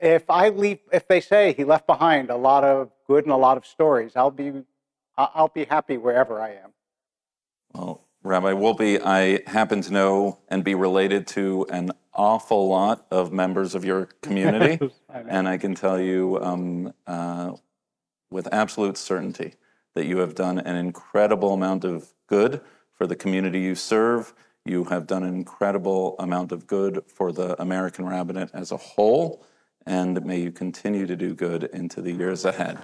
if 0.00 0.28
I 0.28 0.48
leave, 0.50 0.78
if 0.92 1.08
they 1.08 1.20
say 1.20 1.52
he 1.52 1.64
left 1.64 1.86
behind 1.86 2.30
a 2.30 2.36
lot 2.36 2.64
of 2.64 2.90
good 3.06 3.24
and 3.24 3.32
a 3.32 3.36
lot 3.36 3.56
of 3.56 3.66
stories, 3.66 4.12
I'll 4.16 4.30
be, 4.30 4.52
I'll 5.16 5.48
be 5.48 5.64
happy 5.64 5.96
wherever 5.96 6.40
I 6.40 6.50
am. 6.50 6.72
Well, 7.74 8.04
Rabbi 8.22 8.52
Wolpe, 8.52 9.00
I 9.04 9.40
happen 9.46 9.82
to 9.82 9.92
know 9.92 10.38
and 10.48 10.64
be 10.64 10.74
related 10.74 11.26
to 11.28 11.66
an 11.70 11.92
awful 12.14 12.68
lot 12.68 13.06
of 13.10 13.32
members 13.32 13.74
of 13.74 13.84
your 13.84 14.06
community, 14.22 14.78
and 15.08 15.48
I 15.48 15.58
can 15.58 15.74
tell 15.74 16.00
you 16.00 16.38
um, 16.40 16.94
uh, 17.06 17.52
with 18.30 18.48
absolute 18.52 18.96
certainty 18.96 19.54
that 19.94 20.06
you 20.06 20.18
have 20.18 20.34
done 20.34 20.58
an 20.58 20.76
incredible 20.76 21.52
amount 21.52 21.84
of 21.84 22.12
good 22.26 22.60
for 22.92 23.06
the 23.06 23.16
community 23.16 23.60
you 23.60 23.74
serve. 23.74 24.32
You 24.66 24.84
have 24.84 25.06
done 25.06 25.24
an 25.24 25.34
incredible 25.34 26.16
amount 26.18 26.50
of 26.50 26.66
good 26.66 27.02
for 27.06 27.32
the 27.32 27.60
American 27.60 28.06
rabbinate 28.06 28.48
as 28.54 28.72
a 28.72 28.78
whole, 28.78 29.44
and 29.84 30.24
may 30.24 30.40
you 30.40 30.50
continue 30.52 31.06
to 31.06 31.14
do 31.14 31.34
good 31.34 31.64
into 31.64 32.00
the 32.00 32.12
years 32.12 32.46
ahead. 32.46 32.78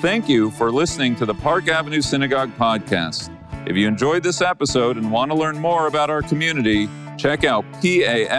Thank 0.00 0.30
you 0.30 0.50
for 0.52 0.72
listening 0.72 1.14
to 1.16 1.26
the 1.26 1.34
Park 1.34 1.68
Avenue 1.68 2.00
Synagogue 2.00 2.56
podcast. 2.56 3.28
If 3.68 3.76
you 3.76 3.86
enjoyed 3.86 4.22
this 4.22 4.40
episode 4.40 4.96
and 4.96 5.12
want 5.12 5.30
to 5.30 5.36
learn 5.36 5.58
more 5.58 5.88
about 5.88 6.08
our 6.08 6.22
community, 6.22 6.88
check 7.18 7.44
out 7.44 7.70
pasyn.org. 7.82 8.32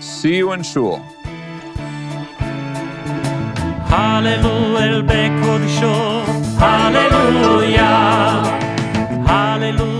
See 0.00 0.36
you 0.36 0.52
in 0.52 0.62
Shul. 0.62 1.04
Hallelujah, 3.90 4.86
el 4.86 5.02
Hallelujah, 6.58 8.42
Hallelujah. 9.26 9.99